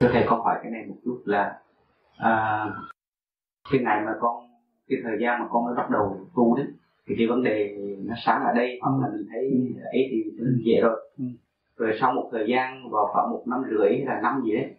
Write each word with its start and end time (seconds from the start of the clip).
thưa 0.00 0.08
thầy 0.12 0.24
con 0.26 0.40
hỏi 0.40 0.58
cái 0.62 0.72
này 0.72 0.84
một 0.88 0.94
chút 1.04 1.22
là 1.24 1.58
à, 2.16 2.64
cái 3.70 3.80
ngày 3.80 4.02
mà 4.06 4.12
con 4.20 4.44
cái 4.88 4.98
thời 5.04 5.18
gian 5.20 5.40
mà 5.40 5.46
con 5.50 5.64
mới 5.64 5.74
bắt 5.74 5.90
đầu 5.90 6.16
tu 6.36 6.56
đấy 6.56 6.66
thì 7.06 7.14
cái 7.18 7.26
vấn 7.26 7.42
đề 7.42 7.76
nó 8.04 8.14
sáng 8.24 8.44
ở 8.44 8.52
đây 8.54 8.78
hoặc 8.82 8.98
là 9.02 9.08
mình 9.12 9.26
thấy 9.32 9.50
ừ. 9.50 9.82
ấy 9.92 10.08
thì 10.10 10.24
dễ 10.64 10.80
rồi 10.82 11.10
ừ. 11.18 11.24
rồi 11.76 11.92
sau 12.00 12.12
một 12.12 12.28
thời 12.32 12.44
gian 12.48 12.90
vào 12.90 13.06
khoảng 13.12 13.30
một 13.30 13.42
năm 13.46 13.64
rưỡi 13.70 13.88
hay 13.88 14.06
là 14.06 14.20
năm 14.20 14.42
gì 14.44 14.56
đấy 14.56 14.74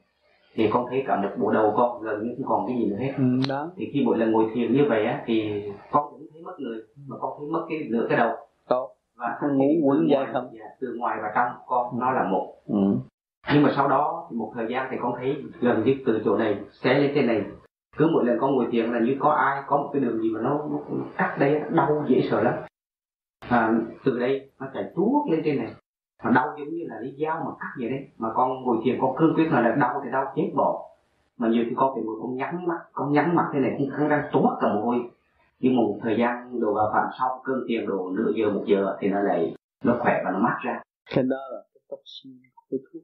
thì 0.56 0.70
con 0.74 0.86
thấy 0.90 1.04
cả 1.08 1.22
một 1.22 1.30
bộ 1.40 1.52
đầu 1.52 1.74
con 1.78 2.02
gần 2.02 2.24
như 2.24 2.36
không 2.38 2.46
còn 2.48 2.68
cái 2.68 2.78
gì 2.78 2.86
nữa 2.86 2.98
hết 3.00 3.14
ừ, 3.18 3.24
đó. 3.50 3.72
thì 3.78 3.90
khi 3.94 4.04
mỗi 4.06 4.18
lần 4.18 4.32
ngồi 4.32 4.52
thiền 4.54 4.74
như 4.74 4.86
vậy 4.90 5.06
á 5.06 5.24
thì 5.26 5.64
con 5.92 6.08
cũng 6.12 6.28
thấy 6.34 6.42
mất 6.42 6.60
người 6.60 6.82
mà 7.08 7.16
con 7.20 7.34
thấy 7.40 7.48
mất 7.48 7.66
cái 7.70 7.88
nửa 7.90 8.06
cái 8.10 8.18
đầu 8.18 8.36
Tốt. 8.68 8.96
và 9.16 9.38
không 9.40 9.58
ngủ 9.58 9.88
quẩn 9.88 10.10
dậy 10.10 10.26
không 10.34 10.50
dạ, 10.60 10.66
từ 10.80 10.96
ngoài 10.98 11.20
và 11.22 11.32
trong 11.36 11.52
con 11.68 11.92
ừ. 11.92 11.98
nó 12.00 12.12
là 12.12 12.24
một 12.24 12.54
ừ 12.68 12.98
nhưng 13.54 13.64
mà 13.64 13.74
sau 13.76 13.88
đó 13.88 14.28
thì 14.30 14.38
một 14.38 14.52
thời 14.56 14.68
gian 14.70 14.88
thì 14.92 14.98
con 15.02 15.14
thấy 15.18 15.44
gần 15.60 15.84
như 15.84 15.96
từ 16.06 16.22
chỗ 16.26 16.38
này 16.38 16.60
xé 16.72 16.94
lên 17.00 17.12
trên 17.16 17.28
này. 17.28 17.46
Cứ 17.98 18.08
mỗi 18.14 18.26
lần 18.26 18.38
con 18.40 18.56
ngồi 18.56 18.68
thiền 18.72 18.92
là 18.92 19.00
như 19.00 19.18
có 19.20 19.30
ai 19.32 19.64
có 19.68 19.78
một 19.78 19.90
cái 19.94 20.02
đường 20.02 20.22
gì 20.22 20.32
mà 20.34 20.42
nó, 20.42 20.50
nó 20.72 20.80
cắt 21.18 21.36
đây 21.40 21.62
đau 21.70 22.06
dễ 22.08 22.28
sợ 22.32 22.42
lắm. 22.42 22.54
À, 23.50 23.74
từ 24.06 24.20
đây 24.20 24.50
nó 24.60 24.68
chạy 24.74 24.84
tuốt 24.96 25.32
lên 25.32 25.42
trên 25.46 25.58
này. 25.58 25.74
Mà 26.24 26.32
đau 26.32 26.56
giống 26.58 26.70
như 26.70 26.86
là 26.88 26.96
lấy 27.00 27.16
dao 27.20 27.44
mà 27.46 27.52
cắt 27.60 27.74
vậy 27.80 27.90
đấy. 27.90 28.08
Mà 28.18 28.30
con 28.36 28.64
ngồi 28.64 28.78
thiền 28.84 28.98
con 29.02 29.16
cương 29.18 29.34
quyết 29.36 29.52
là, 29.52 29.62
là 29.62 29.76
đau 29.76 30.02
thì 30.04 30.12
đau 30.12 30.34
chết 30.36 30.52
bỏ 30.56 30.88
mà 31.38 31.48
nhiều 31.48 31.64
khi 31.70 31.76
con 31.78 31.96
phải 31.96 32.04
ngồi 32.04 32.16
con 32.22 32.36
nhắm 32.36 32.68
mắt 32.68 32.80
con 32.94 33.12
nhắm 33.12 33.36
mắt 33.36 33.50
thế 33.54 33.60
này 33.60 33.76
cũng 33.78 33.90
không 33.98 34.10
đang 34.10 34.30
tuốt 34.32 34.52
cả 34.62 34.68
mồ 34.74 34.82
hôi. 34.82 35.10
Nhưng 35.60 35.76
một 35.76 36.00
thời 36.02 36.18
gian 36.20 36.60
đồ 36.60 36.74
vào 36.74 36.92
phạm 36.94 37.08
sau 37.20 37.42
cơn 37.44 37.64
thiền 37.68 37.88
đồ 37.88 38.10
nửa 38.10 38.32
giờ 38.36 38.50
một 38.50 38.64
giờ 38.66 38.98
thì 39.00 39.10
nó 39.10 39.20
lại 39.20 39.56
nó 39.84 39.98
khỏe 40.00 40.22
và 40.26 40.32
nó 40.32 40.40
mát 40.40 40.58
ra. 40.64 40.82
Cái 41.16 41.24
đó 41.24 41.38
là 41.52 41.62
cái 41.74 41.82
toxin 41.90 42.38
của 42.56 42.78
thuốc 42.94 43.02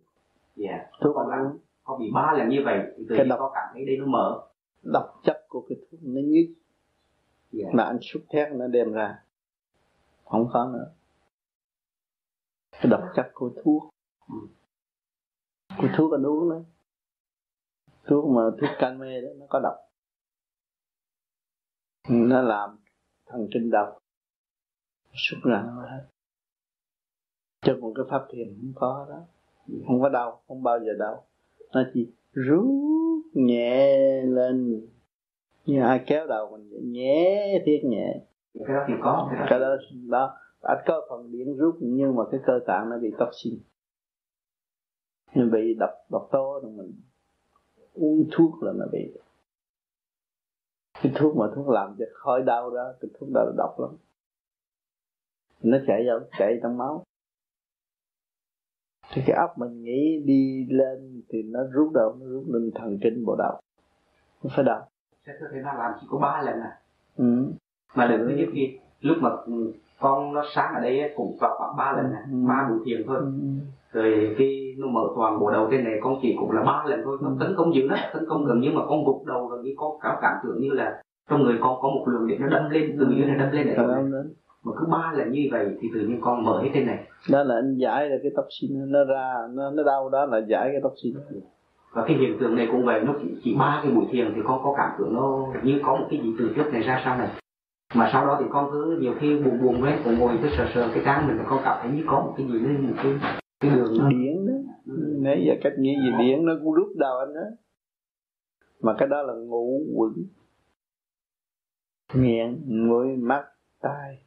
dạ. 0.58 0.70
Yeah. 0.70 0.90
thuốc 1.02 1.16
con 1.16 1.30
ăn 1.30 1.58
con 1.84 2.00
bị 2.00 2.12
ba 2.14 2.34
lần 2.38 2.50
như 2.50 2.62
vậy 2.66 2.80
thì 2.98 3.06
từ 3.10 3.16
độc... 3.30 3.40
có 3.40 3.52
cảm 3.56 3.70
thấy 3.74 3.86
đây 3.86 3.98
nó 3.98 4.06
mở. 4.06 4.48
độc 4.84 5.22
chất 5.24 5.46
của 5.50 5.66
cái 5.70 5.78
thuốc 5.82 6.00
nó 6.04 6.22
nhất 6.24 6.46
yeah. 7.54 7.74
mà 7.74 7.84
anh 7.84 7.98
xúc 8.02 8.24
thét 8.30 8.52
nó 8.52 8.68
đem 8.68 8.92
ra. 8.94 9.24
Không 10.26 10.50
có 10.54 10.70
nữa. 10.74 10.92
Cái 12.72 12.88
độc 12.90 13.04
chất 13.16 13.32
của 13.34 13.52
thuốc. 13.64 13.90
Của 15.78 15.88
thuốc 15.98 16.12
anh 16.12 16.24
uống 16.24 16.50
đó. 16.50 16.60
Thuốc 18.04 18.26
mà 18.26 18.42
thuốc 18.62 18.70
can 18.80 19.00
mê 19.00 19.22
đó 19.22 19.28
nó 19.36 19.46
có 19.50 19.60
độc. 19.64 19.76
Nó 22.10 22.42
làm 22.42 22.80
thần 23.26 23.48
kinh 23.54 23.70
đau 23.72 24.00
xuất 25.14 25.38
ra 25.44 25.64
nó 25.68 25.82
hết. 25.82 26.08
Cho 27.62 27.78
một 27.82 27.94
cái 27.96 28.06
pháp 28.10 28.28
thiền 28.30 28.48
không 28.62 28.74
có 28.76 29.06
đó 29.10 29.37
không 29.88 30.02
có 30.02 30.10
đau 30.10 30.42
không 30.48 30.64
bao 30.64 30.80
giờ 30.80 30.94
đau. 31.00 31.24
Nó 31.74 31.84
chỉ 31.94 32.08
rút 32.34 32.66
nhẹ 33.34 34.22
lên. 34.22 34.88
Như 35.66 35.82
ai 35.82 36.04
kéo 36.08 36.28
đầu 36.28 36.50
mình 36.52 36.92
nhẹ 36.92 37.64
thiết 37.66 37.82
nhẹ. 37.84 38.22
Cái 38.54 38.68
đó 38.68 38.86
thì 38.88 38.94
có 39.02 39.32
cái 39.50 39.60
đó 39.60 39.76
đó 40.10 40.38
anh 40.62 40.78
có 40.88 41.08
phần 41.10 41.32
điện 41.32 41.58
rút 41.58 41.78
nhưng 41.80 42.16
mà 42.16 42.24
cái 42.32 42.40
cơ 42.46 42.60
tạng 42.68 42.90
nó 42.90 42.98
bị 42.98 43.12
toxin 43.20 43.60
nó 45.36 45.46
bị 45.46 45.74
độc 45.74 45.90
độc 46.10 46.30
tố 46.32 46.60
rồi 46.64 46.72
mình. 46.72 46.94
Uống 47.94 48.28
thuốc 48.32 48.64
là 48.64 48.74
nó 48.76 48.86
bị. 48.92 49.14
Cái 51.02 51.12
thuốc 51.16 51.38
mà 51.38 51.46
thuốc 51.56 51.70
làm 51.70 51.96
cho 52.00 52.06
khỏi 52.14 52.42
đau 52.42 52.70
đó 52.72 52.94
cái 53.02 53.12
thuốc 53.20 53.30
đó 53.34 53.44
là 53.44 53.52
độc 53.58 53.80
lắm. 53.80 53.90
Nó 55.62 55.78
chạy 55.88 56.04
đâu 56.04 56.20
chạy 56.40 56.60
trong 56.64 56.78
máu 56.78 57.04
thì 59.18 59.24
cái 59.26 59.36
óc 59.36 59.58
mình 59.58 59.84
nghĩ 59.84 60.22
đi 60.26 60.66
lên 60.70 61.22
thì 61.30 61.44
nó 61.44 61.60
rút 61.72 61.94
đâu 61.94 62.16
nó 62.20 62.26
rút 62.26 62.44
lên 62.48 62.72
thần 62.76 62.98
kinh 63.02 63.26
bộ 63.26 63.36
đầu 63.36 63.62
nó 64.44 64.50
phải 64.56 64.66
đau 64.66 64.88
sẽ 65.28 65.34
có 65.42 65.48
thể 65.54 65.60
nó 65.64 65.74
làm 65.74 65.92
chỉ 66.02 66.08
có 66.10 66.18
ba 66.18 66.42
lần 66.42 66.60
à? 66.60 66.78
Ừ. 67.18 67.46
mà 67.96 68.08
đừng 68.08 68.28
có 68.28 68.34
như 68.36 68.46
khi 68.54 68.80
lúc 69.02 69.18
mà 69.22 69.30
con 70.00 70.34
nó 70.34 70.44
sáng 70.56 70.74
ở 70.74 70.82
đây 70.82 71.14
cũng 71.16 71.38
vào 71.42 71.56
khoảng 71.58 71.78
ba 71.78 71.94
lần 71.98 72.12
này 72.12 72.22
ừ. 72.32 72.38
ba 72.48 72.68
buổi 72.70 72.80
thiền 72.86 73.08
thôi. 73.08 73.18
Ừ. 73.20 73.32
rồi 73.92 74.36
khi 74.38 74.76
nó 74.78 74.88
mở 74.88 75.02
toàn 75.16 75.40
bộ 75.40 75.52
đầu 75.52 75.68
trên 75.72 75.84
này 75.84 75.94
con 76.02 76.20
chỉ 76.22 76.36
cũng 76.40 76.52
là 76.52 76.64
ba 76.64 76.84
lần 76.88 77.02
thôi. 77.04 77.18
Nó 77.22 77.30
ừ. 77.30 77.36
tấn 77.40 77.56
công 77.58 77.76
dữ 77.76 77.88
lắm 77.88 78.00
tấn 78.14 78.26
công 78.30 78.46
gần 78.46 78.60
như 78.60 78.72
mà 78.74 78.82
con 78.88 79.06
gục 79.06 79.26
đầu 79.26 79.48
gần 79.48 79.62
như 79.62 79.74
con 79.78 80.00
cảm 80.02 80.16
cảm 80.22 80.34
tưởng 80.44 80.62
như 80.62 80.70
là 80.70 81.02
trong 81.30 81.44
người 81.44 81.58
con 81.62 81.82
có 81.82 81.90
một 81.90 82.06
lượng 82.08 82.28
điện 82.28 82.42
nó 82.42 82.48
đâm 82.48 82.70
lên 82.70 82.96
từ 83.00 83.08
dưới 83.18 83.26
này 83.26 83.38
đâm 83.38 83.52
lên 83.52 83.68
ở 83.76 84.10
mà 84.68 84.74
cứ 84.80 84.86
ba 84.92 85.14
lần 85.18 85.32
như 85.32 85.48
vậy 85.52 85.78
thì 85.82 85.88
tự 85.94 86.00
nhiên 86.00 86.22
con 86.22 86.44
mở 86.44 86.62
hết 86.64 86.70
trên 86.74 86.86
này. 86.86 87.08
Đó 87.32 87.44
là 87.44 87.56
anh 87.56 87.76
giải 87.78 88.10
là 88.10 88.16
cái 88.24 88.32
tóc 88.36 88.46
xin 88.60 88.92
nó 88.92 89.04
ra 89.04 89.34
nó 89.54 89.72
nó 89.72 89.84
đau 89.84 90.10
đó 90.10 90.26
là 90.26 90.38
giải 90.48 90.70
cái 90.72 90.82
tóc 90.84 90.94
xin 91.04 91.14
và 91.94 92.04
cái 92.08 92.18
hiện 92.18 92.38
tượng 92.40 92.56
này 92.56 92.68
cũng 92.72 92.86
vậy. 92.86 93.02
Nó 93.06 93.16
chỉ, 93.22 93.28
chỉ 93.44 93.56
ba 93.60 93.80
cái 93.84 93.92
buổi 93.92 94.06
thiền 94.12 94.34
thì 94.36 94.42
con 94.48 94.64
có 94.64 94.74
cảm 94.78 94.92
tưởng 95.00 95.14
nó 95.14 95.48
như 95.64 95.80
có 95.84 95.96
một 95.96 96.08
cái 96.10 96.20
gì 96.24 96.34
từ 96.40 96.54
trước 96.56 96.74
này 96.74 96.82
ra 96.82 97.02
sau 97.06 97.18
này. 97.18 97.30
Mà 97.96 98.10
sau 98.14 98.28
đó 98.28 98.38
thì 98.40 98.46
con 98.50 98.70
cứ 98.72 98.98
nhiều 99.02 99.14
khi 99.20 99.40
buồn 99.40 99.62
buồn 99.62 99.82
với 99.82 99.94
cũng 100.04 100.20
ngồi 100.20 100.40
cứ 100.42 100.50
sờ 100.58 100.66
sờ 100.74 100.90
cái 100.94 101.04
trán 101.06 101.28
mình 101.28 101.38
con 101.50 101.60
cảm 101.64 101.78
thấy 101.82 101.92
như 101.92 102.04
có 102.08 102.22
một 102.22 102.34
cái 102.38 102.48
gì 102.48 102.54
lên 102.54 102.88
một 102.88 102.94
cái 103.04 103.14
cái 103.60 103.72
đường 103.72 103.98
đó. 104.00 104.10
điện 104.10 104.46
đó. 104.48 104.54
Nãy 105.20 105.44
giờ 105.48 105.54
cách 105.64 105.74
nghĩ 105.80 105.96
gì 105.96 106.12
điện 106.20 106.46
nó 106.46 106.54
cũng 106.64 106.74
rút 106.74 106.88
đầu 106.98 107.18
anh 107.20 107.34
đó. 107.34 107.42
Mà 108.82 108.96
cái 108.98 109.08
đó 109.08 109.22
là 109.22 109.34
ngủ 109.34 109.82
quẩn. 109.96 110.14
Miệng 112.14 112.62
mũi 112.66 113.08
mắt 113.16 113.44
tai 113.82 114.20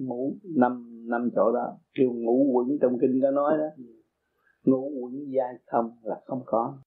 ngủ 0.00 0.36
năm 0.56 0.86
năm 1.08 1.30
chỗ 1.34 1.52
đó 1.52 1.78
kêu 1.94 2.12
ngủ 2.12 2.50
quẩn 2.52 2.78
trong 2.80 2.98
kinh 3.00 3.20
có 3.22 3.30
nói 3.30 3.58
đó. 3.58 3.84
Ngủ 4.62 4.92
quẩn 5.00 5.32
dai 5.36 5.54
không 5.66 5.96
là 6.02 6.20
không 6.26 6.42
có. 6.46 6.78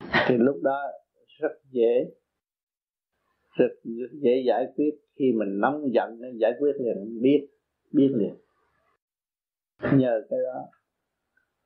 Thì 0.00 0.34
lúc 0.38 0.56
đó 0.62 0.82
rất 1.40 1.52
dễ 1.70 2.14
rất, 3.56 3.68
rất 3.84 4.10
dễ 4.12 4.42
giải 4.46 4.66
quyết. 4.76 4.90
Khi 5.18 5.32
mình 5.32 5.60
nóng 5.60 5.92
giận 5.94 6.20
nó 6.20 6.28
giải 6.40 6.52
quyết 6.58 6.72
liền 6.78 7.22
biết 7.22 7.48
biết 7.92 8.08
liền. 8.14 8.34
Nhờ 9.98 10.22
cái 10.30 10.38
đó 10.44 10.68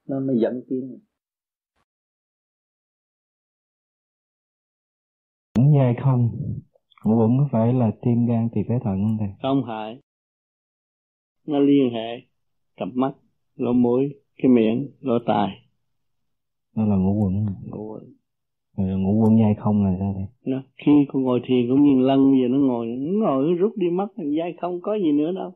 nó 0.08 0.20
mới 0.20 0.36
dẫn 0.40 0.62
tiến. 0.68 0.98
Dai 5.54 5.94
không 6.02 6.30
vẫn 7.04 7.38
có 7.38 7.48
phải 7.52 7.72
là 7.72 7.90
tim 8.02 8.26
gan 8.26 8.48
tỳ 8.54 8.60
phế 8.68 8.74
thận 8.84 9.02
không 9.02 9.16
thầy? 9.18 9.28
Không 9.42 9.62
phải. 9.66 10.00
Nó 11.46 11.58
liên 11.58 11.90
hệ 11.92 12.20
cặp 12.76 12.88
mắt 12.94 13.12
lỗ 13.56 13.72
mũi 13.72 14.14
cái 14.36 14.50
miệng 14.50 14.88
lỗ 15.00 15.18
tai. 15.26 15.48
Đó 16.76 16.84
là 16.84 16.96
ngũ 16.96 17.24
quẩn. 17.24 17.46
Ngũ 17.66 17.92
quẩn. 17.92 18.04
Rồi 18.76 18.98
ngủ 18.98 19.22
quân 19.22 19.36
nhai 19.36 19.54
không 19.54 19.84
là 19.84 19.96
sao 19.98 20.14
thầy? 20.16 20.52
Đó, 20.54 20.62
khi 20.76 20.92
con 21.08 21.22
ngồi 21.22 21.40
thiền 21.44 21.68
cũng 21.68 21.82
như 21.82 22.06
lăn 22.06 22.32
giờ 22.42 22.48
nó 22.48 22.58
ngồi 22.58 22.86
nó 22.86 23.26
ngồi 23.26 23.46
nó 23.46 23.54
rút 23.54 23.72
đi 23.76 23.90
mất 23.90 24.08
dai 24.16 24.54
không 24.60 24.80
có 24.80 24.94
gì 24.94 25.12
nữa 25.12 25.32
đâu. 25.32 25.52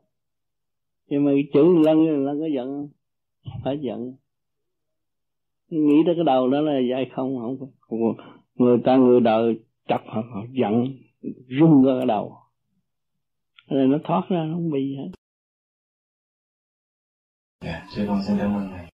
Nhưng 1.09 1.25
mà 1.25 1.32
chữ 1.53 1.82
lăn 1.84 2.25
lăn 2.25 2.41
có 2.41 2.47
giận 2.55 2.66
không? 2.66 2.88
Phải 3.65 3.78
giận. 3.78 4.15
Nghĩ 5.71 6.03
tới 6.06 6.15
cái 6.15 6.25
đầu 6.25 6.49
đó 6.49 6.61
là 6.61 6.81
dai 6.91 7.11
không 7.15 7.38
không 7.38 8.16
người 8.55 8.78
ta 8.84 8.97
người 8.97 9.21
đời 9.21 9.59
chặt 9.88 10.00
họ, 10.06 10.22
họ 10.31 10.44
giận 10.53 10.87
rung 11.61 11.85
ra 11.85 11.93
cái 11.99 12.07
đầu 12.07 12.41
nên 13.67 13.91
nó 13.91 13.99
thoát 14.05 14.23
ra 14.31 14.45
nó 14.49 14.55
không 14.55 14.71
bị 14.71 14.81
gì 14.81 14.97
hết. 14.97 15.11
Dạ 17.65 17.87
sư 17.95 18.05
con 18.09 18.23
xin 18.27 18.39
cảm 18.39 18.57
ơn 18.57 18.71
thầy 18.71 18.87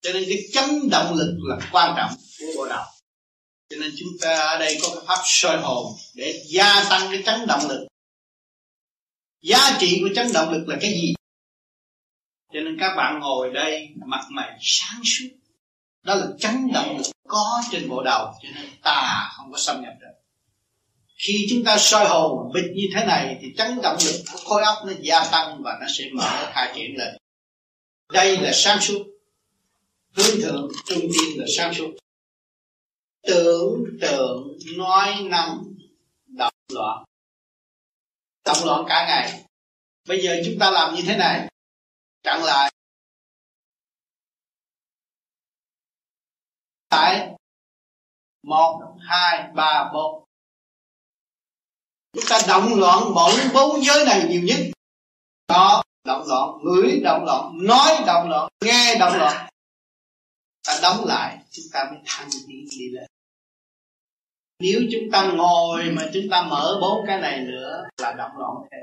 cho 0.00 0.12
nên 0.12 0.24
cái 0.28 0.38
chấn 0.52 0.90
động 0.90 1.14
lực 1.14 1.36
là 1.48 1.58
quan 1.72 1.94
trọng 1.96 2.10
của 2.38 2.46
bộ 2.56 2.68
đầu 2.68 2.84
cho 3.68 3.76
nên 3.80 3.90
chúng 3.98 4.08
ta 4.20 4.30
ở 4.30 4.58
đây 4.58 4.78
có 4.82 4.88
cái 4.94 5.04
pháp 5.06 5.22
soi 5.24 5.60
hồn 5.62 5.86
để 6.14 6.42
gia 6.46 6.86
tăng 6.90 7.08
cái 7.10 7.22
chấn 7.26 7.46
động 7.48 7.60
lực. 7.68 7.86
Giá 9.42 9.58
trị 9.80 9.98
của 10.02 10.14
chấn 10.14 10.26
động 10.34 10.52
lực 10.52 10.68
là 10.68 10.76
cái 10.80 10.90
gì? 10.90 11.14
Cho 12.52 12.60
nên 12.60 12.76
các 12.80 12.94
bạn 12.96 13.20
ngồi 13.20 13.50
đây 13.54 13.88
mặt 14.06 14.24
mày 14.30 14.58
sáng 14.60 15.00
suốt 15.04 15.28
đó 16.06 16.14
là 16.14 16.26
chấn 16.38 16.72
động 16.72 16.96
lực 16.96 17.06
có 17.28 17.62
trên 17.70 17.88
bộ 17.88 18.02
đầu, 18.02 18.34
cho 18.42 18.48
nên 18.54 18.70
tà 18.82 19.30
không 19.32 19.52
có 19.52 19.58
xâm 19.58 19.82
nhập 19.82 19.92
được. 20.00 20.06
Khi 21.16 21.46
chúng 21.50 21.64
ta 21.64 21.78
soi 21.78 22.08
hồn 22.08 22.52
bịch 22.54 22.64
như 22.74 22.82
thế 22.94 23.06
này, 23.06 23.38
thì 23.40 23.48
chấn 23.56 23.80
động 23.82 23.96
lực 24.06 24.22
của 24.32 24.38
khối 24.44 24.62
óc 24.62 24.78
nó 24.86 24.92
gia 25.00 25.24
tăng 25.30 25.62
và 25.62 25.78
nó 25.80 25.86
sẽ 25.98 26.04
mở 26.12 26.50
khai 26.52 26.72
triển 26.74 26.96
lên. 26.98 27.16
Đây 28.12 28.38
là 28.38 28.50
sáng 28.54 28.80
suốt. 28.80 29.04
Hướng 30.12 30.40
thượng 30.42 30.68
trung 30.86 31.00
tiên 31.00 31.38
là 31.40 31.46
sáng 31.56 31.74
suốt. 31.74 31.90
Tưởng 33.22 33.84
tượng, 34.00 34.58
nói 34.76 35.14
năng, 35.22 35.64
động 36.26 36.54
loạn. 36.72 37.04
Động 38.44 38.64
loạn 38.64 38.84
cả 38.88 39.06
ngày. 39.08 39.42
Bây 40.08 40.22
giờ 40.22 40.42
chúng 40.44 40.58
ta 40.58 40.70
làm 40.70 40.94
như 40.94 41.02
thế 41.06 41.16
này. 41.16 41.48
Chặn 42.22 42.44
lại. 42.44 42.72
Tại 46.88 47.30
một, 48.42 48.96
hai, 49.00 49.50
ba, 49.54 49.90
bốn. 49.94 50.24
Chúng 52.12 52.24
ta 52.28 52.40
động 52.48 52.74
loạn 52.74 53.14
bốn 53.14 53.34
bốn 53.54 53.84
giới 53.84 54.04
này 54.04 54.26
nhiều 54.28 54.42
nhất. 54.42 54.58
Đó 55.48 55.82
động 56.04 56.24
loạn, 56.26 56.50
ngửi 56.62 57.00
động 57.04 57.24
loạn, 57.24 57.52
nói 57.62 58.04
động 58.06 58.28
loạn, 58.28 58.48
nghe 58.64 58.96
động 59.00 59.16
loạn. 59.16 59.48
Ta 60.66 60.78
đóng 60.82 61.04
lại, 61.04 61.38
chúng 61.50 61.64
ta 61.72 61.84
mới 61.90 62.00
thanh 62.06 62.28
tiến 62.48 62.66
đi 62.70 62.88
lên. 62.90 63.06
Nếu 64.58 64.80
chúng 64.92 65.10
ta 65.12 65.32
ngồi 65.32 65.84
mà 65.90 66.10
chúng 66.14 66.24
ta 66.30 66.42
mở 66.42 66.78
bốn 66.80 67.06
cái 67.06 67.20
này 67.20 67.40
nữa 67.40 67.84
là 67.98 68.12
động 68.12 68.30
loạn 68.38 68.54
thêm. 68.70 68.80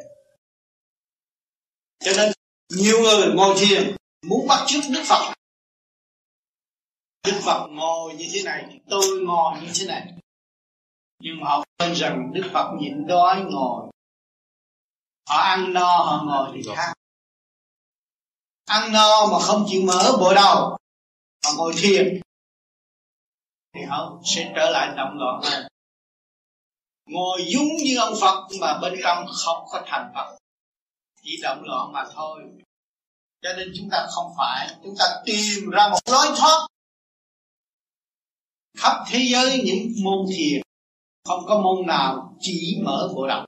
Cho 1.99 2.11
nên 2.17 2.33
nhiều 2.69 3.01
người 3.01 3.33
ngồi 3.35 3.56
thiền, 3.59 3.95
muốn 4.25 4.47
bắt 4.47 4.63
chước 4.67 4.83
đức 4.89 5.03
phật 5.06 5.33
đức 7.23 7.39
phật 7.45 7.67
ngồi 7.69 8.13
như 8.13 8.25
thế 8.33 8.43
này, 8.43 8.79
tôi 8.89 9.05
ngồi 9.25 9.61
như 9.61 9.71
thế 9.73 9.87
này. 9.87 10.13
Nhưng 11.19 11.39
mà 11.41 11.49
họ 11.49 11.63
quên 11.77 11.95
rằng 11.95 12.31
đức 12.33 12.49
phật 12.53 12.71
nhịn 12.79 13.07
đói 13.07 13.41
ngồi. 13.49 13.91
Họ 15.29 15.37
ăn 15.37 15.73
no, 15.73 15.97
họ 15.97 16.23
ngồi 16.25 16.51
thì 16.53 16.61
khác. 16.75 16.93
Ăn 18.65 18.91
no 18.91 19.25
mà 19.31 19.39
không 19.39 19.65
chịu 19.67 19.81
mở 19.85 20.17
bộ 20.19 20.33
đầu, 20.33 20.77
mà 21.43 21.49
ngồi 21.57 21.73
thiền, 21.77 22.21
thì 23.73 23.81
họ 23.89 24.19
sẽ 24.25 24.51
trở 24.55 24.69
lại 24.69 24.93
động 24.97 25.17
loạn 25.17 25.41
hơn 25.43 25.67
ngồi 27.05 27.45
giống 27.47 27.67
như 27.83 27.97
ông 27.97 28.13
Phật, 28.21 28.47
mà 28.61 28.79
bên 28.81 28.93
trong 29.03 29.25
không 29.27 29.65
có 29.71 29.83
thành 29.85 30.11
Phật. 30.15 30.37
Chỉ 31.21 31.39
động 31.41 31.63
loạn 31.63 31.91
mà 31.91 32.03
thôi. 32.13 32.41
Cho 33.41 33.49
nên 33.57 33.71
chúng 33.77 33.89
ta 33.91 34.07
không 34.09 34.33
phải, 34.37 34.75
chúng 34.83 34.95
ta 34.99 35.05
tìm 35.25 35.69
ra 35.69 35.87
một 35.87 35.99
lối 36.05 36.27
thoát 36.37 36.67
khắp 38.77 39.03
thế 39.07 39.25
giới 39.31 39.61
những 39.65 39.91
môn 40.03 40.25
thiền, 40.35 40.61
không 41.25 41.45
có 41.47 41.61
môn 41.61 41.87
nào 41.87 42.37
chỉ 42.39 42.79
mở 42.83 43.11
bộ 43.15 43.27
đầu. 43.27 43.45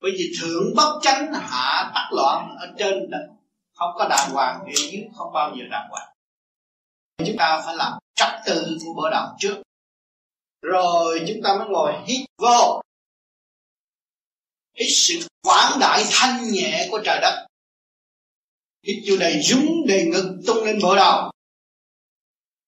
Bởi 0.00 0.12
vì 0.18 0.32
thượng 0.40 0.74
bất 0.76 0.98
chánh 1.02 1.32
hạ 1.34 1.92
tắc 1.94 2.12
loạn 2.12 2.56
ở 2.60 2.74
trên 2.78 3.10
không 3.74 3.90
có 3.94 4.08
đàng 4.10 4.30
hoàng 4.32 4.64
thì 4.66 4.72
dưới 4.76 5.02
không 5.14 5.32
bao 5.32 5.54
giờ 5.58 5.64
đàng 5.70 5.88
hoàng. 5.90 6.08
Chúng 7.18 7.36
ta 7.38 7.62
phải 7.66 7.76
làm 7.76 7.92
trật 8.14 8.28
tự 8.46 8.78
của 8.84 8.94
bộ 8.94 9.10
đầu 9.10 9.28
trước. 9.38 9.62
Rồi 10.62 11.24
chúng 11.28 11.42
ta 11.44 11.56
mới 11.58 11.68
ngồi 11.68 11.92
hít 12.06 12.26
vô. 12.38 12.82
Hít 14.78 14.88
sự 14.90 15.14
quảng 15.42 15.78
đại 15.80 16.04
thanh 16.10 16.50
nhẹ 16.52 16.88
của 16.90 17.00
trời 17.04 17.18
đất. 17.22 17.46
Hít 18.86 18.96
vô 19.08 19.16
đầy 19.20 19.42
rúng, 19.42 19.86
đầy 19.88 20.04
ngực, 20.04 20.42
tung 20.46 20.64
lên 20.64 20.78
bộ 20.82 20.96
đầu. 20.96 21.30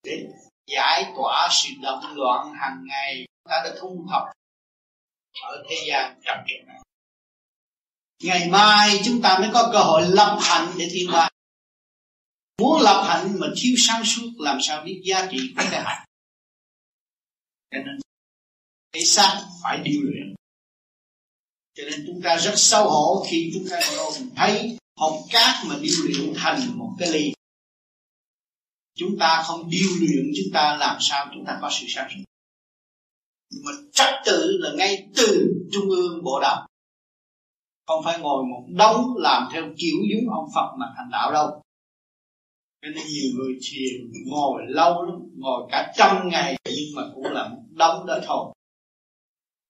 Để 0.03 0.27
giải 0.69 1.13
tỏa 1.17 1.49
sự 1.53 1.69
động 1.83 2.17
loạn 2.17 2.53
hàng 2.61 2.85
ngày. 2.87 3.27
Ta 3.51 3.63
đã 3.65 3.71
thu 3.81 4.07
thập 4.11 4.23
ở 5.43 5.65
thế 5.69 5.77
gian 5.89 6.21
trầm 6.25 6.37
trọng 6.37 6.67
này. 6.67 6.81
Ngày 8.23 8.49
mai 8.49 9.01
chúng 9.05 9.23
ta 9.23 9.39
mới 9.39 9.51
có 9.53 9.71
cơ 9.73 9.79
hội 9.79 10.03
lập 10.09 10.39
hạnh 10.41 10.73
để 10.79 10.89
thiên 10.93 11.11
vai 11.13 11.31
muốn 12.59 12.81
lập 12.83 13.03
hạnh 13.09 13.37
mà 13.41 13.47
thiếu 13.57 13.75
sáng 13.79 14.05
suốt, 14.05 14.31
làm 14.39 14.59
sao 14.61 14.85
biết 14.85 15.01
giá 15.05 15.29
trị 15.31 15.39
của 15.57 15.63
cái 15.71 15.83
hạnh? 15.85 16.07
Cho 17.71 17.79
nên, 17.79 17.99
cái 18.93 19.05
xác 19.05 19.43
phải 19.63 19.79
điều 19.85 20.01
luyện. 20.03 20.35
Cho 21.75 21.83
nên 21.91 22.05
chúng 22.07 22.23
ta 22.25 22.37
rất 22.37 22.55
xấu 22.57 22.91
hổ 22.91 23.27
khi 23.31 23.51
chúng 23.55 23.69
ta 23.71 23.81
ngồi 23.97 24.13
thấy 24.37 24.79
hộp 24.97 25.15
cát 25.31 25.65
mà 25.67 25.77
điều 25.81 25.97
luyện 26.05 26.35
thành 26.37 26.79
một 26.79 26.91
cái 26.99 27.09
ly 27.13 27.33
chúng 28.99 29.19
ta 29.19 29.43
không 29.47 29.71
điêu 29.71 29.89
luyện, 30.01 30.33
chúng 30.37 30.53
ta 30.55 30.77
làm 30.77 30.97
sao 31.01 31.27
chúng 31.35 31.45
ta 31.47 31.59
có 31.63 31.71
sự 31.73 31.87
sáng 31.89 32.09
suốt. 32.15 32.23
Nhưng 33.51 33.63
mà 33.65 33.73
trách 33.93 34.23
tự 34.27 34.59
là 34.61 34.71
ngay 34.77 35.09
từ 35.17 35.55
trung 35.73 35.91
ương 35.91 36.25
bộ 36.25 36.41
đạo. 36.43 36.67
Không 37.87 38.05
phải 38.05 38.19
ngồi 38.19 38.45
một 38.45 38.65
đống 38.69 39.15
làm 39.17 39.49
theo 39.53 39.63
kiểu 39.77 39.97
giống 40.13 40.35
ông 40.35 40.49
Phật 40.55 40.77
mà 40.79 40.87
thành 40.97 41.09
đạo 41.13 41.33
đâu. 41.33 41.63
Cho 42.83 42.89
nên 42.89 43.07
nhiều 43.07 43.31
người 43.35 43.59
thiền, 43.63 44.13
ngồi 44.27 44.63
lâu 44.69 45.03
lắm, 45.03 45.19
ngồi 45.37 45.69
cả 45.71 45.93
trăm 45.97 46.29
ngày 46.29 46.57
nhưng 46.65 46.95
mà 46.97 47.03
cũng 47.15 47.25
là 47.25 47.49
một 47.49 47.63
đống 47.71 48.07
đó 48.07 48.19
thôi. 48.27 48.55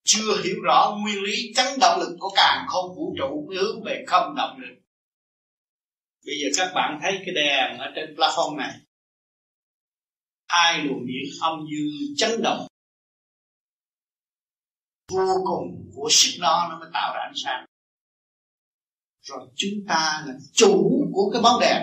Chưa 0.05 0.43
hiểu 0.45 0.57
rõ 0.65 0.99
nguyên 1.03 1.23
lý 1.23 1.53
chấn 1.57 1.67
động 1.81 2.01
lực 2.01 2.17
của 2.19 2.31
càng 2.37 2.67
không 2.69 2.95
vũ 2.97 3.15
trụ, 3.19 3.49
hướng 3.51 3.83
về 3.85 4.05
không 4.07 4.35
động 4.37 4.59
lực. 4.59 4.75
Bây 6.27 6.35
giờ 6.43 6.49
các 6.57 6.73
bạn 6.75 6.99
thấy 7.03 7.13
cái 7.13 7.35
đèn 7.35 7.79
ở 7.79 7.87
trên 7.95 8.15
plafon 8.17 8.57
này 8.57 8.75
hai 10.49 10.85
luồng 10.85 11.07
điện 11.07 11.33
âm 11.41 11.59
dương 11.71 12.17
chấn 12.17 12.43
động. 12.43 12.67
Vô 15.13 15.35
cùng 15.47 15.91
của 15.95 16.09
sức 16.11 16.39
đó 16.41 16.67
nó 16.71 16.79
mới 16.79 16.91
tạo 16.93 17.15
ra 17.15 17.21
ánh 17.21 17.35
sáng. 17.45 17.67
Rồi 19.23 19.49
chúng 19.57 19.87
ta 19.89 20.25
là 20.27 20.35
chủ 20.53 21.09
của 21.13 21.31
cái 21.33 21.43
bóng 21.43 21.61
đèn. 21.61 21.83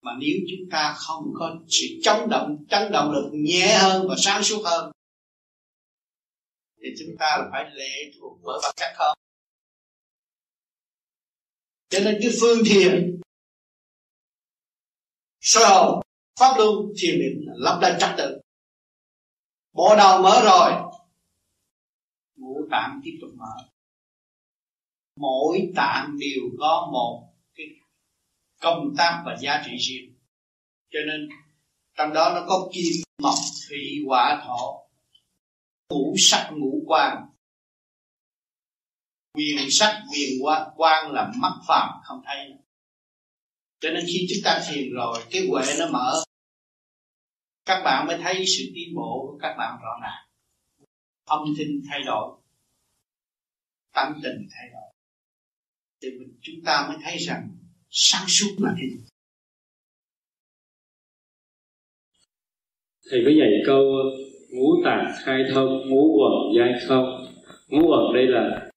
Mà 0.00 0.12
nếu 0.20 0.36
chúng 0.50 0.70
ta 0.70 0.94
không 0.98 1.24
có 1.34 1.56
sự 1.68 1.86
chống 2.02 2.28
động, 2.30 2.64
chấn 2.68 2.92
động 2.92 3.12
lực 3.12 3.30
nhẹ 3.32 3.78
hơn 3.82 4.06
và 4.08 4.14
sáng 4.18 4.42
suốt 4.42 4.62
hơn, 4.64 4.92
thì 6.76 6.88
chúng 6.98 7.16
ta 7.18 7.36
là 7.38 7.48
phải 7.52 7.70
lệ 7.74 8.12
thuộc 8.18 8.38
bởi 8.42 8.58
vật 8.62 8.72
chất 8.76 8.92
không? 8.96 9.18
Cho 11.88 11.98
nên 12.04 12.18
cái 12.22 12.30
phương 12.40 12.58
thiền 12.66 13.20
soi 15.40 15.64
hồn 15.68 16.02
pháp 16.38 16.54
luân 16.56 16.74
thiền 16.98 17.18
định 17.18 17.44
là 17.46 17.54
lắp 17.56 17.78
lại 17.82 17.96
trật 18.00 18.10
tự. 18.18 18.40
Bộ 19.72 19.96
đầu 19.96 20.22
mở 20.22 20.42
rồi. 20.44 20.72
Ngũ 22.36 22.68
tạng 22.70 23.00
tiếp 23.04 23.18
tục 23.20 23.30
mở. 23.36 23.68
Mỗi 25.16 25.72
tạng 25.76 26.16
đều 26.18 26.42
có 26.58 26.88
một 26.92 27.28
cái 27.54 27.66
công 28.60 28.94
tác 28.96 29.22
và 29.26 29.36
giá 29.40 29.62
trị 29.66 29.76
riêng. 29.78 30.14
Cho 30.90 30.98
nên 31.06 31.28
trong 31.96 32.12
đó 32.12 32.32
nó 32.34 32.46
có 32.48 32.68
kim 32.72 32.92
mộc 33.22 33.38
thủy 33.68 34.04
hỏa 34.06 34.44
thổ 34.46 34.88
ngũ 35.90 36.14
sắc 36.18 36.50
ngũ 36.52 36.82
quan 36.86 37.26
quyền 39.34 39.70
sắc 39.70 40.02
quyền 40.12 40.44
quan, 40.44 40.68
quan 40.76 41.12
là 41.12 41.32
mắt 41.36 41.52
phàm 41.68 41.88
không 42.04 42.22
thấy. 42.26 42.52
Cho 43.80 43.90
nên 43.90 44.04
khi 44.06 44.26
chúng 44.28 44.42
ta 44.44 44.62
thiền 44.68 44.92
rồi 44.92 45.24
cái 45.30 45.46
huệ 45.50 45.62
nó 45.78 45.86
mở 45.92 46.22
các 47.68 47.82
bạn 47.84 48.06
mới 48.06 48.18
thấy 48.22 48.44
sự 48.46 48.64
tiến 48.74 48.94
bộ 48.94 49.26
của 49.26 49.38
các 49.40 49.54
bạn 49.58 49.78
rõ 49.82 49.90
ràng. 50.02 50.26
Âm 51.24 51.40
thanh 51.58 51.80
thay 51.90 52.00
đổi. 52.06 52.38
Tâm 53.94 54.12
tình 54.22 54.48
thay 54.50 54.68
đổi. 54.72 54.92
Thì 56.02 56.08
mình, 56.18 56.38
chúng 56.42 56.64
ta 56.64 56.86
mới 56.88 56.96
thấy 57.02 57.16
rằng 57.18 57.48
sáng 57.90 58.24
suốt 58.28 58.54
là 58.58 58.74
thế 58.76 58.86
gì 58.88 59.04
thầy 63.10 63.22
có 63.24 63.30
dạy 63.30 63.50
câu 63.66 63.84
ngũ 64.50 64.82
tạng 64.84 65.12
khai 65.24 65.42
thông 65.54 65.88
ngũ 65.88 66.18
quẩn 66.18 66.56
giai 66.58 66.72
không 66.88 67.26
ngũ 67.68 67.88
quẩn 67.88 68.14
đây 68.14 68.26
là 68.26 68.70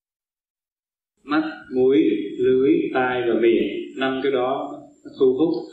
mắt 1.24 1.44
mũi 1.76 1.98
lưỡi 2.38 2.72
tai 2.94 3.22
và 3.28 3.34
miệng. 3.42 3.98
Năm 3.98 4.20
cái 4.24 4.32
đó 4.32 4.72
thu 5.20 5.36
hút 5.40 5.72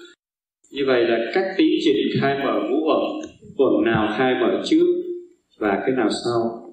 như 0.71 0.83
vậy 0.87 1.05
là 1.05 1.19
các 1.35 1.45
tiến 1.57 1.71
trình 1.85 2.21
khai 2.21 2.35
mở 2.45 2.61
ngũ 2.71 2.77
uẩn 2.89 3.01
uẩn 3.57 3.85
nào 3.85 4.15
khai 4.19 4.35
mở 4.41 4.63
trước 4.65 4.87
và 5.59 5.79
cái 5.87 5.95
nào 5.97 6.09
sau? 6.25 6.65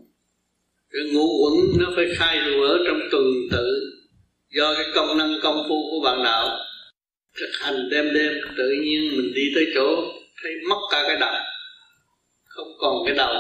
Cái 0.92 1.14
ngũ 1.14 1.26
uẩn 1.44 1.54
nó 1.80 1.92
phải 1.96 2.06
khai 2.18 2.40
rùa 2.46 2.78
trong 2.88 3.00
tuần 3.12 3.24
tự 3.52 3.92
do 4.50 4.74
cái 4.74 4.86
công 4.96 5.18
năng 5.18 5.34
công 5.44 5.56
phu 5.70 5.76
của 5.92 6.00
bạn 6.04 6.24
đạo. 6.24 6.48
Thực 7.40 7.50
hành 7.62 7.90
đêm 7.92 8.06
đêm, 8.14 8.34
tự 8.58 8.70
nhiên 8.84 9.18
mình 9.18 9.32
đi 9.36 9.42
tới 9.56 9.66
chỗ, 9.76 9.96
thấy 10.44 10.52
mất 10.70 10.80
cả 10.92 11.04
cái 11.08 11.18
đầu, 11.20 11.34
không 12.46 12.68
còn 12.80 13.06
cái 13.06 13.16
đầu. 13.16 13.34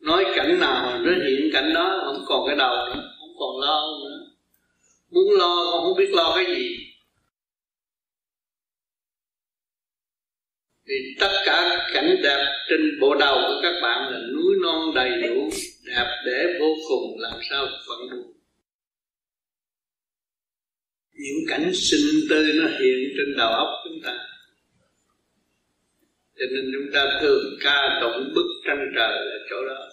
Nói 0.00 0.24
cảnh 0.36 0.60
nào 0.60 0.98
nó 0.98 1.10
hiện 1.12 1.50
cảnh 1.52 1.72
đó, 1.74 2.02
không 2.04 2.24
còn 2.26 2.46
cái 2.46 2.56
đầu 2.56 2.74
nữa, 2.86 3.02
không 3.18 3.36
còn 3.38 3.60
lo 3.60 3.80
nữa. 4.04 4.18
Muốn 5.10 5.38
lo 5.38 5.80
không 5.82 5.96
biết 5.98 6.10
lo 6.12 6.32
cái 6.36 6.56
gì. 6.56 6.76
Thì 10.88 10.94
tất 11.20 11.32
cả 11.44 11.88
cảnh 11.94 12.16
đẹp 12.22 12.46
trên 12.68 13.00
bộ 13.00 13.14
đầu 13.14 13.38
của 13.46 13.60
các 13.62 13.74
bạn 13.82 14.12
là 14.12 14.18
núi 14.18 14.54
non 14.62 14.94
đầy 14.94 15.10
đủ, 15.22 15.50
đẹp 15.86 16.22
để 16.26 16.58
vô 16.60 16.74
cùng, 16.88 17.20
làm 17.20 17.40
sao 17.50 17.66
vẫn 17.88 17.98
buồn 18.10 18.32
những 21.22 21.46
cảnh 21.48 21.70
sinh 21.74 22.28
tư 22.30 22.52
nó 22.54 22.68
hiện 22.68 22.98
trên 23.16 23.36
đầu 23.36 23.52
óc 23.52 23.68
chúng 23.84 24.00
ta. 24.04 24.18
Cho 26.38 26.46
nên 26.54 26.72
chúng 26.72 26.92
ta 26.94 27.18
thường 27.20 27.58
ca 27.60 27.98
tụng 28.00 28.32
bức 28.34 28.46
tranh 28.66 28.92
trời 28.96 29.12
ở 29.12 29.38
chỗ 29.50 29.66
đó. 29.66 29.88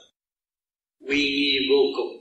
Uy 1.00 1.18
nghi 1.18 1.58
vô 1.70 1.84
cùng. 1.98 2.19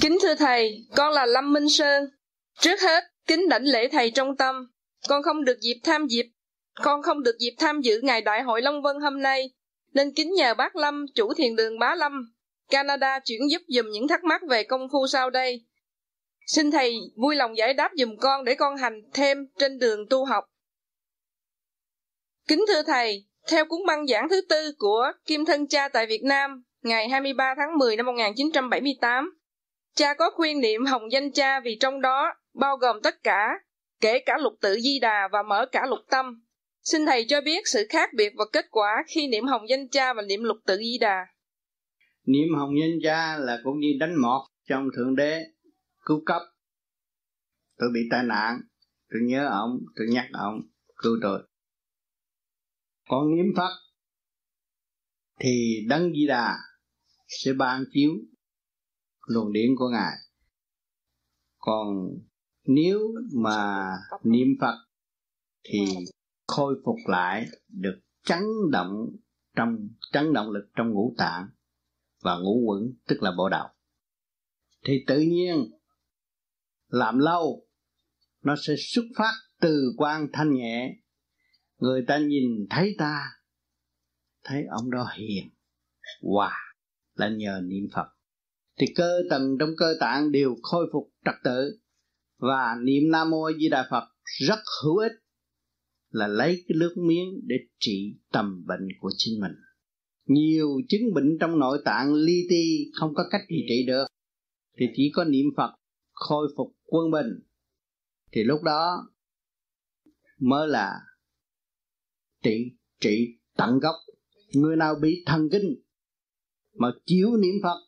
Kính 0.00 0.18
thưa 0.22 0.34
Thầy, 0.34 0.86
con 0.96 1.12
là 1.12 1.26
Lâm 1.26 1.52
Minh 1.52 1.68
Sơn. 1.68 2.04
Trước 2.60 2.80
hết, 2.80 3.04
kính 3.26 3.48
đảnh 3.48 3.64
lễ 3.64 3.88
Thầy 3.92 4.10
trong 4.10 4.36
tâm. 4.36 4.70
Con 5.08 5.22
không 5.22 5.44
được 5.44 5.60
dịp 5.60 5.80
tham 5.84 6.06
dịp, 6.06 6.26
con 6.74 7.02
không 7.02 7.22
được 7.22 7.38
dịp 7.38 7.54
tham 7.58 7.80
dự 7.80 8.00
ngày 8.02 8.20
Đại 8.20 8.42
hội 8.42 8.62
Long 8.62 8.82
Vân 8.82 9.00
hôm 9.00 9.22
nay, 9.22 9.50
nên 9.92 10.12
kính 10.16 10.34
nhờ 10.34 10.54
bác 10.54 10.76
Lâm, 10.76 11.06
chủ 11.14 11.34
thiền 11.34 11.56
đường 11.56 11.78
Bá 11.78 11.94
Lâm, 11.94 12.12
Canada 12.70 13.18
chuyển 13.24 13.50
giúp 13.50 13.62
dùm 13.68 13.90
những 13.90 14.08
thắc 14.08 14.24
mắc 14.24 14.42
về 14.48 14.64
công 14.64 14.88
phu 14.92 15.06
sau 15.06 15.30
đây. 15.30 15.66
Xin 16.46 16.70
Thầy 16.70 16.94
vui 17.16 17.36
lòng 17.36 17.56
giải 17.56 17.74
đáp 17.74 17.90
dùm 17.96 18.16
con 18.16 18.44
để 18.44 18.54
con 18.54 18.76
hành 18.76 19.02
thêm 19.14 19.38
trên 19.58 19.78
đường 19.78 20.06
tu 20.10 20.24
học. 20.24 20.44
Kính 22.48 22.64
thưa 22.68 22.82
Thầy, 22.82 23.26
theo 23.48 23.64
cuốn 23.64 23.80
băng 23.86 24.06
giảng 24.06 24.28
thứ 24.28 24.40
tư 24.48 24.72
của 24.78 25.12
Kim 25.26 25.44
Thân 25.44 25.66
Cha 25.66 25.88
tại 25.88 26.06
Việt 26.06 26.22
Nam, 26.24 26.62
ngày 26.82 27.08
23 27.08 27.54
tháng 27.56 27.78
10 27.78 27.96
năm 27.96 28.06
1978, 28.06 29.38
cha 29.96 30.14
có 30.14 30.30
khuyên 30.34 30.60
niệm 30.60 30.84
hồng 30.84 31.12
danh 31.12 31.32
cha 31.32 31.60
vì 31.60 31.76
trong 31.80 32.00
đó 32.00 32.34
bao 32.54 32.76
gồm 32.76 32.96
tất 33.02 33.22
cả, 33.22 33.48
kể 34.00 34.18
cả 34.26 34.38
lục 34.42 34.52
tự 34.60 34.80
di 34.80 34.98
đà 34.98 35.28
và 35.32 35.42
mở 35.42 35.66
cả 35.72 35.86
lục 35.86 35.98
tâm. 36.10 36.42
Xin 36.82 37.06
Thầy 37.06 37.26
cho 37.28 37.40
biết 37.40 37.68
sự 37.68 37.86
khác 37.88 38.10
biệt 38.16 38.32
và 38.36 38.44
kết 38.52 38.66
quả 38.70 39.04
khi 39.06 39.28
niệm 39.28 39.44
hồng 39.44 39.68
danh 39.68 39.88
cha 39.88 40.14
và 40.14 40.22
niệm 40.22 40.42
lục 40.42 40.56
tự 40.66 40.76
di 40.76 40.98
đà. 41.00 41.26
Niệm 42.24 42.54
hồng 42.58 42.70
danh 42.80 42.98
cha 43.02 43.36
là 43.38 43.58
cũng 43.64 43.78
như 43.80 43.88
đánh 44.00 44.14
mọt 44.22 44.42
trong 44.68 44.88
Thượng 44.96 45.16
Đế, 45.16 45.40
cứu 46.04 46.22
cấp. 46.26 46.42
Tôi 47.78 47.88
bị 47.94 48.00
tai 48.10 48.22
nạn, 48.24 48.60
tôi 49.10 49.20
nhớ 49.22 49.48
ông, 49.48 49.78
tôi 49.96 50.06
nhắc 50.10 50.26
ông, 50.32 50.60
cứu 50.96 51.18
tôi. 51.22 51.42
Còn 53.08 53.36
niệm 53.36 53.46
Phật 53.56 53.72
thì 55.40 55.84
Đấng 55.88 56.12
Di 56.12 56.26
Đà 56.26 56.54
sẽ 57.28 57.52
ban 57.52 57.84
chiếu 57.92 58.10
luồng 59.26 59.52
điển 59.52 59.70
của 59.78 59.88
Ngài. 59.88 60.16
Còn 61.58 61.86
nếu 62.64 62.98
mà 63.34 63.88
niệm 64.24 64.48
Phật 64.60 64.76
thì 65.64 65.78
khôi 66.46 66.74
phục 66.84 66.96
lại 67.06 67.46
được 67.68 68.00
chấn 68.24 68.42
động 68.70 69.06
trong 69.56 69.76
chấn 70.12 70.32
động 70.32 70.50
lực 70.50 70.70
trong 70.76 70.90
ngũ 70.90 71.14
tạng 71.18 71.48
và 72.22 72.38
ngũ 72.38 72.60
quẩn 72.66 72.92
tức 73.08 73.22
là 73.22 73.32
bộ 73.36 73.48
đạo. 73.48 73.74
thì 74.84 75.04
tự 75.06 75.20
nhiên 75.20 75.70
làm 76.88 77.18
lâu 77.18 77.66
nó 78.42 78.54
sẽ 78.66 78.74
xuất 78.78 79.04
phát 79.16 79.32
từ 79.60 79.92
quan 79.96 80.26
thanh 80.32 80.54
nhẹ 80.54 80.96
người 81.78 82.04
ta 82.08 82.18
nhìn 82.18 82.66
thấy 82.70 82.94
ta 82.98 83.24
thấy 84.44 84.64
ông 84.70 84.90
đó 84.90 85.08
hiền 85.16 85.48
hòa 86.22 86.48
wow, 86.48 86.82
là 87.14 87.28
nhờ 87.28 87.60
niệm 87.64 87.84
phật 87.94 88.15
thì 88.78 88.86
cơ 88.94 89.22
tầng 89.30 89.56
trong 89.60 89.70
cơ 89.76 89.94
tạng 90.00 90.32
đều 90.32 90.56
khôi 90.62 90.86
phục 90.92 91.12
trật 91.24 91.34
tự. 91.44 91.78
Và 92.38 92.76
niệm 92.82 93.10
nam 93.10 93.30
mô 93.30 93.52
di 93.58 93.68
đà 93.68 93.86
phật 93.90 94.04
rất 94.46 94.58
hữu 94.82 94.96
ích 94.96 95.12
là 96.10 96.26
lấy 96.26 96.64
cái 96.68 96.76
nước 96.80 96.94
miếng 96.96 97.40
để 97.46 97.56
trị 97.78 98.16
tầm 98.32 98.64
bệnh 98.66 98.88
của 99.00 99.10
chính 99.16 99.40
mình. 99.40 99.52
Nhiều 100.26 100.68
chứng 100.88 101.14
bệnh 101.14 101.38
trong 101.40 101.58
nội 101.58 101.82
tạng 101.84 102.14
li 102.14 102.46
ti 102.50 102.90
không 102.94 103.14
có 103.14 103.24
cách 103.30 103.40
gì 103.50 103.64
trị 103.68 103.84
được. 103.86 104.06
Thì 104.78 104.86
chỉ 104.96 105.10
có 105.14 105.24
niệm 105.24 105.46
phật 105.56 105.70
khôi 106.12 106.48
phục 106.56 106.76
quân 106.84 107.10
bình. 107.10 107.40
Thì 108.32 108.44
lúc 108.44 108.62
đó 108.62 109.08
mới 110.40 110.68
là 110.68 111.00
trị 112.42 112.72
trị 113.00 113.38
tận 113.56 113.78
gốc. 113.78 113.94
Người 114.54 114.76
nào 114.76 114.94
bị 115.02 115.22
thần 115.26 115.48
kinh 115.52 115.82
mà 116.74 116.88
chiếu 117.06 117.36
niệm 117.36 117.54
phật 117.62 117.85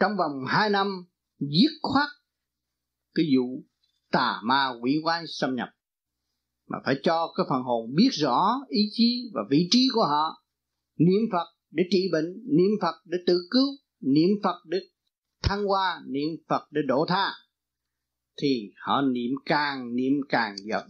trong 0.00 0.12
vòng 0.18 0.44
hai 0.48 0.70
năm 0.70 1.04
giết 1.38 1.70
khoát 1.82 2.08
cái 3.14 3.26
vụ 3.36 3.62
tà 4.12 4.40
ma 4.44 4.72
quỷ 4.82 5.00
quái 5.02 5.24
xâm 5.28 5.54
nhập. 5.54 5.68
Mà 6.68 6.78
phải 6.84 6.94
cho 7.02 7.32
cái 7.36 7.46
phần 7.50 7.62
hồn 7.62 7.94
biết 7.94 8.08
rõ 8.12 8.60
ý 8.68 8.80
chí 8.92 9.30
và 9.34 9.40
vị 9.50 9.68
trí 9.70 9.88
của 9.94 10.04
họ. 10.04 10.42
Niệm 10.98 11.22
phật 11.32 11.46
để 11.70 11.84
trị 11.90 12.08
bệnh, 12.12 12.34
niệm 12.56 12.70
phật 12.82 12.94
để 13.04 13.18
tự 13.26 13.38
cứu, 13.50 13.68
niệm 14.00 14.30
phật 14.42 14.56
để 14.66 14.78
thăng 15.42 15.64
hoa, 15.64 16.02
niệm 16.06 16.28
phật 16.48 16.62
để 16.70 16.80
độ 16.86 17.06
tha. 17.08 17.32
Thì 18.42 18.70
họ 18.86 19.02
niệm 19.02 19.30
càng 19.44 19.96
niệm 19.96 20.12
càng 20.28 20.56
dẫu 20.70 20.82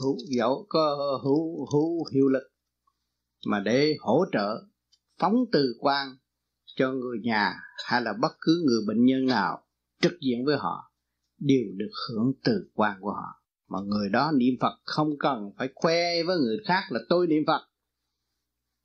hữu 0.00 0.16
dẫu 0.36 0.66
có 0.68 1.18
hữu 1.24 1.66
hữu 1.72 2.04
hiệu 2.14 2.28
lực. 2.28 2.42
Mà 3.46 3.62
để 3.64 3.94
hỗ 4.00 4.24
trợ 4.32 4.62
phóng 5.18 5.34
từ 5.52 5.76
quan 5.80 6.16
cho 6.76 6.92
người 6.92 7.18
nhà 7.22 7.54
hay 7.84 8.02
là 8.02 8.12
bất 8.20 8.32
cứ 8.40 8.62
người 8.66 8.80
bệnh 8.86 9.04
nhân 9.04 9.26
nào 9.26 9.66
trực 10.02 10.12
diện 10.20 10.44
với 10.44 10.56
họ 10.56 10.92
đều 11.38 11.64
được 11.76 11.90
hưởng 12.08 12.32
từ 12.44 12.70
quan 12.74 13.00
của 13.00 13.12
họ. 13.12 13.42
Mà 13.68 13.78
người 13.86 14.08
đó 14.08 14.32
niệm 14.34 14.54
Phật 14.60 14.80
không 14.84 15.18
cần 15.18 15.50
phải 15.58 15.68
khoe 15.74 16.22
với 16.22 16.38
người 16.38 16.56
khác 16.66 16.82
là 16.90 17.00
tôi 17.08 17.26
niệm 17.26 17.42
Phật. 17.46 17.68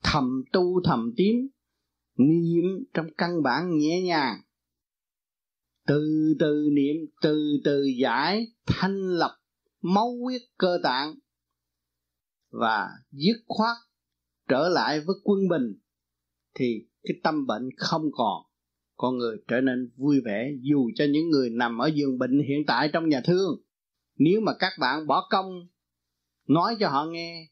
Thầm 0.03 0.43
tu 0.53 0.81
thầm 0.83 1.13
tím 1.17 1.35
niệm 2.17 2.65
trong 2.93 3.07
căn 3.17 3.43
bản 3.43 3.77
nhẹ 3.77 4.01
nhàng. 4.01 4.41
Từ 5.87 6.35
từ 6.39 6.69
niệm, 6.71 6.95
từ 7.21 7.61
từ 7.63 7.83
giải, 8.01 8.47
thanh 8.65 8.97
lập, 8.97 9.37
máu 9.81 10.17
huyết 10.23 10.41
cơ 10.57 10.79
tạng 10.83 11.15
và 12.51 12.89
dứt 13.11 13.37
khoát 13.47 13.77
trở 14.49 14.69
lại 14.69 14.99
với 14.99 15.15
quân 15.23 15.47
bình 15.49 15.79
thì 16.53 16.87
cái 17.07 17.17
tâm 17.23 17.47
bệnh 17.47 17.69
không 17.77 18.03
còn, 18.13 18.43
con 18.95 19.17
người 19.17 19.37
trở 19.47 19.61
nên 19.61 19.91
vui 19.97 20.21
vẻ 20.25 20.51
dù 20.61 20.89
cho 20.95 21.05
những 21.11 21.29
người 21.29 21.49
nằm 21.49 21.77
ở 21.77 21.87
giường 21.87 22.17
bệnh 22.17 22.39
hiện 22.47 22.65
tại 22.67 22.89
trong 22.93 23.09
nhà 23.09 23.21
thương. 23.25 23.61
Nếu 24.17 24.41
mà 24.41 24.51
các 24.59 24.71
bạn 24.79 25.07
bỏ 25.07 25.27
công, 25.29 25.67
nói 26.47 26.75
cho 26.79 26.89
họ 26.89 27.05
nghe, 27.05 27.49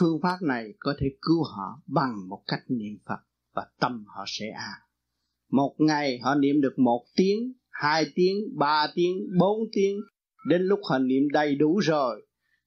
phương 0.00 0.20
pháp 0.22 0.36
này 0.42 0.74
có 0.78 0.94
thể 1.00 1.06
cứu 1.22 1.44
họ 1.44 1.82
bằng 1.86 2.28
một 2.28 2.42
cách 2.46 2.62
niệm 2.68 2.98
phật 3.08 3.20
và 3.54 3.66
tâm 3.80 4.04
họ 4.06 4.24
sẽ 4.26 4.46
an. 4.48 4.80
Một 5.50 5.74
ngày 5.78 6.18
họ 6.18 6.34
niệm 6.34 6.60
được 6.60 6.78
một 6.78 7.04
tiếng, 7.16 7.52
hai 7.70 8.06
tiếng, 8.14 8.36
ba 8.58 8.86
tiếng, 8.94 9.16
bốn 9.38 9.58
tiếng, 9.72 10.00
đến 10.48 10.62
lúc 10.62 10.80
họ 10.90 10.98
niệm 10.98 11.22
đầy 11.32 11.54
đủ 11.54 11.78
rồi, 11.78 12.26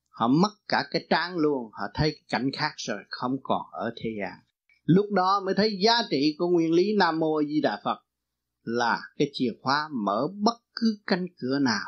họ 0.10 0.27
mất 0.27 0.51
cả 0.67 0.84
cái 0.91 1.05
trang 1.10 1.38
luôn, 1.38 1.63
họ 1.74 1.88
thấy 1.93 2.20
cảnh 2.29 2.50
khác 2.53 2.74
rồi, 2.77 3.00
không 3.10 3.38
còn 3.43 3.62
ở 3.72 3.93
thế 3.98 4.10
gian 4.20 4.39
lúc 4.93 5.05
đó 5.12 5.41
mới 5.45 5.55
thấy 5.57 5.77
giá 5.83 5.93
trị 6.10 6.36
của 6.38 6.48
nguyên 6.48 6.71
lý 6.71 6.95
nam 6.98 7.19
mô 7.19 7.41
di 7.43 7.62
đà 7.62 7.81
phật 7.83 7.98
là 8.63 9.00
cái 9.17 9.29
chìa 9.33 9.51
khóa 9.62 9.89
mở 9.91 10.27
bất 10.33 10.62
cứ 10.75 11.00
cánh 11.07 11.25
cửa 11.39 11.60
nào. 11.60 11.86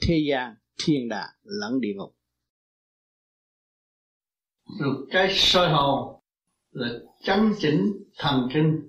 Thế 0.00 0.24
gian, 0.28 0.54
thiên 0.84 1.08
đàng 1.08 1.30
lẫn 1.42 1.80
địa 1.80 1.94
ngục. 1.96 2.16
Lục 4.80 4.96
cái 5.10 5.28
soi 5.30 5.70
hồn 5.70 6.20
là 6.70 6.88
chấn 7.22 7.52
chỉnh 7.58 7.92
thần 8.18 8.48
kinh. 8.54 8.80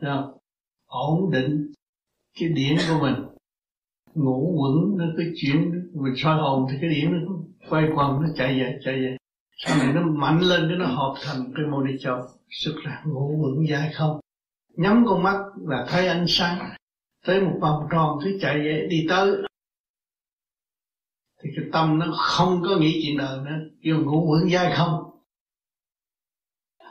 Được 0.00 0.22
ổn 0.86 1.30
định 1.30 1.72
cái 2.40 2.48
điển 2.48 2.76
của 2.88 2.98
mình. 3.02 3.14
Ngủ 4.14 4.56
quẩn 4.58 4.98
nó 4.98 5.04
cứ 5.16 5.32
chuyển, 5.36 5.90
mình 5.94 6.14
soi 6.16 6.38
hồn 6.40 6.66
thì 6.70 6.78
cái 6.80 6.90
điển 6.90 7.12
nó 7.12 7.32
quay 7.70 7.84
quần, 7.96 8.22
nó 8.22 8.28
chạy 8.36 8.60
về 8.60 8.78
chạy 8.84 8.94
về 8.94 9.17
sau 9.58 9.78
này 9.78 9.92
nó 9.92 10.02
mạnh 10.02 10.40
lên 10.40 10.68
cái 10.68 10.78
nó 10.78 10.86
hợp 10.86 11.14
thành 11.22 11.52
cái 11.56 11.66
mô 11.66 11.82
đi 11.82 11.98
châu 12.00 12.26
xuất 12.50 12.72
ra 12.84 13.02
ngủ 13.06 13.42
vững 13.42 13.66
dài 13.68 13.92
không? 13.94 14.20
Nhắm 14.76 15.04
con 15.06 15.22
mắt 15.22 15.36
là 15.66 15.86
thấy 15.88 16.08
ánh 16.08 16.24
sáng 16.28 16.70
tới 17.26 17.40
một 17.40 17.58
vòng 17.60 17.88
tròn 17.90 18.18
cứ 18.24 18.38
chạy 18.40 18.58
vậy 18.58 18.86
đi 18.90 19.06
tới. 19.08 19.36
Thì 21.42 21.50
cái 21.56 21.64
tâm 21.72 21.98
nó 21.98 22.06
không 22.16 22.62
có 22.62 22.76
nghĩ 22.76 23.00
chuyện 23.02 23.18
đời 23.18 23.38
nữa. 23.44 23.68
Kêu 23.82 24.04
ngủ 24.04 24.30
vững 24.30 24.50
dai 24.50 24.74
không? 24.76 25.20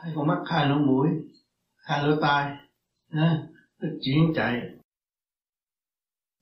Hai 0.02 0.12
con 0.14 0.26
mắt 0.26 0.38
hai 0.46 0.68
lỗ 0.68 0.78
mũi 0.78 1.08
hai 1.76 2.08
lỗ 2.08 2.20
tai 2.20 2.56
nó 3.10 3.38
chuyển 4.02 4.32
chạy. 4.36 4.60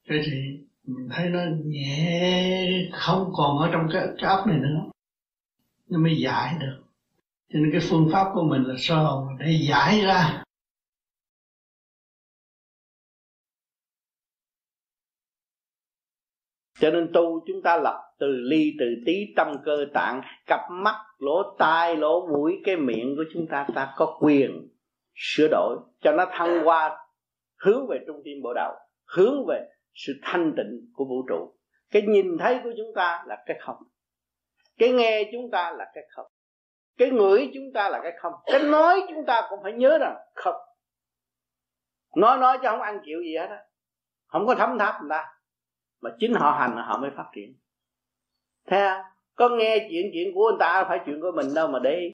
Thế 0.09 0.23
thì 0.27 0.33
mình 0.85 1.09
thấy 1.13 1.29
nó 1.29 1.41
nhẹ 1.65 2.91
không 2.93 3.33
còn 3.37 3.59
ở 3.59 3.71
trong 3.73 3.89
cái, 3.93 4.07
cái 4.19 4.31
ốc 4.31 4.47
này 4.47 4.59
nữa 4.59 4.91
nó 5.91 5.99
mới 5.99 6.17
giải 6.23 6.55
được. 6.61 6.83
Cho 7.49 7.59
nên 7.59 7.73
cái 7.73 7.81
phương 7.91 8.09
pháp 8.13 8.31
của 8.35 8.43
mình 8.43 8.63
là 8.63 8.75
sơ 8.79 8.95
hồn 8.95 9.29
để 9.39 9.59
giải 9.69 10.01
ra. 10.01 10.43
Cho 16.79 16.91
nên 16.91 17.11
tu 17.15 17.45
chúng 17.47 17.63
ta 17.65 17.77
lập 17.77 18.03
từ 18.19 18.27
ly, 18.27 18.73
từ 18.79 18.87
tí 19.07 19.13
tâm 19.37 19.49
cơ 19.65 19.87
tạng, 19.95 20.21
cặp 20.47 20.61
mắt, 20.71 20.95
lỗ 21.19 21.57
tai, 21.59 21.97
lỗ 21.97 22.29
mũi, 22.29 22.61
cái 22.65 22.77
miệng 22.77 23.17
của 23.17 23.25
chúng 23.35 23.47
ta 23.51 23.67
ta 23.75 23.95
có 23.97 24.19
quyền 24.21 24.69
sửa 25.15 25.49
đổi. 25.51 25.79
Cho 26.01 26.13
nó 26.13 26.27
thăng 26.33 26.65
hoa, 26.65 27.09
hướng 27.57 27.87
về 27.89 27.99
trung 28.07 28.17
tâm 28.25 28.43
bộ 28.43 28.53
đầu 28.55 28.73
hướng 29.07 29.47
về 29.47 29.69
sự 29.95 30.13
thanh 30.23 30.53
tịnh 30.57 30.93
của 30.95 31.05
vũ 31.05 31.27
trụ. 31.29 31.55
Cái 31.91 32.03
nhìn 32.03 32.39
thấy 32.39 32.61
của 32.65 32.73
chúng 32.77 32.93
ta 32.97 33.25
là 33.27 33.37
cái 33.47 33.59
không 33.61 33.77
cái 34.79 34.93
nghe 34.93 35.31
chúng 35.33 35.51
ta 35.51 35.73
là 35.73 35.91
cái 35.95 36.05
không. 36.11 36.27
Cái 36.99 37.11
ngửi 37.11 37.51
chúng 37.55 37.73
ta 37.75 37.89
là 37.89 38.01
cái 38.03 38.13
không. 38.19 38.33
Cái 38.47 38.63
nói 38.63 39.03
chúng 39.09 39.27
ta 39.27 39.47
cũng 39.51 39.63
phải 39.63 39.73
nhớ 39.73 39.99
rằng 39.99 40.17
không. 40.35 40.55
Nói 42.17 42.39
nói 42.39 42.59
cho 42.63 42.71
không 42.71 42.81
ăn 42.81 43.01
chịu 43.05 43.23
gì 43.23 43.37
hết 43.37 43.47
á. 43.47 43.65
Không 44.27 44.47
có 44.47 44.55
thấm 44.55 44.79
tháp 44.79 45.01
người 45.01 45.11
ta. 45.11 45.29
Mà 46.01 46.11
chính 46.19 46.35
họ 46.35 46.51
hành 46.51 46.77
họ 46.77 46.99
mới 46.99 47.11
phát 47.17 47.27
triển. 47.35 47.55
Thế 48.67 48.89
không? 48.89 49.05
Có 49.35 49.49
nghe 49.49 49.87
chuyện 49.91 50.11
chuyện 50.13 50.35
của 50.35 50.51
người 50.51 50.59
ta 50.61 50.85
phải 50.89 51.01
chuyện 51.07 51.21
của 51.21 51.33
mình 51.35 51.55
đâu 51.55 51.69
mà 51.69 51.79
để 51.79 52.13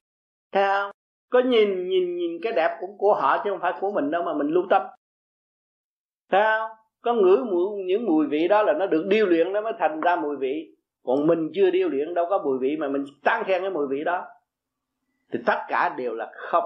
thế 0.53 0.67
không? 0.67 0.91
Có 1.31 1.41
nhìn 1.41 1.89
nhìn 1.89 2.17
nhìn 2.17 2.39
cái 2.43 2.53
đẹp 2.53 2.77
của, 2.81 2.87
của 2.99 3.15
họ 3.15 3.41
chứ 3.45 3.51
không 3.51 3.61
phải 3.61 3.73
của 3.81 3.93
mình 3.93 4.11
đâu 4.11 4.23
mà 4.23 4.35
mình 4.35 4.47
lưu 4.47 4.65
tâm. 4.71 4.83
Thế 6.31 6.43
không? 6.43 6.71
Có 7.01 7.15
ngửi 7.15 7.39
mùi, 7.39 7.85
những 7.85 8.07
mùi 8.07 8.27
vị 8.27 8.49
đó 8.49 8.63
là 8.63 8.73
nó 8.73 8.87
được 8.87 9.07
điêu 9.09 9.27
luyện 9.27 9.53
nó 9.53 9.61
mới 9.61 9.73
thành 9.79 10.01
ra 10.01 10.17
mùi 10.17 10.37
vị 10.37 10.77
còn 11.05 11.27
mình 11.27 11.51
chưa 11.55 11.71
điêu 11.71 11.89
luyện 11.89 12.15
đâu 12.15 12.27
có 12.31 12.39
mùi 12.45 12.59
vị 12.59 12.77
mà 12.77 12.89
mình 12.89 13.05
tăng 13.25 13.45
khen 13.45 13.63
cái 13.63 13.71
mùi 13.71 13.87
vị 13.91 14.05
đó. 14.05 14.29
Thì 15.33 15.39
tất 15.47 15.65
cả 15.69 15.95
đều 15.99 16.15
là 16.15 16.33
không. 16.35 16.65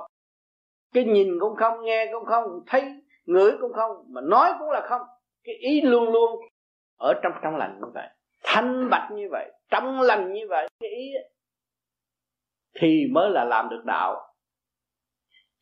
Cái 0.93 1.05
nhìn 1.05 1.28
cũng 1.40 1.57
không 1.57 1.85
nghe 1.85 2.09
cũng 2.12 2.25
không 2.25 2.61
thấy 2.66 3.02
ngửi 3.26 3.52
cũng 3.61 3.73
không 3.73 4.05
mà 4.09 4.21
nói 4.21 4.52
cũng 4.59 4.71
là 4.71 4.87
không. 4.88 5.02
Cái 5.45 5.55
ý 5.55 5.81
luôn 5.81 6.12
luôn 6.12 6.40
ở 6.97 7.14
trong 7.23 7.33
trong 7.43 7.57
lành 7.57 7.81
như 7.81 7.87
vậy. 7.95 8.09
Thanh 8.43 8.90
bạch 8.90 9.09
như 9.12 9.28
vậy 9.31 9.52
trong 9.71 10.00
lành 10.00 10.33
như 10.33 10.47
vậy 10.49 10.69
cái 10.81 10.90
ý 10.90 11.14
ấy, 11.14 11.31
thì 12.81 13.07
mới 13.12 13.31
là 13.31 13.45
làm 13.45 13.69
được 13.69 13.83
đạo. 13.85 14.35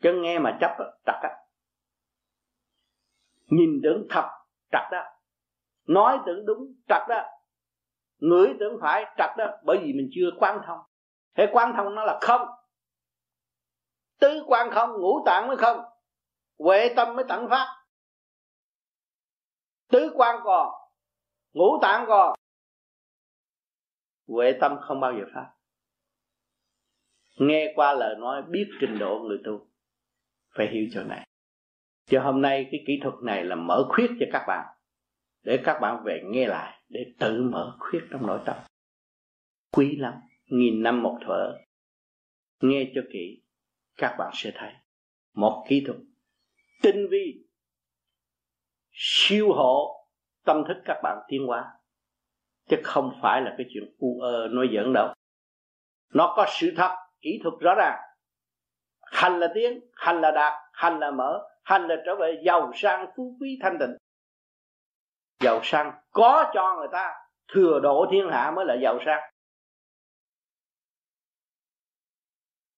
Chứ 0.02 0.12
nghe 0.22 0.38
mà 0.38 0.58
chấp 0.60 0.76
trật 1.06 1.16
á. 1.22 1.30
Nhìn 3.46 3.80
tưởng 3.82 4.06
thật 4.10 4.28
trật 4.72 4.82
đó 4.92 5.04
nói 5.86 6.18
tưởng 6.26 6.46
đúng 6.46 6.74
trật 6.88 7.02
đó 7.08 7.22
ngửi 8.18 8.54
tưởng 8.60 8.78
phải 8.80 9.04
trật 9.18 9.30
đó, 9.38 9.46
bởi 9.64 9.78
vì 9.78 9.92
mình 9.92 10.08
chưa 10.14 10.30
quan 10.38 10.60
thông. 10.66 10.78
Thế 11.34 11.46
quan 11.52 11.72
thông 11.76 11.94
nó 11.94 12.04
là 12.04 12.18
không. 12.20 12.48
Tứ 14.20 14.42
quan 14.46 14.70
không, 14.72 14.90
ngũ 15.00 15.24
tạng 15.26 15.46
mới 15.46 15.56
không. 15.56 15.80
Huệ 16.58 16.94
tâm 16.96 17.16
mới 17.16 17.24
tận 17.28 17.46
phát. 17.50 17.84
Tứ 19.88 20.12
quan 20.14 20.40
còn, 20.44 20.72
ngũ 21.52 21.78
tạng 21.82 22.04
còn. 22.08 22.38
Huệ 24.28 24.52
tâm 24.60 24.78
không 24.80 25.00
bao 25.00 25.12
giờ 25.12 25.24
phát. 25.34 25.50
Nghe 27.38 27.72
qua 27.76 27.92
lời 27.92 28.16
nói, 28.18 28.42
biết 28.42 28.66
trình 28.80 28.98
độ 28.98 29.18
người 29.18 29.38
tu, 29.44 29.66
phải 30.56 30.66
hiểu 30.66 30.86
chỗ 30.92 31.02
này. 31.02 31.28
Cho 32.06 32.22
hôm 32.22 32.42
nay 32.42 32.68
cái 32.72 32.84
kỹ 32.86 33.00
thuật 33.02 33.14
này 33.22 33.44
là 33.44 33.54
mở 33.54 33.84
khuyết 33.88 34.10
cho 34.20 34.26
các 34.32 34.44
bạn, 34.48 34.66
để 35.42 35.62
các 35.64 35.78
bạn 35.80 36.02
về 36.04 36.22
nghe 36.24 36.46
lại 36.46 36.73
để 36.88 37.00
tự 37.18 37.42
mở 37.42 37.76
khuyết 37.80 38.00
trong 38.10 38.26
nội 38.26 38.40
tâm. 38.44 38.56
Quý 39.72 39.96
lắm, 39.96 40.14
nghìn 40.46 40.82
năm 40.82 41.02
một 41.02 41.18
thở, 41.26 41.58
nghe 42.60 42.92
cho 42.94 43.00
kỹ, 43.12 43.42
các 43.96 44.16
bạn 44.18 44.30
sẽ 44.34 44.52
thấy. 44.54 44.72
Một 45.34 45.66
kỹ 45.68 45.82
thuật 45.86 45.98
tinh 46.82 47.06
vi, 47.10 47.44
siêu 48.92 49.52
hộ 49.52 50.06
tâm 50.44 50.64
thức 50.68 50.76
các 50.84 51.00
bạn 51.02 51.18
tiến 51.28 51.46
hóa. 51.46 51.64
Chứ 52.68 52.76
không 52.84 53.18
phải 53.22 53.42
là 53.42 53.54
cái 53.58 53.66
chuyện 53.74 53.94
u 53.98 54.20
ơ 54.20 54.48
nói 54.50 54.68
giỡn 54.74 54.92
đâu. 54.92 55.14
Nó 56.14 56.34
có 56.36 56.46
sự 56.60 56.72
thật, 56.76 56.96
kỹ 57.20 57.40
thuật 57.42 57.54
rõ 57.60 57.74
ràng. 57.74 57.98
Hành 59.00 59.40
là 59.40 59.48
tiếng 59.54 59.80
hành 59.92 60.20
là 60.20 60.30
đạt, 60.30 60.52
hành 60.72 60.98
là 60.98 61.10
mở, 61.10 61.48
hành 61.62 61.86
là 61.88 61.96
trở 62.06 62.16
về 62.16 62.42
giàu 62.44 62.72
sang, 62.74 63.06
phú 63.16 63.36
quý 63.40 63.58
thanh 63.62 63.76
tịnh 63.80 63.96
giàu 65.44 65.60
sang, 65.62 65.92
có 66.10 66.50
cho 66.54 66.76
người 66.78 66.88
ta, 66.92 67.12
thừa 67.48 67.80
độ 67.82 68.06
thiên 68.10 68.28
hạ 68.30 68.52
mới 68.56 68.66
là 68.66 68.76
giàu 68.82 68.98
sang. 69.06 69.30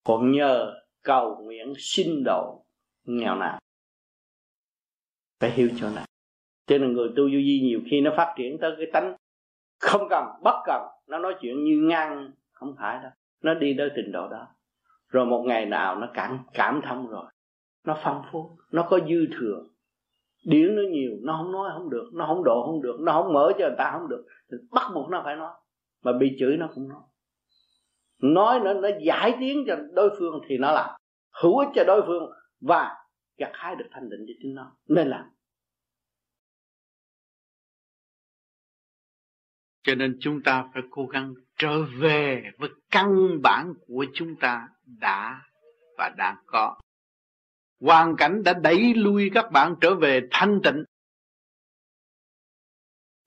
Còn 0.05 0.33
nhờ 0.33 0.75
cầu 1.03 1.37
nguyện 1.43 1.73
xin 1.79 2.25
độ 2.25 2.65
nghèo 3.05 3.37
nàn, 3.37 3.59
phải 5.41 5.51
hiểu 5.51 5.69
chỗ 5.81 5.89
này. 5.95 6.05
Cho 6.67 6.79
nên 6.79 6.93
người 6.93 7.09
tu 7.09 7.23
vô 7.23 7.39
vi 7.47 7.61
nhiều 7.63 7.81
khi 7.91 8.01
nó 8.01 8.11
phát 8.17 8.35
triển 8.37 8.59
tới 8.61 8.75
cái 8.79 8.87
tánh 8.93 9.17
không 9.81 10.07
cần, 10.11 10.25
bất 10.43 10.63
cần, 10.65 10.83
nó 11.07 11.19
nói 11.19 11.35
chuyện 11.41 11.65
như 11.65 11.79
ngang, 11.89 12.31
không 12.53 12.75
phải 12.79 13.03
đâu. 13.03 13.13
Nó 13.43 13.55
đi 13.55 13.75
tới 13.79 13.91
trình 13.97 14.13
độ 14.13 14.29
đó. 14.29 14.49
Rồi 15.09 15.27
một 15.27 15.45
ngày 15.47 15.67
nào 15.67 15.97
nó 15.97 16.09
cảm 16.15 16.39
cảm 16.53 16.81
thông 16.85 17.09
rồi. 17.09 17.25
Nó 17.85 17.99
phong 18.03 18.25
phú, 18.33 18.59
nó 18.71 18.87
có 18.91 18.99
dư 19.09 19.27
thừa 19.39 19.65
điển 20.47 20.77
nó 20.77 20.83
nhiều, 20.91 21.11
nó 21.23 21.37
không 21.43 21.53
nói 21.53 21.71
không 21.75 21.91
được, 21.91 22.11
nó 22.13 22.27
không 22.27 22.45
độ 22.45 22.63
không 22.67 22.83
được, 22.83 22.97
nó 23.01 23.13
không 23.13 23.33
mở 23.33 23.53
cho 23.59 23.67
người 23.67 23.77
ta 23.79 23.91
không 23.93 24.09
được. 24.09 24.25
Thì 24.51 24.57
bắt 24.71 24.91
buộc 24.95 25.11
nó 25.11 25.23
phải 25.25 25.37
nói. 25.37 25.55
Mà 26.03 26.13
bị 26.13 26.37
chửi 26.39 26.57
nó 26.57 26.69
cũng 26.75 26.89
nói. 26.89 27.03
Nói 28.23 28.61
nó 28.61 28.75
nó 28.75 28.89
giải 29.07 29.37
tiếng 29.41 29.65
cho 29.67 29.77
đối 29.93 30.11
phương 30.19 30.41
thì 30.49 30.59
nó 30.59 30.73
làm. 30.73 31.01
Hữu 31.43 31.59
ích 31.59 31.69
cho 31.75 31.85
đối 31.85 32.03
phương 32.07 32.31
và 32.61 32.95
gặt 33.37 33.51
hái 33.55 33.77
được 33.77 33.87
thanh 33.91 34.09
định 34.11 34.21
cho 34.29 34.33
chính 34.43 34.55
nó. 34.55 34.73
Nên 34.89 35.09
làm. 35.09 35.25
Cho 39.83 39.95
nên 39.95 40.17
chúng 40.21 40.43
ta 40.45 40.69
phải 40.75 40.83
cố 40.91 41.07
gắng 41.07 41.35
trở 41.57 41.83
về 41.99 42.43
với 42.59 42.69
căn 42.91 43.43
bản 43.43 43.73
của 43.87 44.07
chúng 44.15 44.37
ta 44.41 44.69
đã 45.01 45.41
và 45.99 46.15
đang 46.19 46.37
có 46.47 46.77
hoàn 47.81 48.17
cảnh 48.17 48.43
đã 48.43 48.55
đẩy 48.63 48.95
lui 48.95 49.31
các 49.35 49.53
bạn 49.53 49.75
trở 49.81 49.95
về 49.95 50.21
thanh 50.31 50.61
tịnh. 50.65 50.85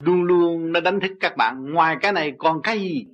Luôn 0.04 0.24
luôn 0.24 0.72
nó 0.72 0.80
đánh 0.80 1.00
thức 1.00 1.12
các 1.20 1.38
bạn, 1.38 1.74
ngoài 1.74 1.98
cái 2.02 2.12
này 2.12 2.34
còn 2.38 2.62
cái 2.64 2.80
gì? 2.80 3.08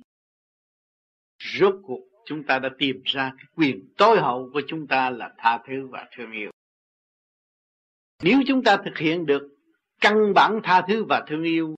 Rốt 1.38 1.74
cuộc 1.82 2.00
chúng 2.26 2.42
ta 2.42 2.58
đã 2.58 2.68
tìm 2.78 3.02
ra 3.04 3.32
cái 3.36 3.46
quyền 3.56 3.88
tối 3.96 4.20
hậu 4.20 4.50
của 4.52 4.62
chúng 4.68 4.86
ta 4.86 5.10
là 5.10 5.34
tha 5.38 5.60
thứ 5.66 5.86
và 5.86 6.08
thương 6.16 6.32
yêu. 6.32 6.50
Nếu 8.22 8.40
chúng 8.46 8.64
ta 8.64 8.76
thực 8.84 8.98
hiện 8.98 9.26
được 9.26 9.42
căn 10.00 10.34
bản 10.34 10.60
tha 10.64 10.82
thứ 10.88 11.04
và 11.04 11.24
thương 11.26 11.42
yêu, 11.42 11.74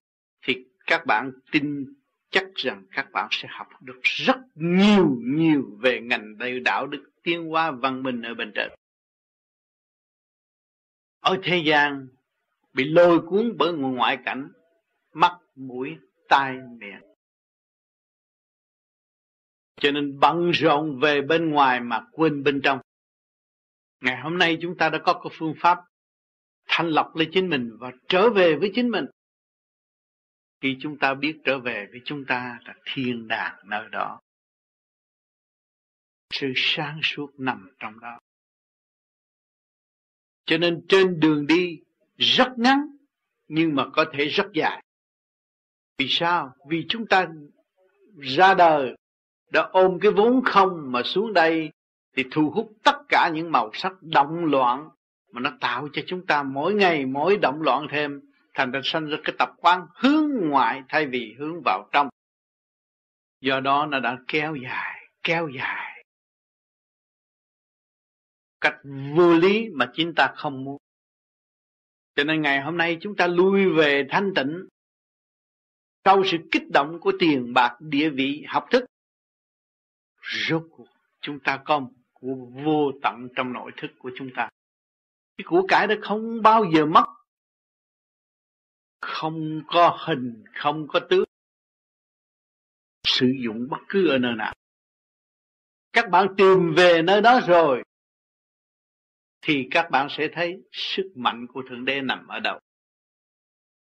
thì 0.46 0.66
các 0.86 1.06
bạn 1.06 1.32
tin 1.52 1.84
chắc 2.30 2.44
rằng 2.54 2.84
các 2.90 3.12
bạn 3.12 3.28
sẽ 3.30 3.48
học 3.50 3.68
được 3.80 4.00
rất 4.02 4.36
nhiều 4.54 5.16
nhiều 5.20 5.78
về 5.78 6.00
ngành 6.00 6.36
đạo 6.64 6.86
đức 6.86 7.10
tiến 7.22 7.48
hóa 7.48 7.70
văn 7.70 8.02
minh 8.02 8.22
ở 8.22 8.34
bên 8.34 8.52
trên 8.54 8.77
ở 11.20 11.36
thế 11.42 11.62
gian 11.66 12.08
bị 12.72 12.84
lôi 12.84 13.20
cuốn 13.26 13.56
bởi 13.58 13.72
ngoại 13.72 14.18
cảnh, 14.24 14.52
mắt, 15.12 15.38
mũi, 15.54 15.96
tai, 16.28 16.56
miệng. 16.78 17.02
Cho 19.80 19.90
nên 19.90 20.20
bận 20.20 20.50
rộn 20.50 21.00
về 21.00 21.22
bên 21.22 21.50
ngoài 21.50 21.80
mà 21.80 22.06
quên 22.12 22.42
bên 22.42 22.60
trong. 22.64 22.80
Ngày 24.00 24.20
hôm 24.20 24.38
nay 24.38 24.58
chúng 24.62 24.76
ta 24.76 24.88
đã 24.88 24.98
có 25.04 25.12
cái 25.12 25.32
phương 25.38 25.54
pháp 25.58 25.78
thanh 26.66 26.88
lọc 26.88 27.16
lên 27.16 27.30
chính 27.32 27.48
mình 27.48 27.76
và 27.78 27.92
trở 28.08 28.30
về 28.30 28.56
với 28.56 28.72
chính 28.74 28.90
mình. 28.90 29.06
Khi 30.60 30.76
chúng 30.80 30.98
ta 30.98 31.14
biết 31.14 31.38
trở 31.44 31.58
về 31.58 31.86
với 31.90 32.00
chúng 32.04 32.24
ta 32.24 32.58
là 32.64 32.74
thiên 32.84 33.28
đàng 33.28 33.56
nơi 33.64 33.88
đó. 33.88 34.20
Sự 36.30 36.52
sáng 36.56 37.00
suốt 37.02 37.30
nằm 37.38 37.70
trong 37.78 38.00
đó 38.00 38.18
cho 40.48 40.58
nên 40.58 40.80
trên 40.88 41.20
đường 41.20 41.46
đi 41.46 41.80
rất 42.16 42.58
ngắn, 42.58 42.96
nhưng 43.48 43.74
mà 43.74 43.84
có 43.92 44.04
thể 44.12 44.24
rất 44.24 44.46
dài. 44.52 44.82
Vì 45.98 46.06
sao? 46.08 46.52
Vì 46.68 46.86
chúng 46.88 47.06
ta 47.06 47.26
ra 48.18 48.54
đời, 48.54 48.94
đã 49.52 49.68
ôm 49.72 49.98
cái 50.00 50.12
vốn 50.12 50.42
không 50.44 50.92
mà 50.92 51.02
xuống 51.02 51.32
đây 51.32 51.70
thì 52.16 52.24
thu 52.30 52.50
hút 52.50 52.72
tất 52.84 52.96
cả 53.08 53.30
những 53.34 53.52
màu 53.52 53.70
sắc 53.72 53.92
động 54.02 54.44
loạn 54.44 54.88
mà 55.32 55.40
nó 55.40 55.50
tạo 55.60 55.88
cho 55.92 56.02
chúng 56.06 56.26
ta 56.26 56.42
mỗi 56.42 56.74
ngày 56.74 57.06
mỗi 57.06 57.36
động 57.36 57.62
loạn 57.62 57.86
thêm, 57.90 58.20
thành 58.54 58.70
ra 58.70 58.80
sanh 58.84 59.06
ra 59.06 59.16
cái 59.24 59.34
tập 59.38 59.50
quán 59.56 59.86
hướng 59.94 60.30
ngoại 60.40 60.82
thay 60.88 61.06
vì 61.06 61.34
hướng 61.38 61.62
vào 61.64 61.88
trong. 61.92 62.08
Do 63.40 63.60
đó 63.60 63.86
nó 63.86 64.00
đã 64.00 64.18
kéo 64.28 64.54
dài 64.54 64.98
kéo 65.28 65.48
dài 65.48 65.97
cách 68.68 68.80
vô 69.16 69.34
lý 69.34 69.68
mà 69.72 69.90
chúng 69.94 70.14
ta 70.14 70.32
không 70.36 70.64
muốn. 70.64 70.76
Cho 72.14 72.24
nên 72.24 72.42
ngày 72.42 72.60
hôm 72.60 72.76
nay 72.76 72.98
chúng 73.00 73.16
ta 73.16 73.26
lui 73.26 73.72
về 73.72 74.06
thanh 74.10 74.32
tịnh 74.34 74.68
sau 76.04 76.22
sự 76.24 76.38
kích 76.50 76.62
động 76.72 76.98
của 77.00 77.12
tiền 77.18 77.54
bạc, 77.54 77.76
địa 77.80 78.10
vị, 78.10 78.44
học 78.48 78.66
thức. 78.70 78.84
Rốt 80.22 80.62
cuộc, 80.70 80.88
chúng 81.20 81.40
ta 81.40 81.62
có 81.64 81.78
một 81.78 81.90
của 82.12 82.34
vô 82.64 82.92
tận 83.02 83.28
trong 83.36 83.52
nội 83.52 83.72
thức 83.76 83.90
của 83.98 84.10
chúng 84.16 84.30
ta. 84.36 84.48
Cái 85.38 85.44
của 85.48 85.66
cải 85.68 85.86
đó 85.86 85.94
không 86.02 86.42
bao 86.42 86.64
giờ 86.74 86.86
mất. 86.86 87.04
Không 89.00 89.62
có 89.66 89.98
hình, 90.06 90.44
không 90.54 90.88
có 90.88 91.00
tướng. 91.10 91.24
Sử 93.06 93.26
dụng 93.44 93.66
bất 93.70 93.80
cứ 93.88 94.08
ở 94.08 94.18
nơi 94.18 94.32
nào. 94.36 94.54
Các 95.92 96.10
bạn 96.10 96.34
tìm 96.36 96.74
về 96.76 97.02
nơi 97.02 97.20
đó 97.20 97.40
rồi 97.48 97.82
thì 99.42 99.68
các 99.70 99.90
bạn 99.90 100.08
sẽ 100.10 100.28
thấy 100.32 100.62
sức 100.72 101.12
mạnh 101.14 101.46
của 101.46 101.62
thượng 101.68 101.84
đế 101.84 102.00
nằm 102.00 102.26
ở 102.26 102.40
đâu. 102.40 102.58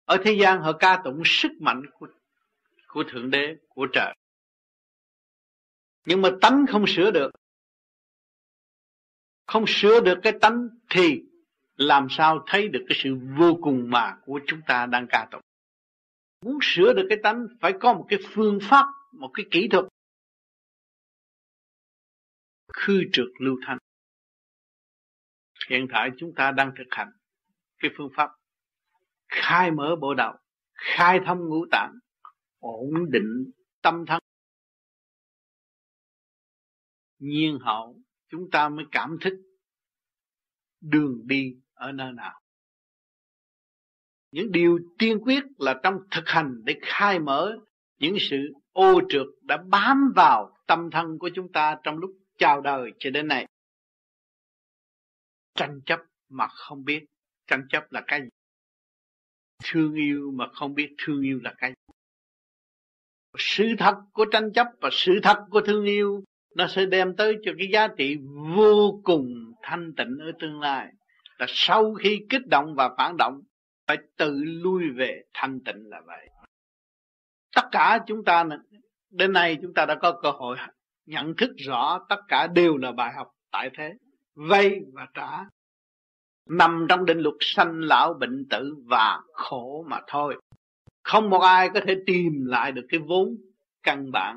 Ở 0.05 0.17
thế 0.25 0.33
gian, 0.41 0.61
họ 0.61 0.73
ca 0.73 1.01
tụng 1.05 1.23
sức 1.25 1.53
mạnh 1.61 1.83
của 1.93 2.07
của 2.89 3.05
thượng 3.09 3.31
đế, 3.31 3.57
của 3.69 3.87
trời. 3.93 4.15
Nhưng 6.05 6.23
mà 6.23 6.31
tánh 6.41 6.65
không 6.69 6.85
sửa 6.87 7.11
được. 7.11 7.31
Không 9.47 9.65
sửa 9.67 10.01
được 10.01 10.19
cái 10.23 10.33
tánh 10.41 10.69
thì 10.91 11.23
làm 11.77 12.07
sao 12.11 12.45
thấy 12.47 12.69
được 12.69 12.85
cái 12.89 12.99
sự 13.03 13.19
vô 13.39 13.59
cùng 13.63 13.91
mà 13.91 14.17
của 14.25 14.41
chúng 14.47 14.61
ta 14.67 14.87
đang 14.87 15.07
ca 15.11 15.29
tụng? 15.31 15.41
Muốn 16.45 16.59
sửa 16.63 16.93
được 16.93 17.07
cái 17.09 17.19
tánh, 17.23 17.47
phải 17.61 17.73
có 17.81 17.93
một 17.93 18.07
cái 18.09 18.19
phương 18.35 18.59
pháp, 18.63 18.87
một 19.13 19.31
cái 19.35 19.47
kỹ 19.51 19.69
thuật. 19.71 19.85
Khư 22.73 23.03
trượt 23.13 23.29
lưu 23.41 23.57
thanh 23.67 23.79
hiện 25.71 25.87
tại 25.93 26.11
chúng 26.19 26.35
ta 26.37 26.51
đang 26.51 26.73
thực 26.79 26.87
hành 26.91 27.09
cái 27.79 27.91
phương 27.97 28.11
pháp 28.17 28.31
khai 29.29 29.71
mở 29.71 29.97
bộ 30.01 30.15
đầu 30.15 30.37
khai 30.77 31.21
thông 31.27 31.49
ngũ 31.49 31.67
tạng, 31.71 31.93
ổn 32.59 33.11
định 33.11 33.51
tâm 33.83 34.07
thân. 34.07 34.23
Nhiên 37.19 37.59
hậu 37.61 38.01
chúng 38.29 38.51
ta 38.51 38.69
mới 38.69 38.85
cảm 38.93 39.17
thức 39.21 39.35
đường 40.81 41.27
đi 41.27 41.55
ở 41.75 41.93
nơi 41.93 42.13
nào. 42.13 42.41
Những 44.31 44.53
điều 44.53 44.79
tiên 44.99 45.19
quyết 45.23 45.45
là 45.59 45.81
trong 45.83 45.95
thực 46.11 46.29
hành 46.29 46.61
để 46.65 46.75
khai 46.83 47.19
mở 47.19 47.59
những 47.99 48.17
sự 48.21 48.37
ô 48.73 49.01
trượt 49.09 49.27
đã 49.43 49.57
bám 49.57 50.13
vào 50.17 50.57
tâm 50.67 50.91
thân 50.91 51.19
của 51.19 51.31
chúng 51.35 51.53
ta 51.53 51.77
trong 51.83 51.99
lúc 51.99 52.11
chào 52.39 52.61
đời 52.61 52.93
cho 52.99 53.11
đến 53.11 53.29
nay 53.29 53.47
tranh 55.57 55.81
chấp 55.87 56.01
mà 56.29 56.47
không 56.49 56.85
biết. 56.85 57.05
Tranh 57.47 57.67
chấp 57.69 57.93
là 57.93 58.03
cái 58.07 58.21
gì? 58.23 58.29
Thương 59.65 59.95
yêu 59.95 60.31
mà 60.35 60.49
không 60.53 60.75
biết 60.75 60.95
thương 60.99 61.23
yêu 61.23 61.41
là 61.43 61.55
cái 61.59 61.71
gì? 61.71 61.95
Sự 63.39 63.65
thật 63.79 63.95
của 64.13 64.25
tranh 64.33 64.53
chấp 64.53 64.67
và 64.81 64.89
sự 64.93 65.21
thật 65.23 65.39
của 65.51 65.61
thương 65.61 65.85
yêu, 65.85 66.25
nó 66.55 66.67
sẽ 66.67 66.87
đem 66.87 67.17
tới 67.17 67.37
cho 67.43 67.53
cái 67.59 67.69
giá 67.73 67.89
trị 67.89 68.17
vô 68.57 69.01
cùng 69.05 69.53
thanh 69.63 69.93
tịnh 69.97 70.19
ở 70.21 70.33
tương 70.39 70.61
lai. 70.61 70.93
Là 71.39 71.47
sau 71.49 71.95
khi 71.95 72.27
kích 72.29 72.47
động 72.51 72.75
và 72.75 72.95
phản 72.99 73.17
động, 73.17 73.43
phải 73.87 73.97
tự 74.17 74.45
lui 74.45 74.91
về 74.91 75.23
thanh 75.35 75.61
tịnh 75.61 75.89
là 75.89 76.01
vậy. 76.07 76.29
Tất 77.55 77.69
cả 77.73 77.99
chúng 78.07 78.25
ta 78.25 78.45
đến 79.11 79.33
nay 79.33 79.59
chúng 79.63 79.75
ta 79.75 79.87
đã 79.87 79.95
có 79.95 80.21
cơ 80.23 80.31
hội 80.31 80.57
nhận 81.07 81.35
thức 81.37 81.51
rõ 81.57 82.07
tất 82.09 82.21
cả 82.29 82.47
đều 82.47 82.77
là 82.77 82.93
bài 82.93 83.13
học 83.17 83.31
tại 83.51 83.71
thế 83.79 83.95
vay 84.37 84.81
và 84.93 85.07
trả. 85.15 85.45
Nằm 86.49 86.87
trong 86.89 87.05
định 87.05 87.19
luật 87.19 87.35
sanh 87.41 87.81
lão 87.81 88.15
bệnh 88.15 88.47
tử 88.51 88.77
và 88.85 89.21
khổ 89.33 89.85
mà 89.89 90.01
thôi. 90.07 90.41
Không 91.03 91.31
một 91.31 91.39
ai 91.39 91.71
có 91.75 91.81
thể 91.87 92.03
tìm 92.07 92.45
lại 92.45 92.73
được 92.73 92.87
cái 92.89 93.01
vốn 93.01 93.37
căn 93.83 94.13
bản. 94.13 94.37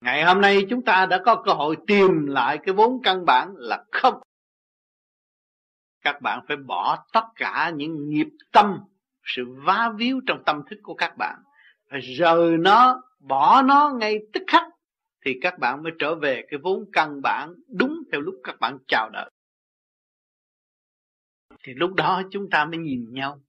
Ngày 0.00 0.24
hôm 0.24 0.40
nay 0.40 0.66
chúng 0.70 0.84
ta 0.84 1.06
đã 1.06 1.22
có 1.24 1.42
cơ 1.44 1.52
hội 1.52 1.76
tìm 1.86 2.26
lại 2.26 2.58
cái 2.64 2.74
vốn 2.74 3.02
căn 3.02 3.24
bản 3.24 3.54
là 3.56 3.84
không. 3.92 4.22
Các 6.02 6.20
bạn 6.22 6.40
phải 6.48 6.56
bỏ 6.56 7.04
tất 7.12 7.24
cả 7.34 7.72
những 7.76 8.10
nghiệp 8.10 8.28
tâm, 8.52 8.78
sự 9.24 9.44
vá 9.64 9.90
víu 9.96 10.20
trong 10.26 10.42
tâm 10.46 10.62
thức 10.70 10.76
của 10.82 10.94
các 10.94 11.16
bạn. 11.18 11.38
Phải 11.90 12.00
rời 12.00 12.56
nó, 12.58 13.02
bỏ 13.18 13.62
nó 13.62 13.92
ngay 13.98 14.18
tức 14.32 14.42
khắc 14.46 14.62
thì 15.24 15.38
các 15.40 15.58
bạn 15.58 15.82
mới 15.82 15.92
trở 15.98 16.14
về 16.14 16.44
cái 16.48 16.60
vốn 16.62 16.84
căn 16.92 17.20
bản 17.22 17.54
đúng 17.68 18.02
theo 18.12 18.20
lúc 18.20 18.34
các 18.44 18.56
bạn 18.60 18.78
chào 18.88 19.10
đợi. 19.12 19.30
Thì 21.62 21.74
lúc 21.74 21.94
đó 21.94 22.22
chúng 22.30 22.50
ta 22.50 22.64
mới 22.64 22.78
nhìn 22.78 23.12
nhau. 23.12 23.40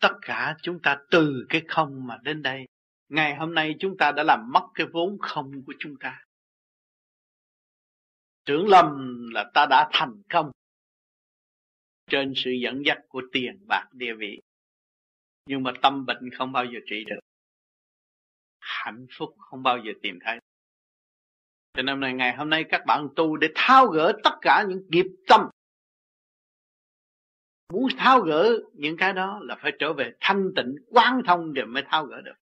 Tất 0.00 0.12
cả 0.22 0.56
chúng 0.62 0.82
ta 0.82 0.98
từ 1.10 1.46
cái 1.48 1.62
không 1.68 2.06
mà 2.06 2.18
đến 2.22 2.42
đây. 2.42 2.66
Ngày 3.08 3.36
hôm 3.36 3.54
nay 3.54 3.74
chúng 3.78 3.96
ta 3.96 4.12
đã 4.12 4.22
làm 4.22 4.50
mất 4.52 4.68
cái 4.74 4.86
vốn 4.92 5.18
không 5.18 5.62
của 5.66 5.74
chúng 5.78 5.94
ta. 6.00 6.24
Tưởng 8.44 8.68
lầm 8.68 9.18
là 9.32 9.50
ta 9.54 9.66
đã 9.70 9.88
thành 9.92 10.22
công 10.28 10.50
trên 12.10 12.32
sự 12.36 12.50
dẫn 12.50 12.82
dắt 12.86 12.98
của 13.08 13.22
tiền 13.32 13.64
bạc 13.68 13.88
địa 13.92 14.14
vị. 14.18 14.40
Nhưng 15.46 15.62
mà 15.62 15.72
tâm 15.82 16.06
bệnh 16.06 16.30
không 16.38 16.52
bao 16.52 16.64
giờ 16.64 16.78
trị 16.86 17.04
được. 17.04 17.20
Hạnh 18.58 19.06
phúc 19.18 19.36
không 19.38 19.62
bao 19.62 19.78
giờ 19.78 19.92
tìm 20.02 20.18
thấy 20.24 20.38
cho 21.74 21.82
nên 21.82 22.00
này 22.00 22.14
ngày 22.14 22.36
hôm 22.36 22.50
nay 22.50 22.64
các 22.68 22.82
bạn 22.86 23.08
tu 23.16 23.36
để 23.36 23.48
tháo 23.54 23.86
gỡ 23.86 24.12
tất 24.24 24.34
cả 24.40 24.64
những 24.68 24.82
nghiệp 24.88 25.06
tâm. 25.28 25.40
Muốn 27.72 27.88
tháo 27.96 28.20
gỡ 28.20 28.58
những 28.72 28.96
cái 28.96 29.12
đó 29.12 29.38
là 29.42 29.56
phải 29.62 29.72
trở 29.78 29.92
về 29.92 30.12
thanh 30.20 30.50
tịnh, 30.56 30.74
quán 30.86 31.22
thông 31.26 31.52
để 31.54 31.64
mới 31.64 31.82
tháo 31.86 32.04
gỡ 32.06 32.20
được. 32.20 32.34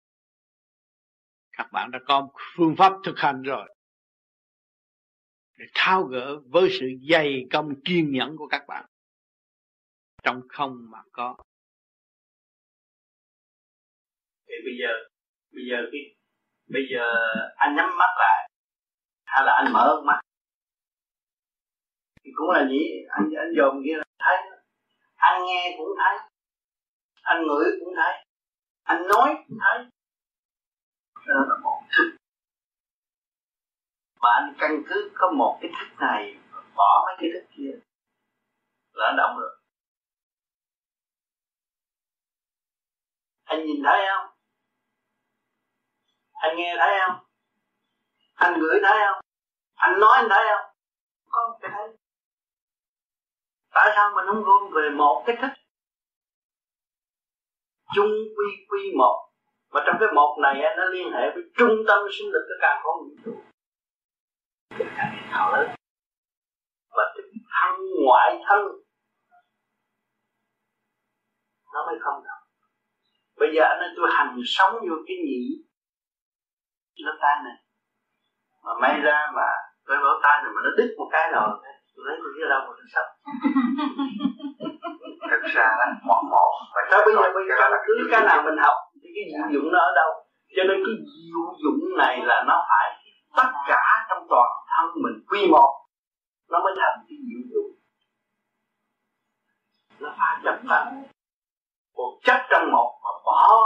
Các 1.52 1.68
bạn 1.72 1.92
đã 1.92 2.00
có 2.06 2.30
phương 2.56 2.76
pháp 2.78 2.94
thực 3.04 3.18
hành 3.18 3.42
rồi. 3.42 3.74
Để 5.58 5.66
tháo 5.74 6.04
gỡ 6.04 6.40
với 6.46 6.70
sự 6.80 6.86
dày 7.10 7.46
công 7.52 7.82
kiên 7.86 8.12
nhẫn 8.12 8.38
của 8.38 8.48
các 8.48 8.63
bạn. 8.68 8.86
Trong 10.24 10.42
không 10.50 10.86
mà 10.92 11.00
có. 11.12 11.38
Thì 14.48 14.56
bây 14.66 14.78
giờ 14.80 14.88
bây 15.52 15.63
giờ 15.70 15.78
cái, 15.92 16.02
bây 16.70 16.82
giờ 16.92 17.04
anh 17.56 17.76
nhắm 17.76 17.90
mắt 17.98 18.13
lại 18.20 18.47
hay 19.28 19.44
là 19.46 19.54
anh 19.54 19.74
mở 19.74 20.02
mắt. 20.06 20.20
Thì 22.24 22.32
cũng 22.36 22.50
là 22.50 22.68
gì? 22.70 22.84
Anh 23.10 23.30
anh 23.38 23.52
dòm 23.58 23.82
kia 23.86 23.96
là 23.98 24.04
thấy. 24.20 24.38
Anh 25.16 25.46
nghe 25.46 25.76
cũng 25.78 25.90
thấy. 25.98 26.18
Anh 27.22 27.44
ngửi 27.48 27.66
cũng 27.80 27.94
thấy. 27.96 28.13
Anh 28.84 29.08
nói 29.08 29.36
cũng 29.48 29.58
thấy. 29.62 29.86
Đó 31.28 31.46
là 31.50 31.56
một 31.63 31.82
thức. 31.98 32.18
Mà 34.22 34.30
anh 34.34 34.54
căn 34.60 34.84
cứ 34.90 35.12
có 35.16 35.32
một 35.32 35.60
cái 35.62 35.72
thức 35.80 35.96
này, 36.00 36.36
bỏ 36.76 37.06
mấy 37.06 37.16
cái 37.20 37.30
thức 37.34 37.46
kia, 37.58 37.72
là 38.94 39.13
động 39.18 39.40
được. 39.40 39.60
Anh 43.44 43.66
nhìn 43.66 43.84
thấy 43.86 44.06
không? 44.08 44.34
Anh 46.34 46.58
nghe 46.58 46.76
thấy 46.80 47.00
không? 47.00 47.27
Anh 48.38 48.60
ngửi 48.60 48.80
thấy 48.84 48.97
không? 49.08 49.21
Anh 49.76 50.00
nói 50.00 50.17
anh 50.17 50.28
thấy 50.30 50.45
không? 50.50 50.71
Một 51.32 51.58
cái 51.62 51.71
thấy 51.76 51.88
tại 53.73 53.89
sao 53.95 54.12
mình 54.15 54.26
không 54.28 54.43
gom 54.43 54.71
về 54.73 54.89
một 54.89 55.23
cái 55.28 55.36
thức? 55.41 55.54
Chung 57.95 58.12
quy 58.38 58.65
quy 58.69 58.93
một. 58.97 59.30
Và 59.69 59.84
trong 59.86 59.95
cái 60.00 60.10
một 60.15 60.38
này 60.41 60.62
nó 60.78 60.86
liên 60.86 61.12
hệ 61.13 61.32
với 61.34 61.43
trung 61.58 61.76
tâm 61.88 61.97
sinh 62.12 62.28
lực 62.34 62.45
của 62.47 62.56
càng 62.62 62.82
không 62.84 62.95
vũ 63.04 63.15
trụ 63.26 63.34
càng 64.97 65.30
thảo 65.32 65.52
lớn. 65.52 65.76
Và 66.89 67.04
cái 67.15 67.23
thân 67.62 67.76
ngoại 68.06 68.39
thân. 68.47 68.62
Nó 71.73 71.86
mới 71.86 71.95
không 72.02 72.23
đâu 72.23 72.38
bây 73.39 73.50
giờ 73.56 73.62
anh 73.63 73.80
nói 73.80 73.89
tôi 73.97 74.10
hành 74.13 74.39
sống 74.45 74.73
vô 74.73 74.95
cái 75.08 75.17
nhị 75.26 75.63
lỗ 76.95 77.12
tai 77.21 77.36
này 77.43 77.66
mà 78.67 78.73
may 78.82 78.99
ra 78.99 79.32
mà 79.36 79.47
cái 79.88 79.97
lỗ 80.03 80.13
tai 80.23 80.36
này 80.43 80.51
mà 80.56 80.62
nó 80.65 80.71
đứt 80.77 80.89
một 80.97 81.10
cái 81.12 81.32
rồi 81.34 81.49
tôi 81.95 82.06
lấy 82.08 82.15
tôi 82.21 82.32
biết 82.36 82.47
đâu 82.49 82.60
mà 82.67 82.73
tôi 82.77 82.88
sống 82.95 83.12
thực 85.32 85.43
ra 85.56 85.67
là 85.80 85.86
một 86.10 86.21
một 86.32 86.51
và 86.75 86.82
sao 86.89 86.99
bây 87.06 87.13
giờ 87.15 87.21
bây 87.38 87.43
giờ 87.49 87.56
cứ 87.86 87.93
cái 88.12 88.21
nào 88.21 88.43
mình 88.45 88.58
học 88.65 88.77
thì 89.03 89.10
cái 89.15 89.23
diệu 89.32 89.45
dụng 89.53 89.71
nó 89.71 89.80
ở 89.80 89.91
đâu? 89.95 90.12
Cho 90.56 90.63
nên 90.63 90.77
cái 90.86 90.95
diệu 91.13 91.43
dụng 91.63 91.97
này 91.97 92.15
là 92.25 92.43
nó 92.47 92.65
phải 92.69 92.88
tất 93.38 93.49
cả 93.67 93.84
trong 94.10 94.27
toàn 94.30 94.49
thân 94.69 94.88
mình 95.03 95.25
quy 95.27 95.47
một. 95.51 95.71
Nó 96.49 96.60
mới 96.63 96.73
thành 96.77 97.06
cái 97.10 97.17
diệu 97.27 97.41
dụng. 97.51 97.71
Nó 99.99 100.10
phải 100.19 100.41
chấp 100.43 100.60
thành 100.69 101.03
một 101.97 102.19
chất 102.23 102.41
trong 102.49 102.71
một 102.71 102.99
mà 103.03 103.10
bỏ 103.25 103.58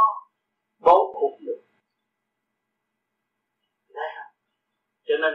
bố 0.79 1.13
cục 1.13 1.39
được 1.41 1.61
Đấy 3.95 4.09
cho 5.11 5.17
nên 5.23 5.33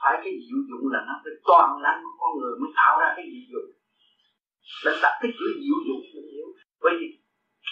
phải 0.00 0.14
cái 0.22 0.32
diệu 0.44 0.60
dụng 0.68 0.84
là 0.94 1.00
nó 1.08 1.14
phải 1.22 1.34
toàn 1.48 1.70
năng 1.84 1.98
của 2.04 2.14
con 2.20 2.30
người 2.38 2.54
mới 2.60 2.70
tạo 2.78 2.92
ra 3.00 3.08
cái 3.16 3.24
diệu 3.32 3.44
dụng. 3.52 3.68
Mình 4.84 4.98
đặt 5.04 5.14
cái 5.20 5.30
chữ 5.38 5.46
diệu 5.64 5.78
dụng 5.86 6.02
mình 6.14 6.28
hiểu. 6.34 6.46
Bởi 6.82 6.92
vì 6.98 7.06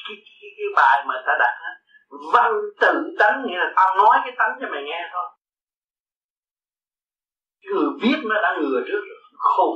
cái, 0.06 0.16
cái, 0.40 0.50
cái 0.58 0.68
bài 0.78 0.96
mà 1.08 1.14
ta 1.26 1.34
đặt 1.44 1.54
á 1.70 1.72
vâng 2.10 2.32
văn 2.32 2.52
tự 2.80 3.16
tánh 3.18 3.42
nghĩa 3.46 3.58
là 3.58 3.72
tao 3.76 3.96
nói 3.96 4.16
cái 4.24 4.34
tánh 4.38 4.58
cho 4.60 4.66
mày 4.70 4.82
nghe 4.84 5.00
thôi. 5.12 5.26
Cái 7.60 7.70
người 7.74 7.90
viết 8.02 8.18
nó 8.24 8.36
đã 8.42 8.50
ngừa 8.60 8.80
trước 8.88 9.02
rồi 9.08 9.18
khôn 9.32 9.74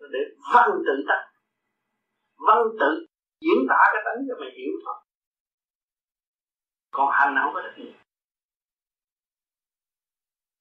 để 0.00 0.18
vâng 0.54 0.70
văn 0.70 0.70
tự 0.86 1.04
tánh. 1.08 1.26
Vâng 2.46 2.56
văn 2.56 2.76
tự 2.80 3.06
diễn 3.40 3.66
tả 3.68 3.80
cái 3.92 4.02
tánh 4.04 4.24
cho 4.28 4.34
mày 4.40 4.50
hiểu 4.58 4.72
thôi. 4.84 4.94
Còn 6.90 7.08
hành 7.12 7.36
không 7.42 7.54
có 7.54 7.62
trách 7.62 7.78
nhiệm 7.78 7.92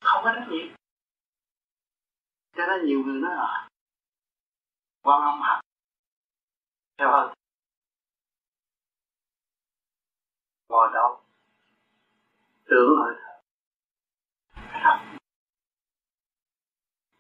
không 0.08 0.24
có 0.24 0.32
trách 0.36 0.48
nhiệm. 0.50 0.68
Cho 2.56 2.64
nên 2.68 2.86
nhiều 2.86 3.00
người 3.06 3.22
nói 3.22 3.36
là 3.36 3.70
quan 5.04 5.22
âm 5.22 5.42
học 5.42 5.60
theo 6.98 7.12
hơn. 7.12 7.34
Ngồi 10.70 10.90
đâu 10.94 11.24
tưởng 12.70 12.98
hơi 13.00 13.16
thở 13.18 13.38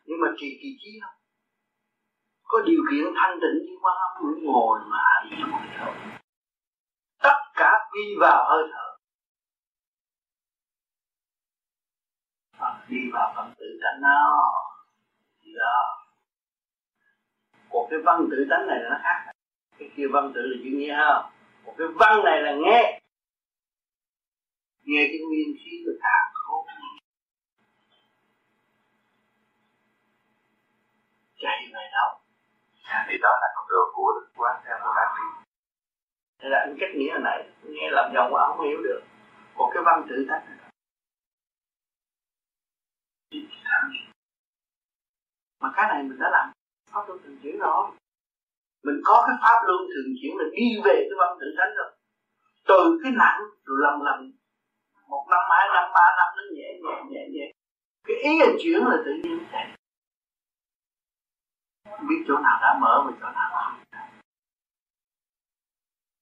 nhưng 0.06 0.20
mà 0.22 0.28
trì 0.38 0.60
kỳ 0.62 0.78
trí 0.80 1.00
không 1.02 1.16
có 2.44 2.62
điều 2.66 2.82
kiện 2.92 3.14
thanh 3.16 3.40
tịnh 3.42 3.66
như 3.66 3.78
quan 3.82 3.98
âm 3.98 4.24
mới 4.24 4.42
ngồi 4.42 4.80
mà 4.86 4.98
hành 5.04 5.52
ngồi 5.52 5.62
thở 5.78 5.92
tất 7.24 7.38
cả 7.54 7.72
quy 7.92 8.16
vào 8.20 8.50
hơi 8.50 8.64
thở. 8.74 8.87
Phật 12.60 12.74
đi 12.88 13.10
vào 13.14 13.34
phần 13.36 13.54
tự 13.60 13.80
tánh 13.82 14.02
thì 15.42 15.52
đó 15.60 15.98
còn 17.70 17.88
cái 17.90 18.00
văn 18.00 18.28
tự 18.32 18.48
tánh 18.50 18.68
này 18.68 18.80
là 18.80 18.90
nó 18.90 18.98
khác. 19.04 19.32
Cái 19.80 19.90
kia 19.96 20.08
văn 20.12 20.32
tự 20.36 20.42
là 20.42 20.58
chữ 20.64 20.70
nghe 20.74 20.94
ha. 20.94 21.14
Còn 21.66 21.76
cái 21.78 21.88
văn 21.96 22.24
này 22.26 22.42
là 22.42 22.56
nghe. 22.56 23.00
Nghe 24.84 25.08
cái 25.08 25.20
nguyên 25.28 25.58
khí 25.60 25.84
của 25.86 25.92
thả 26.02 26.32
khổ. 26.34 26.66
Chạy 31.40 31.68
về 31.74 31.90
đâu? 31.94 32.20
Thì 33.10 33.18
đó 33.22 33.30
là 33.42 33.48
con 33.56 33.66
đường 33.70 33.90
của 33.94 34.14
đức 34.16 34.28
quán 34.36 34.62
theo 34.66 34.78
các 34.96 35.14
vị 35.16 35.52
Thế 36.40 36.50
là 36.50 36.60
anh 36.60 36.78
cách 36.80 36.90
nghĩa 36.96 37.18
này 37.24 37.50
nghe 37.64 37.90
làm 37.92 38.12
dòng 38.14 38.34
quá 38.34 38.48
không 38.48 38.68
hiểu 38.68 38.82
được. 38.84 39.02
Còn 39.58 39.72
cái 39.74 39.84
văn 39.86 40.06
tự 40.10 40.26
tánh 40.30 40.46
này 40.46 40.67
mà 45.60 45.72
cái 45.76 45.86
này 45.88 46.04
mình 46.04 46.20
đã 46.20 46.30
làm 46.32 46.52
pháp 46.92 47.08
luân 47.08 47.20
thường 47.24 47.38
chuyển 47.44 47.60
rồi. 47.60 47.92
Mình 48.84 49.02
có 49.04 49.24
cái 49.28 49.36
pháp 49.42 49.60
luân 49.68 49.80
thường 49.94 50.14
chuyển 50.22 50.38
là 50.38 50.46
đi 50.58 50.68
về 50.86 50.96
cái 50.96 51.18
văn 51.20 51.38
tự 51.40 51.48
tánh 51.58 51.74
rồi. 51.78 51.92
Từ 52.68 53.00
cái 53.04 53.12
nặng 53.12 53.40
rồi 53.66 53.78
lần 53.82 54.02
lần. 54.02 54.32
Một 55.08 55.28
năm 55.30 55.40
hai 55.50 55.68
năm, 55.74 55.92
ba 55.94 56.06
năm 56.18 56.28
nó 56.38 56.44
nhẹ 56.56 56.70
nhẹ 56.84 56.96
nhẹ 57.10 57.28
nhẹ. 57.34 57.52
Cái 58.04 58.18
ý 58.24 58.32
anh 58.40 58.56
chuyển 58.64 58.80
là 58.86 58.98
tự 59.06 59.12
nhiên. 59.24 59.40
Chạy 59.52 59.78
biết 62.10 62.24
chỗ 62.28 62.38
nào 62.38 62.60
đã 62.62 62.78
mở 62.82 63.04
và 63.06 63.12
chỗ 63.22 63.32
nào 63.32 63.50
không 63.54 63.84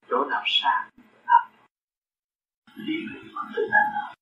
chỗ 0.09 0.25
nào 0.29 0.43
sáng 0.45 0.89
đi 2.75 2.93
về 3.13 3.21
văn 3.35 3.51
tự 3.55 3.67
tánh 3.71 4.14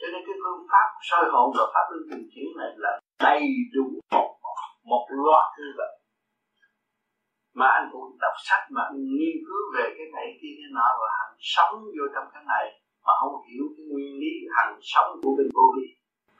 cho 0.00 0.06
nên 0.12 0.22
cái 0.26 0.36
phương 0.42 0.62
pháp 0.70 0.88
soi 1.08 1.24
hồn 1.32 1.46
và 1.56 1.64
pháp 1.74 1.86
luân 1.90 2.02
thường 2.10 2.26
chuyển 2.32 2.48
này 2.60 2.72
là 2.84 2.92
đầy 3.26 3.42
đủ 3.74 3.86
một, 4.12 4.30
một 4.90 5.04
loạt 5.24 5.46
như 5.58 5.70
vậy. 5.80 5.92
Mà 7.58 7.66
anh 7.78 7.86
cũng 7.92 8.18
đọc 8.20 8.36
sách 8.48 8.64
mà 8.74 8.82
anh 8.90 9.00
nghiên 9.16 9.36
cứu 9.46 9.62
về 9.74 9.86
cái 9.96 10.06
này 10.16 10.26
kia 10.40 10.54
cái 10.58 10.70
nọ 10.76 10.88
và 11.00 11.08
hành 11.18 11.36
sống 11.54 11.74
vô 11.96 12.04
trong 12.14 12.26
cái 12.34 12.42
này 12.54 12.66
mà 13.06 13.12
không 13.20 13.34
hiểu 13.48 13.64
cái 13.74 13.84
nguyên 13.90 14.12
lý 14.22 14.32
hành 14.56 14.74
sống 14.92 15.10
của 15.22 15.32
bên 15.38 15.48
vô 15.56 15.66
vi. 15.76 15.86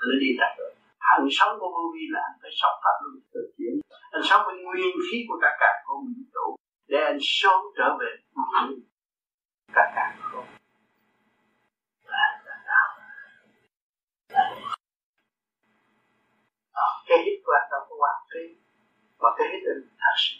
Nó 0.06 0.14
đi 0.22 0.30
đặt 0.40 0.52
rồi. 0.58 0.72
Hành 1.08 1.26
sống 1.38 1.52
của 1.60 1.70
vô 1.76 1.84
vi 1.94 2.04
là 2.14 2.20
anh 2.28 2.36
phải 2.42 2.52
sống 2.60 2.76
pháp 2.84 2.96
luân 3.02 3.14
tự 3.34 3.42
chuyển. 3.56 3.74
Anh 4.16 4.24
sống 4.28 4.42
với 4.46 4.56
nguyên 4.64 4.94
khí 5.06 5.18
của 5.28 5.38
cả 5.42 5.50
cả 5.60 5.72
của 5.86 5.98
mình 6.04 6.22
đủ 6.34 6.48
để 6.90 6.98
anh 7.10 7.18
sớm 7.20 7.60
trở 7.76 7.88
về. 8.00 8.10
Cả 9.76 9.84
cả 9.96 10.06
không 10.20 10.46
là 12.04 12.42
là 12.44 12.56
sao 12.66 12.86
cái 17.08 17.18
hít 17.24 17.38
của 17.44 17.52
anh 17.60 17.68
đâu 17.72 17.80
có 17.88 17.94
quan 18.02 18.16
trí 18.30 18.42
mà 19.22 19.28
cái 19.36 19.46
hít 19.52 19.62
là 19.66 19.74
thật 20.02 20.16
sự. 20.24 20.36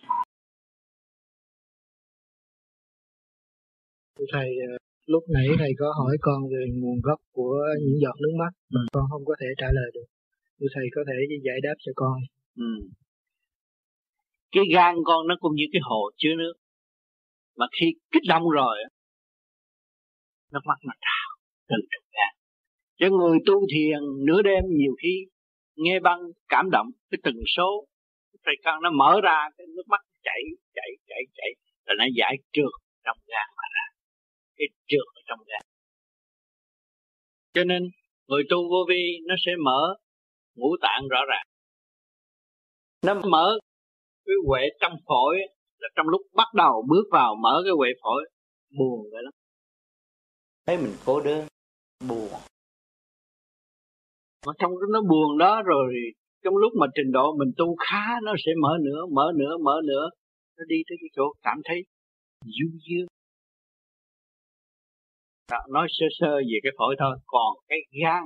Thầy 4.33 4.48
ờ, 4.68 4.72
lúc 5.07 5.24
nãy 5.35 5.46
thầy 5.59 5.72
có 5.79 5.87
hỏi 5.98 6.16
con 6.20 6.40
về 6.53 6.62
nguồn 6.81 7.00
gốc 7.03 7.20
của 7.33 7.59
những 7.83 7.98
giọt 8.03 8.16
nước 8.22 8.35
mắt 8.38 8.53
mà 8.74 8.81
con 8.92 9.05
không 9.11 9.24
có 9.24 9.35
thể 9.40 9.46
trả 9.59 9.66
lời 9.72 9.90
được. 9.94 10.09
Thì 10.61 10.66
thầy 10.74 10.87
có 10.94 11.03
thể 11.09 11.16
giải 11.46 11.59
đáp 11.62 11.74
cho 11.79 11.92
con 11.96 12.16
ừ. 12.57 12.72
cái 14.53 14.64
gan 14.74 14.94
con 15.05 15.26
nó 15.29 15.35
cũng 15.40 15.55
như 15.55 15.64
cái 15.72 15.81
hồ 15.85 16.11
chứa 16.16 16.35
nước. 16.38 16.53
Mà 17.57 17.66
khi 17.81 17.87
kích 18.11 18.22
động 18.29 18.50
rồi 18.50 18.76
nước 20.53 20.64
mắt 20.64 20.79
nó 20.85 20.92
trào 21.00 21.29
từ 21.68 21.76
trong 21.90 22.07
gan. 22.12 22.33
Cho 22.98 23.16
người 23.16 23.38
tu 23.46 23.66
thiền 23.72 23.98
nửa 24.26 24.42
đêm 24.42 24.64
nhiều 24.68 24.94
khi 25.03 25.26
nghe 25.83 26.01
băng, 26.01 26.21
cảm 26.49 26.71
động, 26.71 26.87
cái 27.11 27.19
từng 27.25 27.40
số 27.57 27.87
thầy 28.45 28.55
con 28.64 28.83
nó 28.83 28.90
mở 28.90 29.21
ra, 29.23 29.49
cái 29.59 29.66
nước 29.77 29.83
mắt 29.88 30.01
chảy 30.23 30.43
chảy 30.75 30.90
chảy 31.09 31.23
chảy 31.35 31.51
rồi 31.87 31.97
nó 31.99 32.05
giải 32.16 32.37
trượt 32.53 32.73
trong 33.05 33.16
gan 33.27 33.47
mà 33.57 33.62
ra. 33.75 33.87
Cái 34.57 34.66
trượt 34.88 35.07
ở 35.14 35.21
trong 35.27 35.38
gan. 35.47 35.62
Cho 37.53 37.64
nên, 37.64 37.83
người 38.29 38.43
tu 38.51 38.57
vô 38.71 38.87
vi 38.88 39.19
nó 39.29 39.35
sẽ 39.47 39.53
mở 39.64 39.95
ngũ 40.55 40.77
tạng 40.83 41.09
rõ 41.11 41.21
ràng. 41.29 41.47
Nó 43.03 43.14
mở 43.31 43.59
cái 44.27 44.35
huệ 44.47 44.61
trong 44.81 44.93
phổi, 45.07 45.37
là 45.79 45.88
trong 45.97 46.09
lúc 46.09 46.21
bắt 46.35 46.49
đầu 46.55 46.85
bước 46.88 47.05
vào 47.12 47.35
mở 47.43 47.62
cái 47.64 47.73
huệ 47.77 47.88
phổi, 48.03 48.31
buồn 48.79 49.01
vậy 49.12 49.23
lắm. 49.23 49.33
Thấy 50.66 50.77
mình 50.79 50.93
cô 51.07 51.21
đơn, 51.21 51.47
buồn 52.09 52.29
mà 54.46 54.53
trong 54.59 54.70
cái 54.70 54.88
nó 54.92 55.00
buồn 55.03 55.38
đó 55.38 55.62
rồi 55.62 55.94
trong 56.44 56.57
lúc 56.57 56.72
mà 56.81 56.87
trình 56.94 57.12
độ 57.12 57.37
mình 57.38 57.53
tu 57.57 57.76
khá 57.76 58.05
nó 58.22 58.35
sẽ 58.46 58.53
mở 58.62 58.79
nữa 58.81 59.07
mở 59.12 59.33
nữa 59.37 59.57
mở 59.64 59.81
nữa 59.85 60.11
nó 60.59 60.64
đi 60.68 60.76
tới 60.88 60.96
cái 61.00 61.09
chỗ 61.16 61.33
cảm 61.42 61.59
thấy 61.64 61.83
du 62.44 62.68
dương. 62.88 63.07
Đó, 65.50 65.59
nói 65.70 65.87
sơ 65.90 66.07
sơ 66.20 66.37
về 66.37 66.59
cái 66.62 66.72
phổi 66.79 66.96
thôi. 66.98 67.16
Còn 67.26 67.57
cái 67.68 67.79
gan 68.03 68.22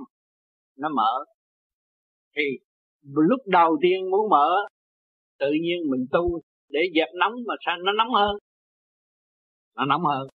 nó 0.79 0.89
mở. 0.89 1.25
Thì 2.37 2.43
lúc 3.03 3.41
đầu 3.47 3.77
tiên 3.83 4.11
muốn 4.11 4.29
mở 4.31 4.49
tự 5.39 5.51
nhiên 5.63 5.91
mình 5.91 6.07
tu 6.13 6.41
để 6.69 6.81
dẹp 6.95 7.09
nóng 7.15 7.33
mà 7.47 7.55
sao 7.67 7.77
nó 7.77 7.93
nóng 7.93 8.15
hơn? 8.15 8.37
Nó 9.77 9.85
nóng 9.85 10.05
hơn. 10.05 10.29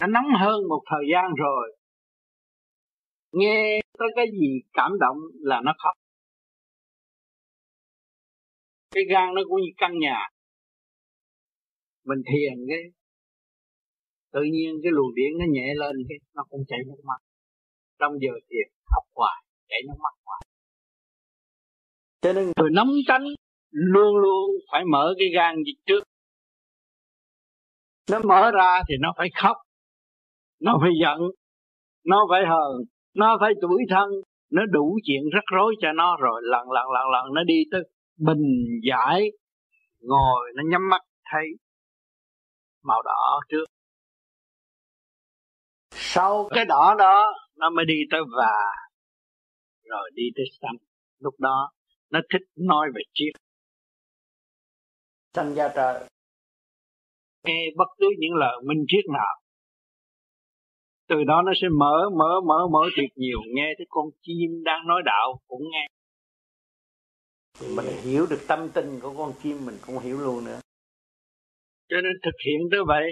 Nó 0.00 0.06
nóng 0.06 0.26
hơn 0.40 0.68
một 0.68 0.82
thời 0.90 1.04
gian 1.12 1.34
rồi 1.34 1.75
nghe 3.38 3.80
tới 3.98 4.08
cái 4.16 4.26
gì 4.32 4.60
cảm 4.72 4.90
động 5.00 5.16
là 5.40 5.60
nó 5.64 5.72
khóc. 5.78 5.94
Cái 8.90 9.04
gan 9.10 9.34
nó 9.34 9.42
cũng 9.48 9.60
như 9.60 9.70
căn 9.76 9.98
nhà. 9.98 10.28
Mình 12.04 12.18
thiền 12.26 12.54
cái 12.68 12.78
tự 14.32 14.42
nhiên 14.42 14.80
cái 14.82 14.92
luồng 14.92 15.14
điện 15.14 15.30
nó 15.38 15.44
nhẹ 15.48 15.74
lên 15.74 15.96
cái 16.08 16.18
nó 16.34 16.44
cũng 16.50 16.60
chảy 16.68 16.78
nước 16.86 17.00
mắt. 17.04 17.18
Trong 17.98 18.12
giờ 18.20 18.32
thiền 18.50 18.68
học 18.94 19.04
hoài 19.14 19.44
chảy 19.68 19.80
nước 19.86 19.98
mắt 20.02 20.14
hoài. 20.24 20.40
Cho 22.20 22.32
nên 22.32 22.52
người 22.56 22.70
nóng 22.72 22.90
tránh 23.08 23.24
luôn 23.70 24.16
luôn 24.16 24.50
phải 24.72 24.84
mở 24.84 25.14
cái 25.18 25.28
gan 25.34 25.56
dịch 25.66 25.80
trước. 25.86 26.04
Nó 28.10 28.20
mở 28.20 28.50
ra 28.54 28.82
thì 28.88 28.94
nó 29.00 29.12
phải 29.16 29.28
khóc 29.42 29.56
nó 30.60 30.78
phải 30.80 30.90
giận 31.02 31.20
nó 32.04 32.26
phải 32.30 32.42
hờn 32.46 32.95
nó 33.16 33.36
phải 33.40 33.52
tuổi 33.60 33.82
thân, 33.90 34.10
nó 34.50 34.62
đủ 34.66 34.98
chuyện 35.04 35.22
rắc 35.34 35.44
rối 35.52 35.74
cho 35.80 35.92
nó 35.92 36.16
rồi 36.20 36.40
lần 36.44 36.70
lần 36.70 36.90
lần 36.94 37.10
lần 37.12 37.34
nó 37.34 37.44
đi 37.44 37.64
tới 37.70 37.80
bình 38.18 38.80
giải, 38.88 39.30
ngồi 40.00 40.52
nó 40.56 40.62
nhắm 40.70 40.88
mắt 40.90 41.00
thấy 41.24 41.46
màu 42.82 43.02
đỏ 43.02 43.40
trước. 43.48 43.64
Sau 45.90 46.48
cái 46.50 46.64
đỏ 46.64 46.94
đó, 46.98 47.32
nó 47.56 47.70
mới 47.70 47.84
đi 47.84 47.94
tới 48.10 48.20
và 48.36 48.52
rồi 49.84 50.10
đi 50.14 50.22
tới 50.36 50.44
xanh. 50.60 50.76
Lúc 51.18 51.34
đó, 51.38 51.70
nó 52.10 52.20
thích 52.32 52.42
nói 52.56 52.88
về 52.94 53.02
triết. 53.14 53.32
Sanh 55.34 55.54
ra 55.54 55.72
trời. 55.74 56.08
Nghe 57.44 57.66
bất 57.76 57.88
cứ 57.98 58.06
những 58.18 58.34
lời 58.34 58.56
minh 58.64 58.84
triết 58.88 59.04
nào 59.12 59.40
từ 61.08 61.24
đó 61.24 61.42
nó 61.46 61.52
sẽ 61.62 61.68
mở 61.78 62.10
mở 62.18 62.40
mở 62.46 62.68
mở 62.72 62.80
thiệt 62.96 63.10
nhiều. 63.16 63.38
Nghe 63.54 63.74
thấy 63.78 63.86
con 63.88 64.06
chim 64.22 64.64
đang 64.64 64.86
nói 64.86 65.02
đạo 65.04 65.38
cũng 65.46 65.62
nghe. 65.70 65.86
Mình 67.76 67.86
hiểu 68.02 68.26
được 68.30 68.40
tâm 68.48 68.68
tình 68.74 69.00
của 69.02 69.14
con 69.18 69.32
chim 69.42 69.56
mình 69.66 69.74
cũng 69.86 69.98
hiểu 69.98 70.18
luôn 70.18 70.44
nữa. 70.44 70.60
Cho 71.88 71.96
nên 71.96 72.12
thực 72.24 72.34
hiện 72.46 72.68
tới 72.70 72.80
vậy 72.86 73.04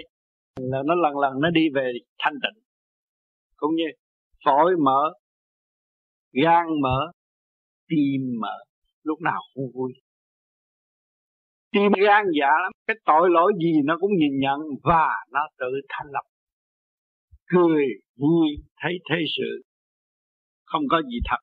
là 0.59 0.77
nó 0.85 0.95
lần 0.95 1.19
lần 1.19 1.41
nó 1.41 1.49
đi 1.49 1.69
về 1.75 1.91
thanh 2.19 2.33
tịnh. 2.33 2.63
Cũng 3.55 3.75
như 3.75 3.85
phổi 4.45 4.75
mở 4.83 5.13
gan 6.43 6.65
mở 6.81 7.11
tim 7.87 8.21
mở. 8.41 8.57
Lúc 9.03 9.21
nào 9.21 9.41
cũng 9.53 9.71
vui. 9.73 9.93
Tim 11.71 11.91
gan 12.05 12.25
dạ 12.39 12.47
lắm. 12.61 12.71
Cái 12.87 12.95
tội 13.05 13.29
lỗi 13.29 13.53
gì 13.63 13.71
nó 13.85 13.97
cũng 14.01 14.11
nhìn 14.17 14.39
nhận 14.39 14.59
và 14.83 15.09
nó 15.31 15.39
tự 15.57 15.67
thanh 15.89 16.07
lập 16.11 16.23
cười, 17.45 17.85
vui, 18.17 18.47
thấy 18.81 18.91
thế 19.09 19.15
sự. 19.37 19.63
Không 20.65 20.81
có 20.91 21.01
gì 21.01 21.17
thật. 21.29 21.37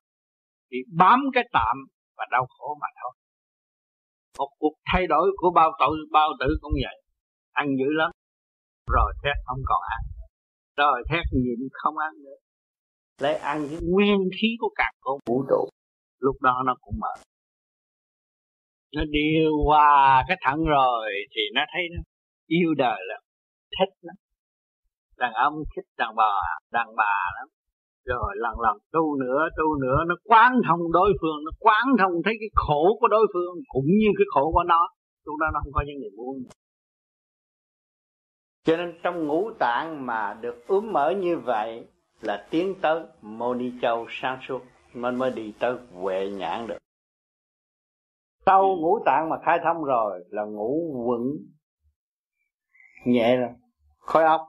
Thì 0.71 0.77
bám 0.97 1.19
cái 1.33 1.43
tạm 1.53 1.77
và 2.17 2.25
đau 2.31 2.45
khổ 2.49 2.77
mà 2.81 2.87
thôi. 3.01 3.11
Một 4.37 4.49
cuộc 4.59 4.73
thay 4.91 5.07
đổi 5.07 5.31
của 5.35 5.51
bao 5.55 5.71
tội, 5.79 5.97
bao 6.11 6.29
tử 6.39 6.57
cũng 6.61 6.73
vậy. 6.83 7.01
Ăn 7.51 7.67
dữ 7.79 7.85
lắm. 7.89 8.11
Rồi 8.91 9.13
thét 9.23 9.35
không 9.45 9.59
còn 9.65 9.81
ăn 9.89 10.13
rồi 10.77 11.03
thét 11.09 11.25
nhịn 11.31 11.69
không 11.71 11.97
ăn 11.97 12.13
nữa. 12.23 12.37
Lấy 13.21 13.35
ăn 13.35 13.67
cái 13.69 13.79
nguyên 13.81 14.19
khí 14.41 14.47
của 14.59 14.69
cả 14.75 14.91
của 15.01 15.19
vũ 15.25 15.45
trụ. 15.49 15.69
Lúc 16.19 16.41
đó 16.41 16.63
nó 16.65 16.75
cũng 16.81 16.95
mở 16.99 17.13
nó 18.95 19.01
điều 19.09 19.51
hòa 19.65 20.23
cái 20.27 20.37
thẳng 20.41 20.63
rồi 20.63 21.11
thì 21.35 21.41
nó 21.53 21.61
thấy 21.73 21.81
nó 21.95 22.01
yêu 22.47 22.73
đời 22.77 22.99
lắm. 23.07 23.21
Thích 23.79 23.93
lắm 24.01 24.15
đàn 25.23 25.33
ông 25.47 25.53
thích 25.75 25.87
đàn 25.97 26.11
bà 26.15 26.31
đàn 26.71 26.87
bà 26.95 27.15
lắm. 27.35 27.47
Rồi 28.05 28.29
lần 28.35 28.55
lần 28.65 28.77
tu 28.93 29.15
nữa 29.23 29.39
tu 29.57 29.67
nữa, 29.83 29.97
nó 30.07 30.15
quán 30.23 30.51
thông 30.67 30.91
đối 30.97 31.09
phương, 31.21 31.39
nó 31.45 31.51
quán 31.59 31.85
thông 31.99 32.11
thấy 32.25 32.33
cái 32.41 32.49
khổ 32.55 32.83
của 32.99 33.07
đối 33.07 33.25
phương 33.33 33.53
cũng 33.67 33.85
như 34.01 34.09
cái 34.17 34.25
khổ 34.33 34.51
của 34.53 34.63
nó. 34.63 34.81
Lúc 35.25 35.35
đó 35.39 35.47
nó 35.53 35.59
không 35.63 35.73
có 35.73 35.83
những 35.87 35.99
niềm 36.01 36.11
vui 36.17 36.35
cho 38.65 38.77
nên 38.77 38.99
trong 39.03 39.27
ngũ 39.27 39.51
tạng 39.59 40.05
mà 40.05 40.37
được 40.41 40.67
ướm 40.67 40.93
mở 40.93 41.09
như 41.09 41.37
vậy 41.37 41.87
là 42.21 42.47
tiến 42.49 42.75
tới 42.81 43.03
mô 43.21 43.53
ni 43.53 43.71
châu 43.81 44.05
sáng 44.09 44.39
suốt 44.47 44.61
mình 44.93 45.15
mới 45.15 45.31
đi 45.31 45.53
tới 45.59 45.77
huệ 45.93 46.29
nhãn 46.29 46.67
được. 46.67 46.77
Sau 48.45 48.75
ngũ 48.75 48.99
tạng 49.05 49.29
mà 49.29 49.35
khai 49.45 49.59
thông 49.63 49.83
rồi 49.83 50.23
là 50.29 50.43
ngũ 50.43 51.03
quẩn 51.07 51.21
nhẹ 53.05 53.37
rồi, 53.37 53.49
khói 53.99 54.23
óc 54.23 54.41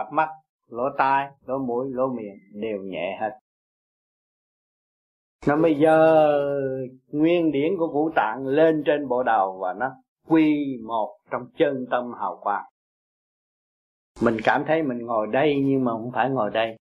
cặp 0.00 0.12
mắt, 0.12 0.28
lỗ 0.68 0.84
tai, 0.98 1.28
lỗ 1.46 1.58
mũi, 1.58 1.86
lỗ 1.90 2.08
miệng 2.08 2.38
đều 2.52 2.78
nhẹ 2.82 3.18
hết. 3.20 3.38
Nó 5.46 5.56
bây 5.56 5.74
giờ 5.74 6.40
nguyên 7.08 7.52
điển 7.52 7.76
của 7.78 7.92
vũ 7.92 8.10
tạng 8.16 8.46
lên 8.46 8.82
trên 8.86 9.08
bộ 9.08 9.22
đầu 9.22 9.58
và 9.62 9.72
nó 9.72 9.90
quy 10.28 10.76
một 10.86 11.16
trong 11.30 11.42
chân 11.58 11.86
tâm 11.90 12.12
hào 12.20 12.40
quang. 12.42 12.64
Mình 14.22 14.36
cảm 14.44 14.64
thấy 14.66 14.82
mình 14.82 14.98
ngồi 14.98 15.26
đây 15.26 15.54
nhưng 15.64 15.84
mà 15.84 15.92
không 15.92 16.10
phải 16.14 16.30
ngồi 16.30 16.50
đây. 16.50 16.76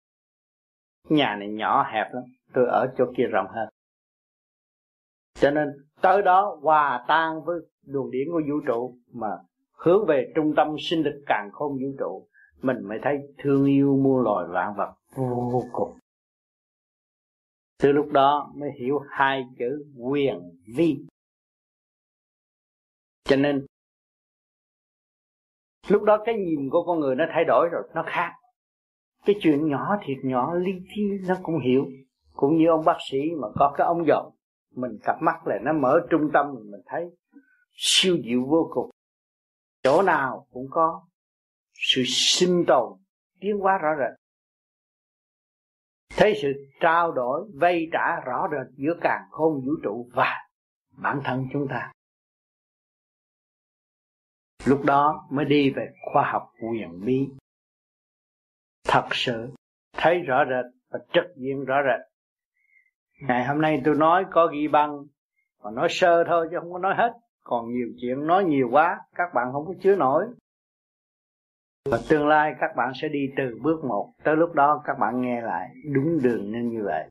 Nhà 1.09 1.35
này 1.35 1.47
nhỏ 1.47 1.83
hẹp 1.93 2.13
lắm, 2.13 2.23
tôi 2.53 2.65
ở 2.67 2.93
chỗ 2.97 3.05
kia 3.17 3.27
rộng 3.31 3.47
hơn. 3.49 3.69
Cho 5.33 5.51
nên 5.51 5.67
tới 6.01 6.21
đó 6.21 6.57
hòa 6.61 7.05
tan 7.07 7.43
với 7.45 7.59
luồng 7.85 8.11
điển 8.11 8.27
của 8.31 8.41
vũ 8.49 8.59
trụ 8.67 8.97
mà 9.13 9.27
hướng 9.77 10.05
về 10.07 10.31
trung 10.35 10.53
tâm 10.55 10.75
sinh 10.79 11.03
lực 11.03 11.23
càng 11.25 11.49
không 11.53 11.71
vũ 11.71 11.95
trụ 11.99 12.28
mình 12.61 12.77
mới 12.87 12.99
thấy 13.03 13.17
thương 13.37 13.65
yêu 13.65 13.97
muôn 14.03 14.23
loài 14.23 14.47
vạn 14.49 14.73
vật 14.77 14.93
vô 15.15 15.63
cùng. 15.71 15.97
Từ 17.77 17.91
lúc 17.91 18.11
đó 18.11 18.51
mới 18.55 18.69
hiểu 18.79 18.99
hai 19.09 19.45
chữ 19.59 19.85
quyền 19.97 20.39
vi. 20.75 21.05
Cho 23.23 23.35
nên, 23.35 23.65
lúc 25.87 26.03
đó 26.03 26.23
cái 26.25 26.35
nhìn 26.35 26.69
của 26.69 26.83
con 26.85 26.99
người 26.99 27.15
nó 27.15 27.25
thay 27.33 27.43
đổi 27.47 27.69
rồi, 27.71 27.83
nó 27.93 28.03
khác. 28.07 28.33
Cái 29.25 29.35
chuyện 29.41 29.69
nhỏ 29.69 29.97
thiệt 30.05 30.17
nhỏ 30.23 30.53
li 30.53 30.71
thi 30.95 31.03
nó 31.27 31.35
cũng 31.43 31.59
hiểu. 31.59 31.85
Cũng 32.33 32.57
như 32.57 32.67
ông 32.67 32.85
bác 32.85 32.97
sĩ 33.11 33.17
mà 33.41 33.47
có 33.55 33.73
cái 33.77 33.87
ống 33.87 34.05
dòm 34.07 34.31
mình 34.75 34.97
cặp 35.03 35.21
mắt 35.21 35.47
lại, 35.47 35.59
nó 35.61 35.73
mở 35.73 35.99
trung 36.09 36.29
tâm, 36.33 36.55
mình 36.71 36.81
thấy 36.85 37.09
siêu 37.71 38.17
diệu 38.25 38.45
vô 38.45 38.69
cùng. 38.73 38.89
Chỗ 39.83 40.01
nào 40.01 40.47
cũng 40.51 40.67
có 40.69 41.03
sự 41.79 42.03
sinh 42.05 42.63
tồn, 42.67 42.99
tiến 43.39 43.59
hóa 43.59 43.77
rõ 43.77 43.89
rệt. 43.99 44.19
Thấy 46.17 46.39
sự 46.41 46.53
trao 46.79 47.11
đổi, 47.11 47.51
vay 47.53 47.87
trả 47.91 48.19
rõ 48.25 48.47
rệt 48.51 48.75
giữa 48.75 48.93
càng 49.01 49.21
khôn 49.31 49.61
vũ 49.65 49.71
trụ 49.83 50.09
và 50.13 50.49
bản 50.91 51.21
thân 51.23 51.47
chúng 51.53 51.67
ta. 51.69 51.91
Lúc 54.65 54.85
đó 54.85 55.27
mới 55.31 55.45
đi 55.45 55.69
về 55.69 55.87
khoa 56.01 56.31
học 56.31 56.51
quyền 56.61 57.05
bí 57.05 57.29
thật 58.83 59.07
sự 59.11 59.53
thấy 59.93 60.19
rõ 60.19 60.45
rệt 60.45 60.65
và 60.89 60.99
trực 61.13 61.25
diện 61.35 61.65
rõ 61.65 61.75
rệt. 61.83 62.09
Ngày 63.27 63.45
hôm 63.45 63.61
nay 63.61 63.81
tôi 63.85 63.95
nói 63.95 64.25
có 64.31 64.47
ghi 64.47 64.67
băng 64.67 65.05
mà 65.63 65.71
nói 65.71 65.87
sơ 65.91 66.23
thôi 66.27 66.47
chứ 66.51 66.57
không 66.59 66.73
có 66.73 66.79
nói 66.79 66.95
hết. 66.97 67.13
Còn 67.43 67.69
nhiều 67.69 67.87
chuyện, 68.01 68.27
nói 68.27 68.43
nhiều 68.43 68.69
quá, 68.71 68.99
các 69.15 69.33
bạn 69.33 69.47
không 69.51 69.65
có 69.65 69.73
chứa 69.81 69.95
nổi 69.95 70.25
và 71.91 71.99
tương 72.09 72.27
lai 72.27 72.55
các 72.59 72.71
bạn 72.75 72.91
sẽ 72.95 73.09
đi 73.09 73.19
từ 73.37 73.57
bước 73.61 73.83
một 73.83 74.13
tới 74.23 74.35
lúc 74.35 74.53
đó 74.53 74.81
các 74.85 74.93
bạn 74.99 75.21
nghe 75.21 75.41
lại 75.41 75.69
đúng 75.93 76.19
đường 76.23 76.51
nên 76.51 76.69
như 76.69 76.83
vậy. 76.85 77.09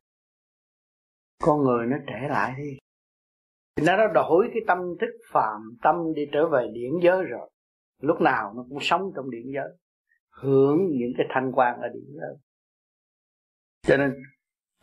Con 1.43 1.63
người 1.63 1.87
nó 1.87 1.97
trẻ 2.07 2.29
lại 2.31 2.55
đi. 2.59 2.79
Nó 3.87 3.97
đã 3.97 4.07
đổi 4.15 4.49
cái 4.55 4.63
tâm 4.67 4.79
thức 5.01 5.11
phàm 5.33 5.77
tâm 5.83 5.97
đi 6.15 6.23
trở 6.33 6.49
về 6.49 6.71
điển 6.73 6.91
giới 7.03 7.23
rồi. 7.23 7.51
Lúc 8.03 8.21
nào 8.21 8.53
nó 8.57 8.65
cũng 8.69 8.79
sống 8.81 9.13
trong 9.17 9.31
điển 9.31 9.47
giới, 9.55 9.77
hưởng 10.31 10.79
những 10.91 11.13
cái 11.17 11.27
thanh 11.31 11.53
quan 11.53 11.81
ở 11.81 11.89
điển 11.89 12.07
giới. 12.21 12.37
Cho 13.83 13.97
nên 13.97 14.15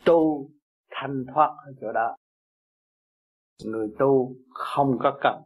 tu 0.04 0.50
thanh 0.90 1.24
thoát 1.34 1.48
ở 1.66 1.72
chỗ 1.80 1.92
đó. 1.92 2.16
Người 3.64 3.88
tu 3.98 4.36
không 4.50 4.98
có 5.00 5.18
cần 5.22 5.42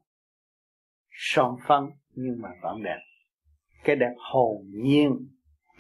son 1.11 1.57
phấn 1.69 1.91
nhưng 2.15 2.43
mà 2.43 2.49
vẫn 2.63 2.83
đẹp 2.83 3.10
cái 3.85 3.97
đẹp 3.97 4.15
hồn 4.19 4.57
nhiên, 4.73 5.29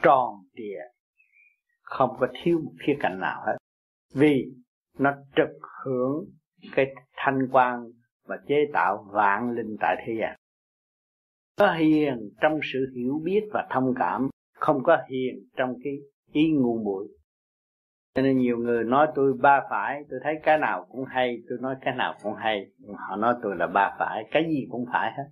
tròn 0.02 0.34
trịa 0.56 0.80
không 1.90 2.16
có 2.20 2.26
thiếu 2.42 2.60
một 2.64 2.72
khía 2.86 2.96
cạnh 3.00 3.20
nào 3.20 3.42
hết. 3.46 3.56
Vì 4.14 4.46
nó 4.98 5.14
trực 5.36 5.48
hưởng 5.84 6.24
cái 6.74 6.86
thanh 7.16 7.48
quan 7.52 7.84
và 8.24 8.38
chế 8.48 8.56
tạo 8.72 9.06
vạn 9.12 9.50
linh 9.50 9.76
tại 9.80 9.96
thế 10.06 10.12
gian. 10.20 10.36
Có 11.58 11.72
hiền 11.72 12.30
trong 12.40 12.60
sự 12.72 12.92
hiểu 12.96 13.20
biết 13.24 13.40
và 13.52 13.66
thông 13.70 13.94
cảm, 13.98 14.28
không 14.54 14.82
có 14.82 14.98
hiền 15.10 15.34
trong 15.56 15.74
cái 15.84 15.92
ý 16.32 16.50
ngu 16.50 16.78
muội. 16.84 17.08
Cho 18.14 18.22
nên 18.22 18.38
nhiều 18.38 18.58
người 18.58 18.84
nói 18.84 19.08
tôi 19.14 19.32
ba 19.40 19.60
phải, 19.70 20.02
tôi 20.10 20.20
thấy 20.22 20.34
cái 20.42 20.58
nào 20.58 20.86
cũng 20.90 21.04
hay, 21.04 21.38
tôi 21.48 21.58
nói 21.60 21.74
cái 21.80 21.94
nào 21.94 22.14
cũng 22.22 22.34
hay 22.34 22.66
họ 22.96 23.16
nói 23.16 23.34
tôi 23.42 23.56
là 23.56 23.66
ba 23.66 23.96
phải, 23.98 24.24
cái 24.30 24.44
gì 24.48 24.66
cũng 24.70 24.84
phải 24.92 25.12
hết 25.16 25.24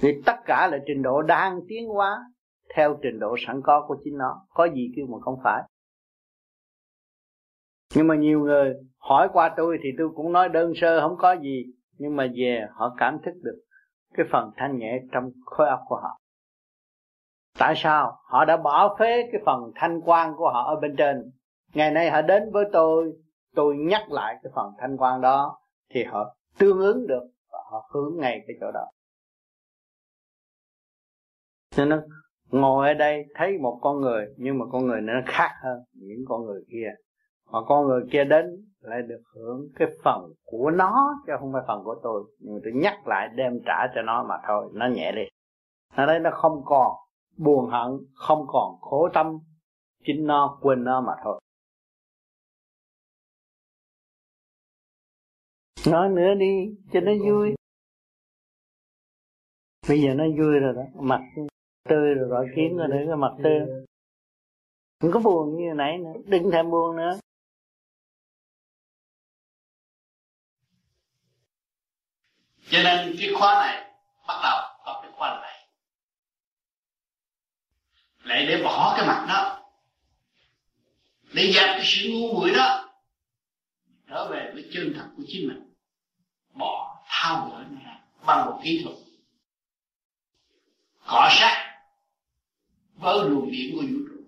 vì 0.00 0.22
tất 0.26 0.36
cả 0.44 0.68
là 0.72 0.78
trình 0.86 1.02
độ 1.02 1.22
đang 1.22 1.60
tiến 1.68 1.88
hóa 1.88 2.24
theo 2.74 2.98
trình 3.02 3.18
độ 3.18 3.36
sẵn 3.46 3.60
có 3.64 3.84
của 3.88 3.96
chính 4.04 4.18
nó. 4.18 4.46
Có 4.50 4.64
gì 4.64 4.92
kêu 4.96 5.06
mà 5.06 5.18
không 5.20 5.38
phải. 5.44 5.62
Nhưng 7.94 8.06
mà 8.06 8.14
nhiều 8.14 8.40
người 8.40 8.74
hỏi 8.98 9.28
qua 9.32 9.54
tôi 9.56 9.78
thì 9.82 9.88
tôi 9.98 10.08
cũng 10.16 10.32
nói 10.32 10.48
đơn 10.48 10.72
sơ, 10.76 11.00
không 11.00 11.16
có 11.18 11.32
gì. 11.32 11.64
Nhưng 11.98 12.16
mà 12.16 12.26
về 12.36 12.66
họ 12.72 12.94
cảm 12.98 13.18
thức 13.24 13.34
được 13.42 13.60
cái 14.14 14.26
phần 14.32 14.50
thanh 14.56 14.78
nhẹ 14.78 15.00
trong 15.12 15.30
khối 15.44 15.68
óc 15.68 15.80
của 15.88 15.96
họ. 15.96 16.20
Tại 17.58 17.74
sao? 17.76 18.18
Họ 18.24 18.44
đã 18.44 18.56
bỏ 18.56 18.96
phế 18.98 19.22
cái 19.32 19.40
phần 19.46 19.72
thanh 19.74 20.00
quan 20.00 20.34
của 20.36 20.50
họ 20.52 20.74
ở 20.74 20.80
bên 20.80 20.96
trên. 20.96 21.30
Ngày 21.74 21.90
nay 21.90 22.10
họ 22.10 22.22
đến 22.22 22.50
với 22.52 22.64
tôi 22.72 23.12
tôi 23.54 23.76
nhắc 23.76 24.10
lại 24.10 24.36
cái 24.42 24.52
phần 24.54 24.72
thanh 24.78 24.96
quan 24.96 25.20
đó 25.20 25.58
thì 25.90 26.04
họ 26.04 26.36
tương 26.58 26.78
ứng 26.78 27.06
được 27.06 27.22
và 27.52 27.58
họ 27.70 27.90
hướng 27.94 28.16
ngay 28.20 28.40
cái 28.46 28.56
chỗ 28.60 28.70
đó 28.74 28.86
nên 31.76 31.88
nó 31.88 32.02
ngồi 32.50 32.88
ở 32.88 32.94
đây 32.94 33.24
thấy 33.34 33.58
một 33.58 33.78
con 33.82 34.00
người, 34.00 34.26
nhưng 34.36 34.58
mà 34.58 34.64
con 34.72 34.86
người 34.86 35.00
nó 35.00 35.12
khác 35.26 35.50
hơn 35.62 35.78
những 35.92 36.24
con 36.28 36.44
người 36.44 36.64
kia. 36.70 36.88
Mà 37.52 37.58
con 37.68 37.86
người 37.86 38.02
kia 38.12 38.24
đến 38.24 38.44
lại 38.80 39.02
được 39.02 39.22
hưởng 39.34 39.68
cái 39.76 39.88
phần 40.04 40.32
của 40.44 40.70
nó, 40.70 41.22
chứ 41.26 41.32
không 41.40 41.52
phải 41.52 41.62
phần 41.68 41.84
của 41.84 42.00
tôi. 42.02 42.24
Nhưng 42.38 42.54
mà 42.54 42.60
tôi 42.64 42.72
nhắc 42.72 43.06
lại 43.06 43.28
đem 43.36 43.52
trả 43.66 43.86
cho 43.94 44.02
nó 44.02 44.24
mà 44.28 44.34
thôi, 44.46 44.70
nó 44.74 44.88
nhẹ 44.88 45.12
đi. 45.12 45.22
Ở 45.94 46.06
đây 46.06 46.20
nó 46.20 46.30
không 46.34 46.62
còn 46.64 46.92
buồn 47.36 47.70
hận, 47.70 47.98
không 48.14 48.44
còn 48.48 48.80
khổ 48.80 49.08
tâm, 49.14 49.38
chính 50.04 50.26
nó, 50.26 50.58
quên 50.62 50.84
nó 50.84 51.00
mà 51.00 51.12
thôi. 51.24 51.40
Nói 55.90 56.08
nữa 56.08 56.34
đi, 56.38 56.76
cho 56.92 57.00
nó 57.00 57.12
vui. 57.24 57.54
Bây 59.88 60.00
giờ 60.02 60.14
nó 60.14 60.24
vui 60.24 60.58
rồi 60.60 60.74
đó, 60.74 60.82
mặt 60.94 61.20
tươi 61.88 62.14
rồi 62.14 62.28
gọi 62.28 62.46
kiến 62.56 62.76
rồi 62.76 62.88
nữa 62.88 63.04
cái 63.06 63.16
mặt 63.16 63.32
tươi 63.44 63.60
đừng 65.02 65.12
có 65.12 65.20
buồn 65.20 65.56
như 65.56 65.74
nãy 65.74 65.98
nữa, 65.98 66.20
đừng 66.24 66.50
thèm 66.50 66.70
buồn 66.70 66.96
nữa. 66.96 67.18
Cho 72.70 72.82
nên 72.82 73.16
cái 73.20 73.30
khóa 73.38 73.66
này, 73.66 73.92
bắt 74.26 74.40
đầu 74.42 74.78
có 74.84 75.00
cái 75.02 75.12
khóa 75.14 75.40
này. 75.42 75.66
Lại 78.24 78.46
để 78.46 78.62
bỏ 78.64 78.94
cái 78.96 79.06
mặt 79.06 79.26
đó. 79.28 79.70
Để 81.34 81.52
dẹp 81.54 81.66
cái 81.66 81.82
sự 81.84 82.08
ngu 82.12 82.32
muội 82.32 82.50
đó. 82.56 82.88
Trở 84.08 84.28
về 84.30 84.50
với 84.54 84.70
chân 84.74 84.92
thật 84.96 85.08
của 85.16 85.22
chính 85.26 85.48
mình. 85.48 85.74
Bỏ 86.58 87.02
thao 87.06 87.50
gỡ 87.50 87.64
ra 87.84 88.00
bằng 88.26 88.46
một 88.46 88.60
kỹ 88.64 88.80
thuật. 88.84 88.96
Cọ 91.06 91.28
sát 91.30 91.69
với 93.00 93.28
luồng 93.28 93.50
điện 93.50 93.76
của 93.76 93.82
vũ 93.82 93.98
trụ. 94.08 94.22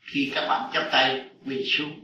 Khi 0.00 0.32
các 0.34 0.46
bạn 0.48 0.70
chấp 0.72 0.88
tay, 0.92 1.20
quỳ 1.46 1.64
xuống 1.70 2.00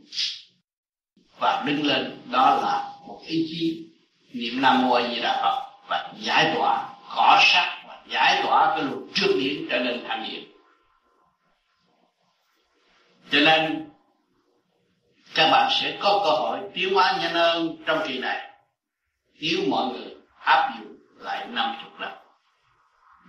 và 1.38 1.64
đứng 1.66 1.86
lên, 1.86 2.18
đó 2.30 2.60
là 2.62 2.92
một 3.06 3.22
ý 3.26 3.46
chí. 3.48 3.88
Niệm 4.32 4.62
nam 4.62 4.82
mô 4.82 4.94
a 4.94 5.08
di 5.08 5.20
đà 5.20 5.40
phật 5.42 5.86
và 5.88 6.12
giải 6.20 6.52
tỏa 6.54 6.88
cỏ 7.16 7.40
sắc 7.42 7.82
và 7.88 8.02
giải 8.08 8.40
tỏa 8.42 8.74
cái 8.76 8.84
luồng 8.84 9.12
trước 9.14 9.34
điện 9.38 9.66
trở 9.70 9.78
nên 9.78 10.04
thanh 10.08 10.28
điện 10.30 10.52
cho 13.32 13.40
nên, 13.40 13.88
các 15.34 15.50
bạn 15.50 15.72
sẽ 15.80 15.98
có 16.02 16.20
cơ 16.24 16.30
hội 16.30 16.58
tiến 16.74 16.94
hóa 16.94 17.18
nhanh 17.22 17.34
hơn 17.34 17.76
trong 17.86 17.98
kỳ 18.08 18.18
này 18.18 18.50
nếu 19.40 19.58
mọi 19.68 19.92
người 19.92 20.14
áp 20.38 20.70
dụng 20.78 20.96
lại 21.18 21.46
năm 21.50 21.74
chục 21.82 22.00
lần 22.00 22.12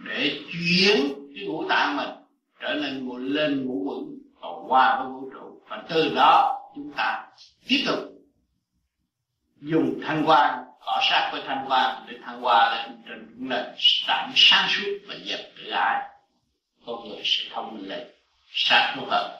để 0.05 0.39
chuyển 0.51 1.13
cái 1.36 1.45
ngũ 1.45 1.69
tạng 1.69 1.97
mình 1.97 2.09
trở 2.64 2.74
nên 2.74 3.05
ngồi 3.05 3.22
lên 3.22 3.66
ngũ 3.66 3.84
quẩn 3.88 4.20
và 4.41 4.47
qua 4.68 4.99
với 4.99 5.11
vũ 5.11 5.30
trụ. 5.34 5.61
Và 5.70 5.84
từ 5.89 6.14
đó 6.16 6.61
chúng 6.76 6.91
ta 6.97 7.28
tiếp 7.68 7.84
tục 7.86 7.99
dùng 9.57 9.99
thanh 10.03 10.24
quan 10.26 10.64
cọ 10.80 10.99
sát 11.09 11.30
với 11.32 11.41
thanh 11.45 11.66
quan 11.70 12.05
để 12.07 12.18
thăng 12.24 12.41
hoa 12.41 12.76
lên 12.76 13.01
trên 13.07 13.49
nền 13.49 13.66
trạng 13.78 14.32
sáng 14.36 14.70
suốt 14.70 14.91
và 15.07 15.16
dẹp 15.26 15.39
tự 15.57 15.70
ái. 15.70 16.09
Con 16.86 17.09
người 17.09 17.22
sẽ 17.24 17.43
thông 17.51 17.76
minh 17.76 17.89
lên 17.89 18.07
sát 18.49 18.93
suốt 18.95 19.05
hơn. 19.09 19.32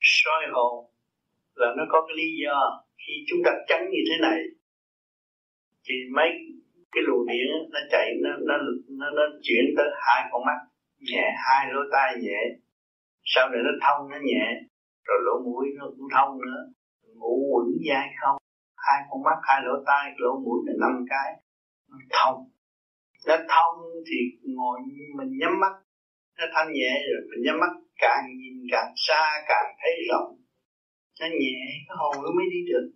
Soi 0.00 0.42
hồn 0.52 0.90
là 1.54 1.66
nó 1.76 1.82
có 1.88 2.06
cái 2.08 2.16
lý 2.16 2.30
do 2.44 2.84
khi 2.98 3.12
chúng 3.28 3.38
ta 3.44 3.50
tránh 3.68 3.84
như 3.90 3.98
thế 4.10 4.18
này, 4.22 4.38
thì 5.84 5.94
mấy 6.16 6.28
cái 6.92 7.02
luồng 7.06 7.26
điện 7.26 7.46
nó 7.72 7.80
chạy 7.90 8.06
nó 8.22 8.30
nó 8.48 8.54
nó, 8.98 9.06
nó 9.16 9.22
chuyển 9.42 9.64
tới 9.76 9.86
hai 10.06 10.28
con 10.30 10.42
mắt 10.46 10.58
nhẹ 10.98 11.24
hai 11.46 11.66
lỗ 11.72 11.80
tai 11.92 12.16
nhẹ 12.22 12.40
sau 13.24 13.48
này 13.48 13.60
nó 13.64 13.72
thông 13.82 14.10
nó 14.10 14.16
nhẹ 14.22 14.44
rồi 15.06 15.18
lỗ 15.26 15.34
mũi 15.44 15.66
nó 15.78 15.84
cũng 15.96 16.08
thông 16.16 16.38
nữa. 16.42 16.60
Ngủ 17.16 17.34
quẩn 17.52 17.66
dai 17.88 18.06
không 18.20 18.36
hai 18.76 18.98
con 19.10 19.22
mắt 19.22 19.38
hai 19.42 19.60
lỗ 19.64 19.74
tai 19.86 20.12
lỗ 20.16 20.40
mũi 20.44 20.58
là 20.66 20.72
năm 20.80 21.04
cái 21.10 21.28
nó 21.90 21.96
thông. 22.10 22.38
Nó 23.26 23.36
thông 23.36 23.76
thì 24.08 24.18
ngồi 24.42 24.80
mình 25.16 25.30
nhắm 25.40 25.60
mắt 25.60 25.74
nó 26.38 26.44
thanh 26.54 26.72
nhẹ 26.72 26.92
rồi 27.08 27.22
mình 27.30 27.42
nhắm 27.44 27.56
mắt 27.60 27.72
càng 27.98 28.24
nhìn 28.38 28.56
càng 28.72 28.92
xa 28.96 29.24
càng 29.48 29.74
thấy 29.82 29.92
rộng. 30.10 30.30
Nó 31.20 31.26
nhẹ 31.26 31.58
cái 31.86 31.96
hồn 31.98 32.14
nó 32.24 32.30
mới 32.36 32.46
đi 32.52 32.60
được. 32.70 32.86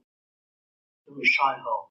Nó 1.06 1.22
soi 1.24 1.54
hồn 1.64 1.90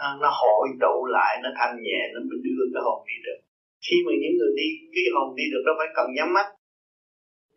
nó, 0.00 0.08
nó 0.22 0.30
hội 0.40 0.66
tụ 0.82 0.94
lại 1.16 1.32
nó 1.42 1.48
thanh 1.58 1.74
nhẹ 1.86 2.00
nó 2.14 2.18
mới 2.28 2.38
đưa 2.44 2.64
cái 2.74 2.82
hồn 2.86 3.00
đi 3.10 3.16
được. 3.26 3.38
Khi 3.86 3.96
mà 4.06 4.12
những 4.22 4.34
người 4.38 4.52
đi 4.60 4.66
cái 4.94 5.04
hồn 5.14 5.28
đi 5.38 5.44
được 5.52 5.62
nó 5.66 5.72
phải 5.78 5.88
cần 5.96 6.06
nhắm 6.16 6.28
mắt. 6.36 6.48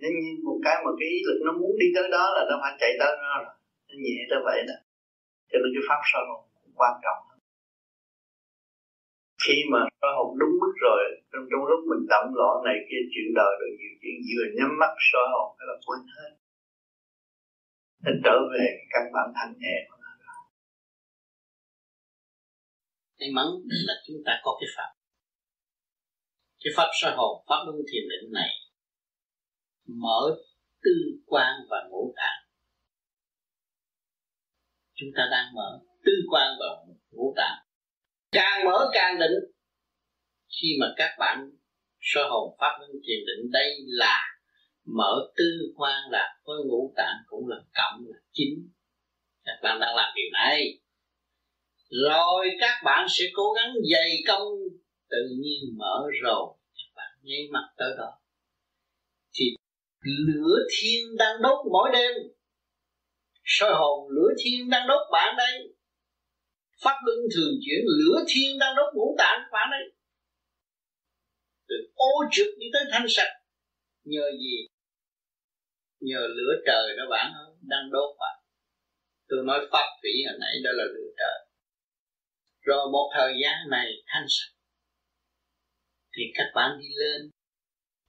Nên 0.01 0.13
một 0.47 0.57
cái 0.65 0.75
mà 0.85 0.91
cái 0.99 1.07
ý 1.15 1.17
lực 1.27 1.39
nó 1.45 1.51
muốn 1.59 1.73
đi 1.81 1.87
tới 1.95 2.05
đó 2.15 2.25
là 2.35 2.41
nó 2.49 2.55
phải 2.61 2.73
chạy 2.81 2.91
tới 2.99 3.11
nó 3.23 3.31
rồi. 3.43 3.53
Nó 3.87 3.95
nhẹ 4.03 4.17
tới 4.29 4.39
vậy 4.47 4.59
đó. 4.69 4.77
Cho 5.49 5.57
nên 5.61 5.69
cái 5.75 5.83
pháp 5.87 6.01
soi 6.11 6.23
hồn 6.29 6.41
cũng 6.63 6.75
quan 6.81 6.93
trọng 7.03 7.33
khi 9.45 9.57
mà 9.71 9.79
soi 10.01 10.11
hồn 10.17 10.29
đúng 10.41 10.53
mức 10.61 10.73
rồi 10.85 11.01
trong 11.31 11.45
trong 11.51 11.63
lúc 11.69 11.81
mình 11.91 12.03
tẩm 12.11 12.25
lọ 12.39 12.51
này 12.67 12.77
kia 12.87 13.01
chuyện 13.11 13.27
đời 13.39 13.53
rồi 13.59 13.69
nhiều 13.79 13.93
chuyện 14.01 14.15
vừa 14.29 14.45
nhắm 14.57 14.69
mắt 14.81 14.93
soi 15.09 15.25
hồn 15.33 15.47
là 15.67 15.75
quên 15.85 16.01
hết. 16.15 16.31
Nên 18.03 18.15
trở 18.25 18.37
về 18.51 18.65
cái 18.77 18.87
căn 18.93 19.03
bản 19.15 19.27
thanh 19.35 19.53
nhẹ 19.63 19.75
của 19.89 19.97
may 23.23 23.31
mắn 23.31 23.47
là 23.67 23.93
chúng 24.07 24.17
ta 24.25 24.39
có 24.43 24.57
cái 24.59 24.67
pháp. 24.77 24.89
Cái 26.59 26.73
pháp 26.75 26.89
soi 27.01 27.13
hồn 27.15 27.43
pháp 27.47 27.63
luân 27.65 27.77
thiền 27.91 28.03
định 28.09 28.31
này 28.31 28.49
mở 29.85 30.35
tư 30.83 30.91
quan 31.25 31.53
và 31.69 31.77
ngũ 31.89 32.13
tạng. 32.15 32.43
Chúng 34.93 35.09
ta 35.15 35.23
đang 35.31 35.53
mở 35.55 35.79
tư 36.05 36.11
quan 36.31 36.55
và 36.59 36.93
ngũ 37.11 37.33
tạng. 37.37 37.57
Càng 38.31 38.65
mở 38.65 38.89
càng 38.93 39.19
định. 39.19 39.51
Khi 40.61 40.67
mà 40.79 40.87
các 40.97 41.15
bạn 41.19 41.49
soi 41.99 42.23
hồn 42.29 42.55
pháp 42.59 42.77
luân 42.79 42.91
thiền 42.91 43.19
định 43.27 43.51
đây 43.51 43.69
là 43.85 44.19
mở 44.85 45.31
tư 45.37 45.73
quan 45.75 46.01
là 46.11 46.37
với 46.45 46.57
ngũ 46.65 46.93
tạng 46.97 47.15
cũng 47.25 47.47
là 47.47 47.57
cộng 47.73 48.05
là 48.07 48.19
chính. 48.31 48.69
Các 49.43 49.59
bạn 49.63 49.79
đang 49.79 49.95
làm 49.95 50.13
điều 50.15 50.29
này 50.33 50.79
rồi 52.01 52.47
các 52.59 52.81
bạn 52.85 53.07
sẽ 53.09 53.25
cố 53.33 53.43
gắng 53.55 53.73
dày 53.91 54.09
công, 54.27 54.53
tự 55.09 55.17
nhiên 55.39 55.77
mở 55.77 56.03
rồi 56.23 56.57
các 56.75 56.91
bạn 56.95 57.11
nháy 57.21 57.47
mặt 57.51 57.73
tới 57.77 57.89
đó. 57.97 58.19
Thì 59.33 59.45
lửa 60.27 60.57
thiên 60.69 61.15
đang 61.17 61.41
đốt 61.41 61.65
mỗi 61.71 61.89
đêm. 61.93 62.11
Soi 63.43 63.73
hồn, 63.73 64.09
lửa 64.09 64.29
thiên 64.43 64.69
đang 64.69 64.87
đốt 64.87 65.01
bạn 65.11 65.35
đây. 65.37 65.73
Pháp 66.83 66.95
luân 67.05 67.17
thường 67.35 67.53
chuyển, 67.65 67.79
lửa 67.85 68.23
thiên 68.27 68.59
đang 68.59 68.75
đốt 68.75 68.93
ngũ 68.93 69.15
tạng 69.17 69.39
bạn 69.51 69.67
đây. 69.71 69.81
Từ 71.67 71.75
ô 71.95 72.11
trực 72.31 72.47
đi 72.59 72.67
tới 72.73 72.83
thanh 72.91 73.05
sạch. 73.09 73.33
Nhờ 74.03 74.31
gì? 74.39 74.67
Nhờ 75.99 76.27
lửa 76.27 76.53
trời 76.65 76.97
đó 76.97 77.03
bạn 77.09 77.33
đang 77.61 77.91
đốt 77.91 78.15
bạn. 78.19 78.39
Tôi 79.27 79.39
nói 79.45 79.67
pháp 79.71 79.87
thủy 80.01 80.11
hồi 80.27 80.37
nãy, 80.39 80.55
đó 80.63 80.71
là 80.73 80.83
lửa 80.83 81.09
trời 81.17 81.42
rồi 82.63 82.89
một 82.91 83.11
thời 83.15 83.33
gian 83.43 83.69
này 83.69 83.87
thanh 84.07 84.25
sạch. 84.29 84.53
Thì 86.17 86.23
các 86.33 86.47
bạn 86.55 86.79
đi 86.79 86.87
lên. 86.95 87.31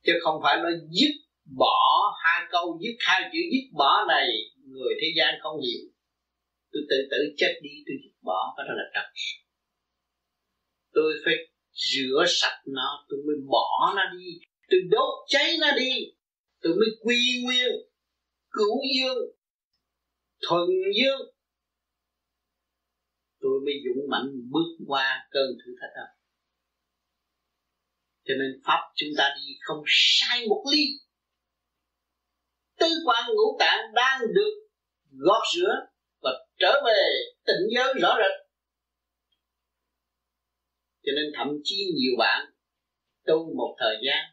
Chứ 0.07 0.13
không 0.23 0.41
phải 0.43 0.57
nói 0.57 0.73
dứt 0.91 1.15
bỏ 1.59 1.77
hai 2.25 2.47
câu, 2.51 2.79
dứt 2.83 2.97
hai 2.99 3.31
chữ, 3.33 3.39
dứt 3.53 3.67
bỏ 3.73 4.05
này, 4.09 4.27
người 4.67 4.95
thế 5.01 5.09
gian 5.17 5.35
không 5.43 5.61
hiểu. 5.61 5.85
Tôi 6.73 6.83
tự 6.91 6.97
tử 7.11 7.17
chết 7.37 7.61
đi, 7.63 7.71
tôi 7.87 7.97
dứt 8.03 8.15
bỏ, 8.23 8.55
cái 8.57 8.65
đó 8.69 8.75
là 8.77 8.85
trật. 8.95 9.07
Tôi 10.93 11.15
phải 11.25 11.35
rửa 11.73 12.25
sạch 12.29 12.63
nó, 12.67 13.07
tôi 13.09 13.19
mới 13.27 13.37
bỏ 13.49 13.95
nó 13.97 14.03
đi. 14.19 14.27
Tôi 14.71 14.81
đốt 14.91 15.15
cháy 15.29 15.57
nó 15.61 15.67
đi, 15.77 15.93
tôi 16.61 16.73
mới 16.77 16.89
quy 17.01 17.43
nguyên, 17.45 17.69
cứu 18.51 18.81
dương, 18.97 19.25
thuần 20.49 20.69
dương 20.97 21.34
tôi 23.45 23.61
mới 23.65 23.75
dũng 23.85 24.11
mạnh 24.11 24.29
bước 24.53 24.69
qua 24.87 25.29
cơn 25.31 25.47
thử 25.61 25.71
thách 25.81 25.91
đó. 25.97 26.07
Cho 28.25 28.35
nên 28.41 28.61
pháp 28.67 28.81
chúng 28.97 29.09
ta 29.19 29.35
đi 29.37 29.53
không 29.61 29.83
sai 29.87 30.47
một 30.49 30.65
ly. 30.73 30.85
Tư 32.79 32.87
quan 33.07 33.31
ngũ 33.35 33.57
tạng 33.59 33.81
đang 33.95 34.21
được 34.35 34.55
gót 35.11 35.43
rửa 35.55 35.75
và 36.23 36.31
trở 36.59 36.83
về 36.87 37.01
tỉnh 37.47 37.63
giới 37.75 37.95
rõ 38.03 38.17
rệt. 38.19 38.47
Cho 41.03 41.13
nên 41.17 41.25
thậm 41.37 41.49
chí 41.65 41.77
nhiều 41.77 42.15
bạn 42.19 42.47
tu 43.27 43.55
một 43.57 43.77
thời 43.79 43.97
gian 44.07 44.25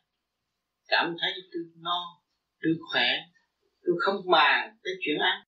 cảm 0.88 1.16
thấy 1.22 1.32
tôi 1.54 1.64
no, 1.76 2.22
tôi 2.62 2.74
khỏe, 2.92 3.08
tôi 3.84 3.96
không 4.00 4.16
màng 4.32 4.78
tới 4.84 4.94
chuyện 5.02 5.18
ăn. 5.20 5.42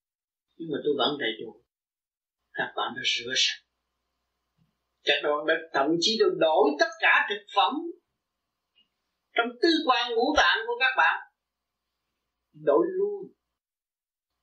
Nhưng 0.56 0.70
mà 0.72 0.78
tôi 0.84 0.94
vẫn 0.98 1.18
đầy 1.20 1.32
đủ 1.42 1.63
các 2.54 2.74
bạn 2.76 2.94
đã 2.96 3.02
rửa 3.06 3.34
sạch. 3.36 3.64
Các 5.04 5.20
bạn 5.24 5.46
đã 5.48 5.54
thậm 5.74 5.88
chí 6.00 6.18
tôi 6.20 6.30
đổi 6.40 6.70
tất 6.80 6.92
cả 7.00 7.28
thực 7.30 7.44
phẩm 7.56 7.74
trong 9.36 9.48
tư 9.62 9.70
quan 9.88 10.12
ngũ 10.16 10.34
tạng 10.38 10.58
của 10.68 10.74
các 10.80 10.94
bạn. 10.98 11.20
Đổi 12.54 12.86
luôn. 12.90 13.32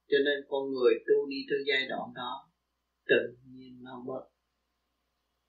Cho 0.09 0.19
nên 0.25 0.39
con 0.49 0.63
người 0.73 0.95
tu 1.07 1.29
đi 1.29 1.37
tới 1.51 1.59
giai 1.67 1.89
đoạn 1.89 2.09
đó, 2.15 2.51
tự 3.09 3.37
nhiên 3.47 3.79
nó 3.83 4.03
bớt. 4.07 4.25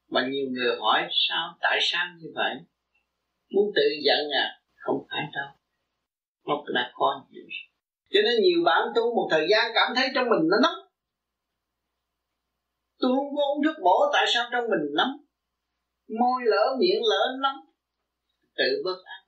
Mà 0.10 0.28
nhiều 0.32 0.48
người 0.52 0.78
hỏi, 0.80 1.08
sao? 1.12 1.58
Tại 1.62 1.80
sao 1.82 2.06
như 2.20 2.28
vậy? 2.36 2.56
Muốn 3.50 3.72
tự 3.76 3.82
giận 4.06 4.30
à? 4.34 4.62
Không 4.76 5.06
phải 5.10 5.22
đâu. 5.34 5.48
Nó 6.46 6.64
đã 6.74 6.92
có 6.94 7.26
nhiều 7.30 7.46
cho 8.14 8.20
nên 8.26 8.42
nhiều 8.42 8.64
bạn 8.66 8.82
tu 8.96 9.16
một 9.16 9.28
thời 9.32 9.48
gian 9.50 9.72
cảm 9.76 9.96
thấy 9.96 10.08
trong 10.16 10.30
mình 10.30 10.48
nó 10.52 10.58
nóng 10.64 10.81
tôi 13.02 13.12
không 13.16 13.36
có 13.36 13.42
uống 13.52 13.64
thuốc 13.66 13.78
bổ 13.84 13.98
tại 14.14 14.26
sao 14.34 14.50
trong 14.52 14.64
mình 14.72 14.86
nóng 14.98 15.14
môi 16.20 16.42
lỡ, 16.46 16.64
miệng 16.80 17.04
lỡ 17.12 17.24
nóng 17.42 17.60
tự 18.58 18.82
bất 18.86 18.98
an. 19.06 19.22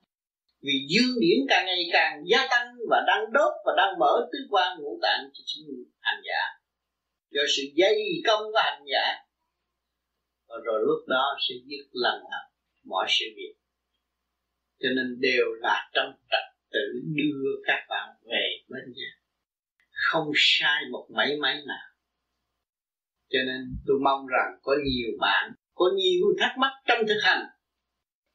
Vì 0.62 0.86
dương 0.88 1.14
điển 1.20 1.38
càng 1.48 1.66
ngày 1.66 1.82
càng 1.92 2.22
gia 2.26 2.46
tăng 2.50 2.66
và 2.90 3.04
đang 3.06 3.32
đốt 3.32 3.52
và 3.64 3.72
đang 3.76 3.98
mở 3.98 4.28
tứ 4.32 4.38
quan 4.50 4.78
ngũ 4.80 4.98
tạng 5.02 5.30
cho 5.32 5.42
chính 5.46 5.66
hành 6.00 6.20
giả. 6.24 6.42
Do 7.30 7.42
sự 7.56 7.62
dây 7.74 7.96
công 8.26 8.42
của 8.52 8.60
hành 8.64 8.82
giả. 8.92 9.06
Và 10.48 10.56
rồi 10.64 10.80
lúc 10.86 11.08
đó 11.08 11.36
sẽ 11.48 11.54
dứt 11.64 11.86
lần 11.92 12.22
hẳn 12.32 12.44
mọi 12.84 13.06
sự 13.08 13.24
việc. 13.36 13.54
Cho 14.80 14.88
nên 14.96 15.20
đều 15.20 15.46
là 15.60 15.90
trong 15.94 16.12
trật 16.30 16.44
tự 16.72 17.00
đưa 17.16 17.62
các 17.66 17.86
bạn 17.88 18.08
về 18.22 18.58
bên 18.68 18.84
nhà. 18.96 19.10
Không 19.90 20.30
sai 20.34 20.82
một 20.90 21.06
mấy 21.16 21.36
mấy 21.40 21.54
nào 21.54 21.93
cho 23.34 23.40
nên 23.48 23.60
tôi 23.86 23.96
mong 24.04 24.26
rằng 24.26 24.50
có 24.62 24.72
nhiều 24.84 25.10
bạn, 25.20 25.52
có 25.74 25.86
nhiều 25.96 26.26
thắc 26.40 26.52
mắc 26.58 26.72
trong 26.88 26.98
thực 27.08 27.20
hành 27.22 27.44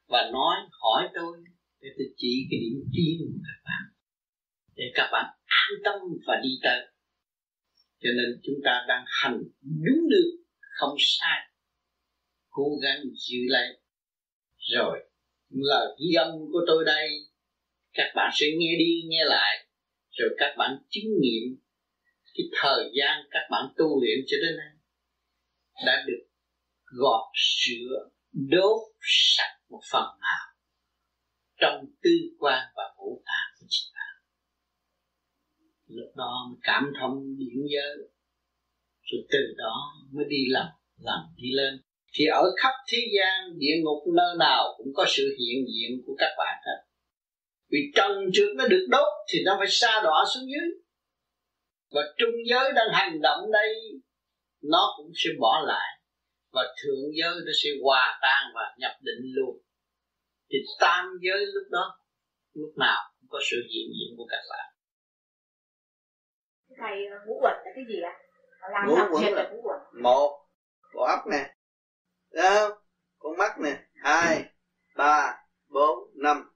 và 0.08 0.22
nói, 0.34 0.56
hỏi 0.82 1.10
tôi 1.16 1.38
để 1.82 1.90
tôi 1.98 2.08
chỉ 2.18 2.48
cái 2.50 2.60
điểm 2.64 2.80
tiến 2.94 3.18
của 3.20 3.40
các 3.48 3.60
bạn, 3.68 3.84
để 4.76 4.84
các 4.94 5.10
bạn 5.12 5.26
an 5.46 5.70
tâm 5.86 6.00
và 6.28 6.40
đi 6.44 6.50
tới. 6.64 6.80
Cho 8.02 8.10
nên 8.18 8.40
chúng 8.44 8.56
ta 8.66 8.86
đang 8.88 9.04
hành 9.08 9.38
đúng 9.86 10.10
được, 10.10 10.30
không 10.60 10.96
sai. 11.00 11.40
Cố 12.50 12.78
gắng 12.84 13.04
giữ 13.14 13.40
lấy. 13.48 13.68
Rồi 14.58 15.00
lời 15.50 15.96
ghi 16.00 16.14
âm 16.14 16.32
của 16.52 16.62
tôi 16.68 16.86
đây, 16.86 17.10
các 17.94 18.12
bạn 18.16 18.32
sẽ 18.34 18.46
nghe 18.58 18.76
đi, 18.80 19.02
nghe 19.08 19.26
lại. 19.26 19.68
Rồi 20.12 20.30
các 20.38 20.56
bạn 20.58 20.78
chứng 20.90 21.12
nghiệm 21.22 21.58
cái 22.34 22.46
thời 22.62 22.92
gian 22.94 23.28
các 23.32 23.48
bạn 23.52 23.74
tu 23.78 24.02
luyện 24.02 24.20
cho 24.28 24.38
đến 24.42 24.58
nay 24.58 24.79
đã 25.86 26.04
được 26.08 26.24
gọt 26.86 27.32
sữa, 27.36 28.10
đốt 28.32 28.82
sạch 29.02 29.58
một 29.70 29.82
phần 29.92 30.06
nào 30.22 30.46
trong 31.62 31.86
tư 32.04 32.10
quan 32.40 32.64
và 32.76 32.84
ngũ 32.98 33.22
tạng 33.26 33.60
của 33.60 33.68
chúng 33.70 33.92
ta. 33.94 34.06
Lúc 35.88 36.16
đó 36.16 36.52
cảm 36.62 36.84
thông 37.02 37.38
điển 37.38 37.64
giới, 37.74 37.98
rồi 39.02 39.22
từ 39.32 39.40
đó 39.58 39.76
mới 40.12 40.26
đi 40.30 40.46
làm 40.50 40.68
làm 41.00 41.20
đi 41.36 41.50
lên. 41.52 41.82
Thì 42.14 42.26
ở 42.26 42.44
khắp 42.58 42.74
thế 42.92 42.98
gian, 43.16 43.60
địa 43.60 43.76
ngục 43.84 44.04
nơi 44.16 44.36
nào 44.40 44.64
cũng 44.78 44.88
có 44.94 45.06
sự 45.08 45.24
hiện 45.40 45.66
diện 45.68 46.02
của 46.06 46.16
các 46.18 46.36
bạn 46.38 46.62
hết. 46.66 46.84
Vì 47.72 47.80
trần 47.96 48.12
trượt 48.34 48.56
nó 48.56 48.68
được 48.68 48.88
đốt 48.90 49.08
thì 49.34 49.40
nó 49.46 49.56
phải 49.60 49.68
xa 49.70 50.02
đọa 50.04 50.26
xuống 50.34 50.44
dưới. 50.44 50.70
Và 51.92 52.02
trung 52.18 52.36
giới 52.50 52.72
đang 52.76 52.88
hành 52.92 53.22
động 53.22 53.52
đây 53.52 53.74
nó 54.62 54.94
cũng 54.98 55.12
sẽ 55.16 55.30
bỏ 55.40 55.64
lại. 55.68 56.02
Và 56.52 56.62
thượng 56.84 57.10
giới 57.20 57.34
nó 57.46 57.52
sẽ 57.64 57.70
hòa 57.84 58.20
tan 58.22 58.52
và 58.56 58.76
nhập 58.78 58.92
định 59.02 59.34
luôn. 59.36 59.62
Thì 60.50 60.58
tam 60.80 61.06
giới 61.22 61.46
lúc 61.46 61.64
đó 61.70 62.00
lúc 62.54 62.74
nào 62.78 63.14
cũng 63.20 63.28
có 63.30 63.40
sự 63.52 63.58
hiện 63.58 63.88
diện 63.98 64.18
của 64.18 64.26
các 64.30 64.42
bạn 64.50 64.70
thầy 66.80 66.98
ngũ 67.26 67.40
quẩn 67.42 67.54
là 67.66 67.72
cái 67.76 67.84
gì 67.88 68.02
ạ? 68.02 68.14
Làm 68.72 68.88
ngũ 68.88 68.96
quẩn 69.12 69.34
là 69.34 69.50
ngũ 69.52 69.62
quẩn 69.64 69.80
một 70.04 70.46
bộ 70.94 71.02
óc 71.02 71.20
nè. 71.32 71.56
Đó 72.32 72.82
con 73.20 73.38
mắt 73.38 73.60
nè. 73.60 73.84
Hai 73.96 74.44
ba 74.96 75.44
bốn 75.68 76.10
năm. 76.16 76.52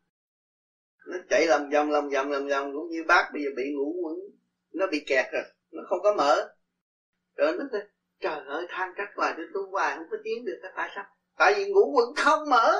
Nó 1.07 1.17
chạy 1.29 1.45
lầm 1.47 1.69
vòng 1.69 1.91
lầm 1.91 2.09
vòng 2.09 2.31
lầm 2.31 2.47
vòng 2.47 2.73
cũng 2.73 2.89
như 2.89 3.03
bác 3.07 3.29
bây 3.33 3.43
giờ 3.43 3.49
bị 3.55 3.63
ngủ 3.75 3.93
quẩn 4.03 4.15
nó 4.73 4.87
bị 4.91 5.03
kẹt 5.07 5.25
rồi. 5.33 5.43
Nó 5.71 5.81
không 5.89 5.99
có 6.03 6.13
mở. 6.17 6.55
Rồi 7.35 7.53
nó 7.57 7.79
trời 8.19 8.45
ơi, 8.45 8.65
than 8.69 8.93
trách 8.97 9.09
hoài 9.15 9.33
tôi 9.37 9.45
tu 9.53 9.71
hoài, 9.71 9.95
không 9.95 10.07
có 10.11 10.17
tiến 10.23 10.45
được 10.45 10.61
tại 10.75 10.91
sao 10.95 11.05
tại 11.37 11.53
vì 11.55 11.65
ngủ 11.65 11.91
quẩn 11.95 12.15
không 12.15 12.49
mở. 12.49 12.73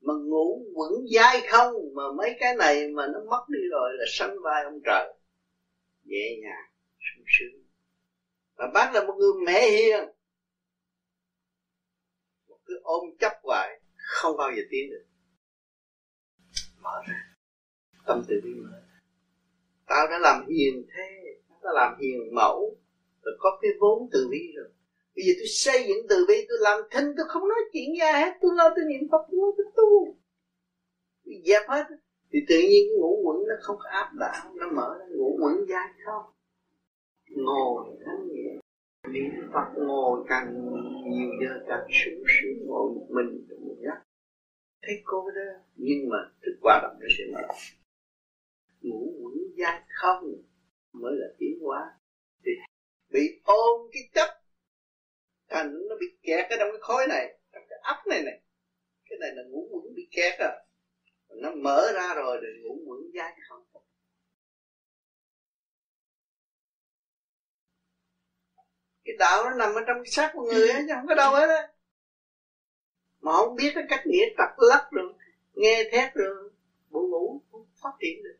Mà 0.00 0.14
ngủ 0.14 0.62
quẩn 0.74 0.92
dai 1.14 1.46
không, 1.50 1.72
mà 1.94 2.02
mấy 2.16 2.36
cái 2.40 2.54
này 2.54 2.88
mà 2.88 3.06
nó 3.06 3.18
mất 3.30 3.44
đi 3.48 3.60
rồi 3.70 3.90
là 3.92 4.04
sanh 4.08 4.36
vai 4.42 4.64
ông 4.64 4.80
trời. 4.84 5.14
Nhẹ 6.02 6.36
nhàng, 6.42 6.70
sung 6.98 7.24
sướng. 7.26 7.62
Và 8.54 8.66
bác 8.74 8.94
là 8.94 9.00
một 9.04 9.14
người 9.18 9.32
mẹ 9.46 9.70
hiền. 9.70 10.08
Một 12.48 12.58
cứ 12.64 12.80
ôm 12.82 13.02
chấp 13.20 13.32
hoài, 13.42 13.80
không 13.96 14.36
bao 14.36 14.50
giờ 14.56 14.62
tiến 14.70 14.90
được. 14.90 15.04
Mở 16.80 17.02
ra. 17.08 17.36
Tâm 18.06 18.22
từ 18.28 18.40
bi 18.44 18.50
mở 18.54 18.84
tao 19.86 20.06
đã 20.06 20.18
làm 20.18 20.46
hiền 20.46 20.86
thế, 20.94 21.36
tao 21.48 21.58
đã 21.62 21.70
làm 21.72 21.98
hiền 22.00 22.34
mẫu 22.34 22.76
rồi 23.24 23.34
có 23.38 23.58
cái 23.62 23.70
vốn 23.80 24.08
từ 24.12 24.28
bi 24.30 24.52
rồi. 24.56 24.68
Bây 25.16 25.24
giờ 25.24 25.32
tôi 25.38 25.46
xây 25.46 25.84
dựng 25.88 26.06
từ 26.08 26.24
bi, 26.28 26.34
tôi 26.48 26.58
làm 26.60 26.80
thinh, 26.90 27.14
tôi 27.16 27.26
không 27.28 27.48
nói 27.48 27.58
chuyện 27.72 27.88
ra 28.00 28.12
hết. 28.12 28.32
Tôi 28.40 28.50
lo 28.54 28.70
tôi 28.76 28.84
niệm 28.88 29.08
phật, 29.10 29.22
tôi 29.30 29.40
lo 29.42 29.50
tôi 29.56 29.66
tu. 29.76 30.16
Tôi 31.24 31.34
dẹp 31.44 31.62
hết. 31.68 31.84
Thì 32.32 32.38
tự 32.48 32.58
nhiên 32.58 32.82
cái 32.88 32.96
ngũ 33.00 33.22
quẩn 33.24 33.48
nó 33.48 33.54
không 33.60 33.76
có 33.78 33.88
áp 33.90 34.10
đảo, 34.20 34.52
nó 34.54 34.66
mở 34.72 34.96
ra 34.98 35.06
ngũ 35.16 35.38
quẩn 35.40 35.66
dai 35.68 35.88
không. 36.04 36.24
Ngồi 37.30 37.84
thanh 38.04 38.28
nhẹ 38.32 38.58
niệm 39.12 39.50
phật 39.52 39.68
ngồi 39.76 40.24
càng 40.28 40.54
nhiều 41.10 41.28
giờ 41.40 41.64
càng 41.68 41.86
sướng 41.90 42.22
sướng, 42.26 42.66
ngồi 42.66 42.92
một 42.94 43.06
mình 43.10 43.46
trong 43.50 43.68
một 43.68 43.76
giấc. 43.80 43.98
thấy 44.82 45.02
cô 45.04 45.30
đó. 45.30 45.60
Nhưng 45.76 46.08
mà 46.08 46.16
thức 46.42 46.58
quả 46.62 46.80
động 46.82 46.96
nó 47.00 47.06
sẽ 47.18 47.24
mở. 47.32 47.54
Ngủ 48.82 49.14
quẩn 49.22 49.34
dai 49.58 49.82
không 49.88 50.42
mới 50.92 51.12
là 51.16 51.26
tiến 51.38 51.58
hóa 51.62 51.92
bị 53.14 53.40
ôm 53.44 53.90
cái 53.92 54.02
chấp 54.14 54.28
thành 55.48 55.68
nó 55.88 55.96
bị 56.00 56.06
kẹt 56.22 56.50
ở 56.50 56.56
trong 56.58 56.68
cái 56.72 56.80
khối 56.80 57.06
này, 57.08 57.38
trong 57.52 57.62
cái 57.68 57.78
ấp 57.82 58.06
này 58.06 58.22
này. 58.22 58.40
Cái 59.10 59.18
này 59.20 59.30
là 59.34 59.42
ngủ 59.42 59.68
quẩn 59.72 59.94
bị 59.94 60.08
kẹt 60.10 60.38
à. 60.38 60.52
Nó 61.28 61.50
mở 61.50 61.92
ra 61.94 62.14
rồi 62.14 62.38
để 62.42 62.48
ngủ 62.62 62.78
quẩn 62.86 63.00
dai 63.14 63.32
không 63.48 63.64
cái 69.04 69.14
đạo 69.18 69.44
nó 69.44 69.50
nằm 69.50 69.74
ở 69.74 69.80
trong 69.86 69.96
cái 70.04 70.10
xác 70.10 70.30
của 70.32 70.42
người 70.42 70.68
ấy 70.68 70.82
chứ 70.86 70.92
không 70.94 71.06
có 71.08 71.14
đâu 71.14 71.34
hết 71.34 71.46
á. 71.48 71.68
Mà 73.20 73.32
không 73.32 73.56
biết 73.56 73.72
cái 73.74 73.84
cách 73.88 74.06
nghĩa 74.06 74.24
tập 74.38 74.48
lắc 74.56 74.92
được, 74.92 75.12
nghe 75.52 75.82
thét 75.92 76.16
được, 76.16 76.50
buồn 76.90 77.10
ngủ, 77.10 77.40
không 77.52 77.66
phát 77.82 77.92
triển 78.00 78.22
được. 78.22 78.36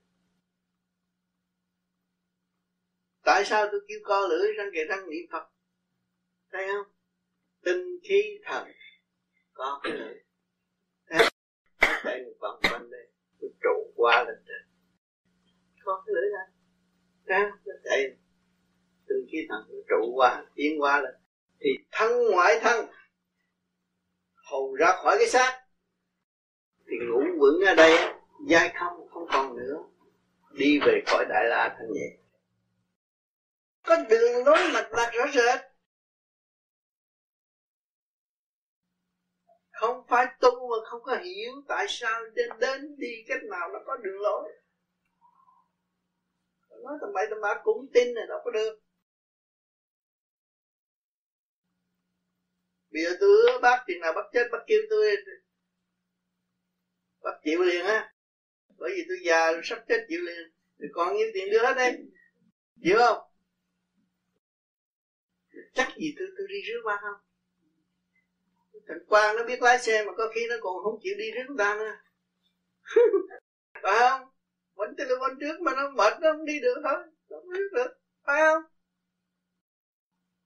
Tại 3.25 3.45
sao 3.45 3.69
tôi 3.73 3.81
kêu 3.89 3.99
co 4.05 4.27
lưỡi 4.27 4.53
răng 4.53 4.71
kề 4.75 4.85
răng 4.85 5.11
niệm 5.11 5.27
phật? 5.33 5.49
Thấy 6.53 6.67
không? 6.67 6.93
Tinh 7.65 7.99
khí 8.09 8.39
thần 8.45 8.69
có 9.53 9.81
cái 9.83 9.93
lưỡi. 9.93 10.15
Thấy 11.81 12.21
nó 12.21 12.25
một 12.25 12.37
vòng 12.41 12.61
quanh 12.63 12.91
đây 12.91 13.09
tôi 13.41 13.51
trụ 13.63 13.93
qua 13.97 14.25
lên 14.25 14.37
trên. 14.47 14.69
Có 15.85 16.03
cái 16.07 16.15
lưỡi 16.15 16.31
ra. 16.33 16.53
Thấy 17.27 17.51
không? 17.51 17.59
Nó 17.65 17.73
tinh 19.09 19.27
khí 19.33 19.39
thần 19.49 19.65
tôi 19.69 19.85
trụ 19.89 20.13
qua, 20.15 20.45
tiến 20.55 20.81
qua 20.81 21.01
lên. 21.01 21.15
Thì 21.61 21.71
thân 21.93 22.13
ngoại 22.31 22.61
thân 22.61 22.87
hồn 24.35 24.75
ra 24.75 24.93
khỏi 25.03 25.17
cái 25.19 25.29
xác. 25.29 25.61
Thì 26.87 26.97
ngủ 27.09 27.21
vững 27.39 27.61
ở 27.67 27.75
đây 27.75 28.15
dai 28.51 28.73
không 28.75 29.09
không 29.11 29.27
còn 29.33 29.57
nữa. 29.57 29.83
Đi 30.53 30.79
về 30.87 31.03
khỏi 31.07 31.25
đại 31.29 31.45
la 31.49 31.77
thanh 31.79 31.93
nhẹ 31.93 32.24
có 33.85 33.97
đường 33.97 34.45
lối 34.45 34.59
mạch 34.73 34.93
lạc 34.93 35.11
rõ 35.13 35.25
rệt. 35.35 35.61
Không 39.73 40.07
phải 40.09 40.27
tu 40.41 40.69
mà 40.71 40.89
không 40.89 41.03
có 41.03 41.17
hiểu 41.17 41.53
tại 41.69 41.87
sao 41.89 42.21
đến 42.35 42.49
đến 42.61 42.97
đi 42.99 43.25
cách 43.29 43.43
nào 43.51 43.69
nó 43.73 43.79
có 43.87 43.97
đường 43.97 44.21
lối. 44.21 44.53
Nói 46.83 46.95
tầm 47.01 47.13
bậy 47.15 47.27
tầm 47.31 47.41
bạ 47.41 47.61
cũng 47.65 47.87
tin 47.95 48.15
này 48.15 48.25
đâu 48.29 48.41
có 48.45 48.51
được. 48.51 48.81
Bây 52.91 53.03
giờ 53.05 53.11
tôi 53.21 53.29
hứa 53.29 53.59
bác 53.59 53.85
tiền 53.87 54.01
nào 54.01 54.13
bác 54.13 54.25
chết, 54.33 54.45
bác 54.53 54.59
kêu 54.67 54.81
tôi 54.91 55.17
bác 57.23 57.33
chịu 57.45 57.63
liền 57.63 57.85
á. 57.85 58.15
Bởi 58.79 58.91
vì 58.95 59.05
tôi 59.09 59.19
già 59.25 59.53
sắp 59.65 59.79
chết 59.89 60.07
chịu 60.09 60.21
liền. 60.21 60.53
Thì 60.79 60.87
còn 60.93 61.17
nhiêu 61.17 61.27
tiền 61.35 61.51
đưa 61.51 61.63
hết 61.63 61.75
đây 61.77 61.93
chịu 62.83 62.97
không? 62.99 63.34
Chắc 65.75 65.89
gì 65.97 66.15
tôi 66.19 66.29
tôi 66.37 66.47
đi 66.49 66.61
rước 66.63 66.81
qua 66.85 66.99
không? 67.03 67.21
Thằng 68.89 69.05
Quang 69.07 69.37
nó 69.37 69.43
biết 69.43 69.63
lái 69.63 69.79
xe 69.79 70.05
mà 70.05 70.13
có 70.17 70.31
khi 70.35 70.47
nó 70.49 70.55
còn 70.61 70.83
không 70.83 70.99
chịu 71.03 71.15
đi 71.19 71.31
rước 71.31 71.45
người 71.49 71.57
ta 71.59 71.77
nữa. 71.79 71.95
Phải 73.83 74.01
không? 74.01 74.29
Vẫn 74.75 74.95
từ 74.99 75.05
lên 75.05 75.19
bên 75.21 75.39
trước 75.41 75.61
mà 75.61 75.73
nó 75.75 75.89
mệt 75.91 76.13
nó 76.21 76.33
không 76.33 76.45
đi 76.45 76.61
được 76.61 76.81
thôi. 76.85 77.03
Không 77.29 77.49
rước 77.49 77.69
được, 77.73 77.91
phải 78.27 78.41
không? 78.41 78.63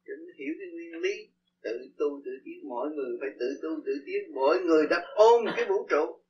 Chúng 0.07 0.27
hiểu 0.39 0.55
cái 0.59 0.69
nguyên 0.73 1.03
lý. 1.03 1.29
Tự 1.63 1.89
tu, 1.99 2.23
tự 2.25 2.31
tiến. 2.45 2.69
Mỗi 2.69 2.91
người 2.91 3.17
phải 3.21 3.29
tự 3.41 3.47
tu, 3.63 3.69
tự 3.87 3.93
tiến. 4.07 4.35
Mỗi 4.35 4.61
người 4.61 4.87
đã 4.91 5.03
ôm 5.15 5.45
cái 5.57 5.65
vũ 5.65 5.87
trụ. 5.91 6.23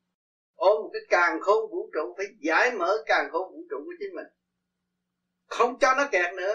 Ôm 0.55 0.82
một 0.82 0.90
cái 0.92 1.03
càng 1.09 1.40
khôn 1.40 1.70
vũ 1.70 1.90
trụ, 1.94 2.14
phải 2.16 2.26
giải 2.40 2.70
mở 2.78 2.96
càng 3.07 3.28
khôn 3.30 3.53
vũ 3.53 3.66
trụ 3.70 3.76
của 3.84 3.94
chính 3.99 4.14
mình. 4.14 4.26
Không 5.46 5.78
cho 5.78 5.94
nó 5.94 6.09
kẹt 6.12 6.34
nữa 6.34 6.55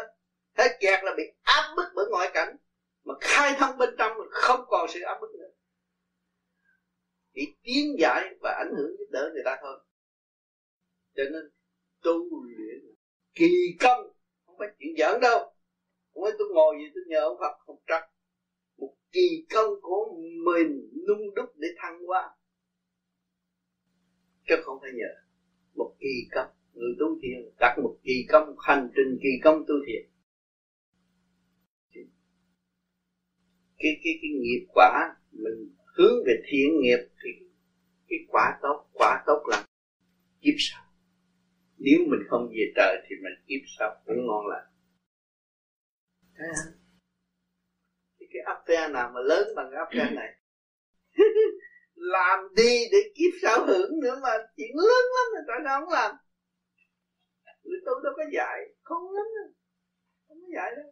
hết 0.58 0.78
kẹt 0.80 1.04
là 1.04 1.14
bị 1.18 1.24
áp 1.42 1.74
bức 1.76 1.86
bởi 1.96 2.06
ngoại 2.10 2.30
cảnh. 2.34 2.56
Mà 3.04 3.14
khai 3.22 3.56
thông 3.60 3.78
bên 3.78 3.90
trong 3.98 4.18
là 4.18 4.26
không 4.32 4.66
còn 4.68 4.90
sự 4.90 5.00
áp 5.02 5.18
bức 5.22 5.36
nữa. 5.36 5.50
Chỉ 7.34 7.56
tiến 7.64 7.96
giải 8.00 8.36
và 8.42 8.52
ảnh 8.52 8.74
hưởng 8.78 8.96
giúp 9.00 9.06
đỡ 9.12 9.30
người 9.34 9.44
ta 9.46 9.58
thôi. 9.62 9.80
Cho 11.16 11.24
nên 11.24 11.50
tu 12.04 12.46
luyện 12.46 12.96
kỳ 13.36 13.78
công, 13.80 14.14
không 14.46 14.56
phải 14.60 14.68
chuyện 14.80 14.96
giỡn 14.98 15.22
đâu. 15.22 15.40
Không 16.14 16.24
phải 16.24 16.32
tôi 16.40 16.48
ngồi 16.54 16.76
gì 16.80 16.92
tôi 16.94 17.04
nhờ 17.08 17.20
ông 17.20 17.38
Phật 17.40 17.58
không 17.66 17.82
trắc 17.88 18.04
một 18.78 18.94
kỳ 19.12 19.46
công 19.54 19.82
của 19.82 20.16
mình 20.46 20.90
nung 21.08 21.36
đúc 21.36 21.50
để 21.56 21.68
thăng 21.78 22.06
hoa. 22.06 22.36
Chứ 24.48 24.56
không 24.64 24.78
phải 24.82 24.92
nhờ. 24.94 25.14
Một 25.76 25.96
kỳ 26.00 26.28
công. 26.32 26.48
Người 26.74 26.96
tu 27.00 27.06
thiền, 27.22 27.56
đặt 27.60 27.80
một 27.84 27.98
kỳ 28.04 28.26
công, 28.30 28.56
hành 28.60 28.90
trình 28.96 29.20
kỳ 29.24 29.30
công 29.44 29.64
tu 29.68 29.74
thiền. 29.88 30.13
Cái 33.84 34.00
cái 34.04 34.14
cái 34.22 34.32
nghiệp 34.42 34.66
quả, 34.74 35.16
mình 35.32 35.76
hướng 35.98 36.24
về 36.26 36.34
thiện 36.46 36.82
nghiệp 36.82 37.02
thì 37.24 37.30
cái 38.10 38.20
quả 38.28 38.60
tốt 38.62 38.86
quả 38.94 39.24
tốt 39.26 39.44
là 39.48 39.66
kiếp 40.42 40.56
sau. 40.58 40.84
Nếu 41.78 42.00
mình 42.08 42.20
không 42.30 42.50
về 42.50 42.66
trời 42.76 42.96
thì 43.08 43.16
mình 43.24 43.34
kiếp 43.48 43.62
sau 43.78 44.02
cũng 44.06 44.28
ngon 44.28 44.48
lành. 44.48 44.68
Thấy 46.38 46.48
không? 46.56 46.74
Thì 48.20 48.26
cái 48.34 48.42
áp 48.46 48.64
phe 48.68 48.88
nào 48.94 49.12
mà 49.14 49.22
lớn 49.22 49.48
bằng 49.56 49.70
cái 49.72 49.80
áp 49.80 49.90
phe 49.94 50.16
này? 50.16 50.40
Làm 51.96 52.40
đi 52.56 52.86
để 52.92 52.98
kiếp 53.16 53.34
sau 53.42 53.66
hưởng 53.66 54.00
nữa 54.02 54.20
mà 54.24 54.30
chuyện 54.58 54.76
lớn 54.76 55.06
lắm 55.16 55.26
người 55.34 55.44
ta 55.48 55.54
đâu 55.66 55.80
không 55.80 55.94
làm. 55.94 56.16
Người 57.64 57.80
tôi 57.86 57.96
đâu 58.04 58.14
có 58.18 58.24
dạy, 58.34 58.60
không 58.82 59.12
lắm 59.12 59.26
đâu. 59.38 59.54
Không 60.28 60.38
có 60.42 60.48
dạy 60.56 60.72
đâu. 60.76 60.86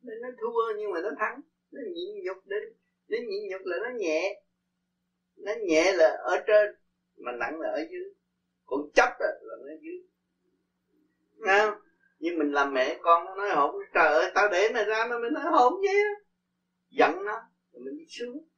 Nên 0.00 0.20
nó 0.22 0.28
thua 0.40 0.78
nhưng 0.78 0.92
mà 0.92 1.00
nó 1.00 1.10
thắng 1.18 1.40
nó 1.72 1.80
nhịn 1.94 2.24
nhục 2.24 2.46
đến 2.46 2.62
nó 3.08 3.18
nhịn 3.18 3.48
nhục 3.50 3.60
là 3.64 3.76
nó 3.82 3.90
nhẹ. 3.98 4.42
Nó 5.36 5.52
nhẹ 5.66 5.92
là 5.92 6.16
ở 6.24 6.38
trên 6.46 6.74
mà 7.16 7.32
nặng 7.32 7.60
là 7.60 7.70
ở 7.70 7.80
dưới. 7.90 8.14
Còn 8.66 8.80
chấp 8.94 9.08
là 9.20 9.56
nó 9.66 9.72
dưới. 9.80 10.02
Nghe 11.36 11.70
nhưng 12.22 12.38
mình 12.38 12.52
làm 12.52 12.74
mẹ 12.74 12.98
con 13.02 13.24
nó 13.24 13.34
nói 13.34 13.50
hổn 13.50 13.74
trời 13.94 14.12
ơi 14.12 14.30
tao 14.34 14.48
để 14.48 14.70
mày 14.74 14.84
ra 14.84 15.06
mà 15.10 15.18
mình 15.18 15.32
nói 15.32 15.44
hổn 15.52 15.72
chứ 15.82 15.98
giận 16.90 17.24
nó 17.24 17.40
rồi 17.72 17.82
mình 17.84 17.96
đi 17.98 18.04
xuống. 18.08 18.48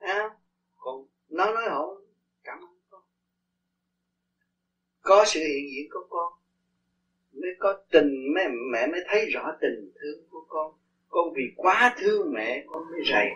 À, 0.00 0.30
còn 0.74 1.06
nó 1.28 1.52
nói 1.52 1.68
hổn 1.70 2.04
cảm 2.44 2.60
ơn 2.60 2.78
con. 2.90 3.02
Có 5.00 5.24
sự 5.26 5.40
hiện 5.40 5.66
diện 5.72 5.88
của 5.90 6.06
con 6.08 6.32
mới 7.32 7.50
có 7.58 7.82
tình 7.90 8.32
mẹ 8.34 8.48
mẹ 8.72 8.86
mới 8.86 9.00
thấy 9.08 9.26
rõ 9.34 9.56
tình 9.60 9.92
thương 10.00 10.28
của 10.30 10.44
con 10.48 10.81
con 11.12 11.32
vì 11.36 11.42
quá 11.56 11.94
thương 11.98 12.32
mẹ 12.32 12.64
con 12.66 12.82
mới 12.90 13.00
rầy. 13.10 13.26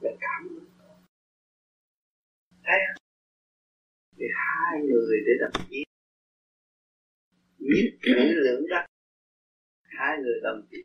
Để 0.00 0.16
cảm 0.20 0.48
ơn 0.48 0.66
con. 0.78 0.96
Thấy 2.64 2.78
không 2.86 3.04
thì 4.18 4.24
hai 4.34 4.80
người 4.80 5.18
để 5.26 5.32
đồng 5.40 5.66
chí 5.70 5.84
biết 7.58 7.98
kỹ 8.02 8.12
lưỡng 8.34 8.66
đó. 8.70 8.86
Hai 9.82 10.18
người 10.18 10.40
đồng 10.42 10.66
chí 10.70 10.84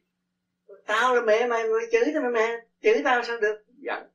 tao 0.86 1.16
là 1.16 1.22
mẹ 1.22 1.48
mày 1.48 1.64
mày 1.64 1.86
chửi 1.92 2.12
tao 2.14 2.32
mẹ. 2.32 2.62
Chửi 2.82 3.02
tao 3.04 3.24
sao 3.24 3.38
được? 3.40 3.64
Giận. 3.78 4.10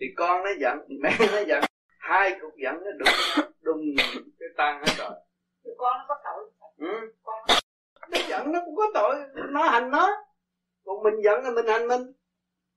Thì 0.00 0.06
con 0.16 0.44
nó 0.44 0.50
giận 0.60 0.78
mẹ 1.02 1.16
nó 1.32 1.40
giận. 1.46 1.64
Hai 1.98 2.38
cục 2.40 2.56
giận 2.56 2.74
nó 2.84 2.90
đụng 2.98 3.48
đùng 3.60 3.80
cái 4.38 4.48
tan 4.56 4.82
hết 4.86 4.92
rồi. 4.98 5.10
Con 5.78 5.98
nó 5.98 6.04
có 6.08 6.14
tội. 6.24 6.50
Ừ. 6.76 7.12
nó 8.10 8.18
giận 8.28 8.52
nó 8.52 8.60
cũng 8.64 8.76
có 8.76 8.90
tội. 8.94 9.16
Nó 9.50 9.68
hành 9.68 9.90
nó 9.90 10.25
còn 10.86 11.02
mình 11.02 11.14
giận 11.24 11.42
là 11.42 11.50
mình 11.50 11.66
hành 11.66 11.88
mình. 11.88 12.00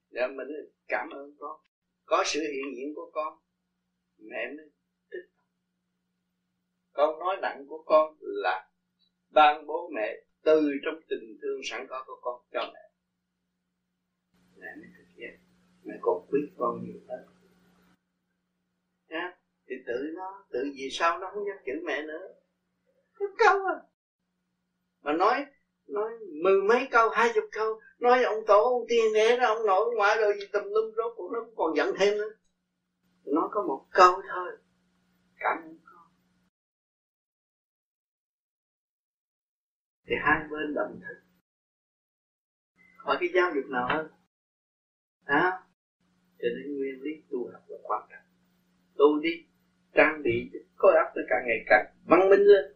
Để 0.10 0.28
mình 0.28 0.48
cảm 0.88 1.10
ơn 1.10 1.36
con. 1.40 1.60
Có 2.06 2.24
sự 2.26 2.40
hiện 2.40 2.76
diện 2.76 2.94
của 2.96 3.10
con, 3.12 3.34
mẹ 4.18 4.48
mới 4.58 4.70
thích. 5.12 5.30
Con 6.92 7.20
nói 7.20 7.38
nặng 7.42 7.66
của 7.68 7.84
con 7.86 8.16
là 8.20 8.70
ban 9.30 9.66
bố 9.66 9.90
mẹ 9.96 10.24
từ 10.44 10.70
trong 10.86 10.96
tình 11.10 11.38
thương 11.42 11.60
sẵn 11.64 11.86
có 11.90 12.04
của 12.08 12.18
con 12.22 12.42
cho 12.52 12.72
mẹ. 12.74 12.90
Mẹ 14.56 14.68
mới 14.76 14.88
thực 14.98 15.16
hiện 15.16 15.40
mẹ 15.84 15.94
còn 16.02 16.26
quý 16.32 16.40
con 16.58 16.84
nhiều 16.84 17.00
hơn. 17.08 17.26
Nha 19.08 19.38
thì 19.68 19.76
tự 19.88 20.12
nó, 20.16 20.46
tự 20.50 20.60
vì 20.74 20.90
sao 20.92 21.20
nó 21.20 21.30
không 21.34 21.46
dám 21.48 21.58
chữ 21.66 21.72
mẹ 21.86 22.02
nữa? 22.02 22.36
Nó 23.20 23.28
câu 23.38 23.66
à. 23.66 23.78
Mà 25.02 25.14
nói 25.14 25.46
nói 25.90 26.12
mười 26.44 26.62
mấy 26.62 26.88
câu, 26.92 27.10
hai 27.10 27.30
chục 27.36 27.44
câu. 27.52 27.80
Nói 28.00 28.24
ông 28.24 28.46
tổ, 28.48 28.64
ông 28.64 28.86
tiên 28.88 29.14
đế 29.14 29.36
ra 29.36 29.46
ông 29.46 29.66
nội 29.66 29.96
ngoại 29.96 30.18
rồi 30.18 30.34
gì 30.40 30.48
tùm 30.54 30.64
lum 30.64 30.94
rốt 30.96 31.14
cuộc 31.16 31.32
nó 31.32 31.40
còn 31.56 31.76
giận 31.76 31.94
thêm 32.00 32.18
nữa. 32.18 32.30
Nó 33.26 33.50
có 33.52 33.62
một 33.62 33.86
câu 33.90 34.22
thôi. 34.30 34.58
Cảm 35.40 35.58
ơn 35.58 35.78
con. 35.86 36.08
Thì 40.08 40.16
hai 40.20 40.48
bên 40.52 40.74
đồng 40.74 41.00
thức. 41.00 41.22
Khỏi 42.98 43.18
cái 43.20 43.30
giáo 43.34 43.52
dục 43.56 43.70
nào 43.70 43.88
hơn? 43.90 44.12
Hả? 45.26 45.52
Cho 46.40 46.48
nên 46.56 46.78
nguyên 46.78 47.02
lý 47.02 47.12
tu 47.32 47.50
học 47.52 47.62
là 47.68 47.78
quan 47.84 48.02
trọng. 48.10 48.24
Tu 48.98 49.20
đi, 49.22 49.46
trang 49.94 50.22
bị 50.24 50.50
khối 50.76 50.94
óc 50.96 51.08
nó 51.16 51.22
càng 51.30 51.44
ngày 51.46 51.64
càng 51.66 51.86
văn 52.06 52.30
minh 52.30 52.40
lên. 52.40 52.76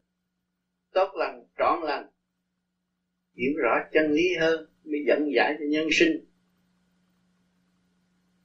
Tốt 0.93 1.11
lành, 1.15 1.45
trọn 1.57 1.79
lành 1.81 2.12
hiểu 3.35 3.51
rõ 3.57 3.79
chân 3.91 4.11
lý 4.11 4.35
hơn, 4.39 4.65
mới 4.83 5.03
dẫn 5.07 5.31
giải 5.35 5.55
cho 5.59 5.65
nhân 5.69 5.87
sinh. 5.91 6.25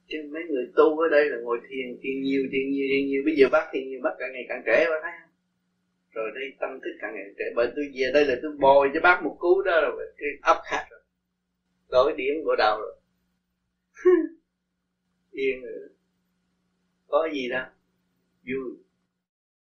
Chứ 0.07 0.17
mấy 0.31 0.43
người 0.49 0.71
tu 0.75 0.99
ở 0.99 1.07
đây 1.07 1.29
là 1.29 1.37
ngồi 1.37 1.59
thiền 1.69 1.97
thiền 2.01 2.21
nhiều 2.21 2.41
thiền 2.51 2.71
nhiều 2.71 2.85
thiền 2.91 3.05
nhiều. 3.05 3.21
Bây 3.25 3.35
giờ 3.35 3.47
bác 3.51 3.69
thiền 3.71 3.89
nhiều, 3.89 3.99
bác 4.03 4.09
càng 4.19 4.31
ngày 4.33 4.45
càng 4.49 4.63
trẻ 4.65 4.85
bác 4.89 4.99
thấy 5.01 5.11
không? 5.21 5.29
Rồi 6.11 6.31
đây 6.33 6.43
tâm 6.59 6.79
thức 6.81 6.97
càng 7.01 7.13
ngày 7.13 7.23
càng 7.25 7.35
trẻ. 7.37 7.45
Bởi 7.55 7.67
tôi 7.75 7.85
về 7.93 8.11
đây 8.13 8.25
là 8.25 8.35
tôi 8.41 8.51
bồi 8.59 8.89
cho 8.93 8.99
bác 8.99 9.23
một 9.23 9.35
cú 9.39 9.61
đó 9.61 9.81
rồi, 9.81 10.13
cái 10.17 10.29
ấp 10.41 10.61
khác 10.65 10.85
rồi. 10.89 10.99
Đổi 11.89 12.13
điểm 12.17 12.33
của 12.43 12.55
đầu 12.57 12.79
rồi. 12.81 12.95
Yên 15.31 15.61
rồi. 15.61 15.89
Có 17.07 17.29
gì 17.33 17.49
đâu. 17.49 17.65
Vui. 18.43 18.88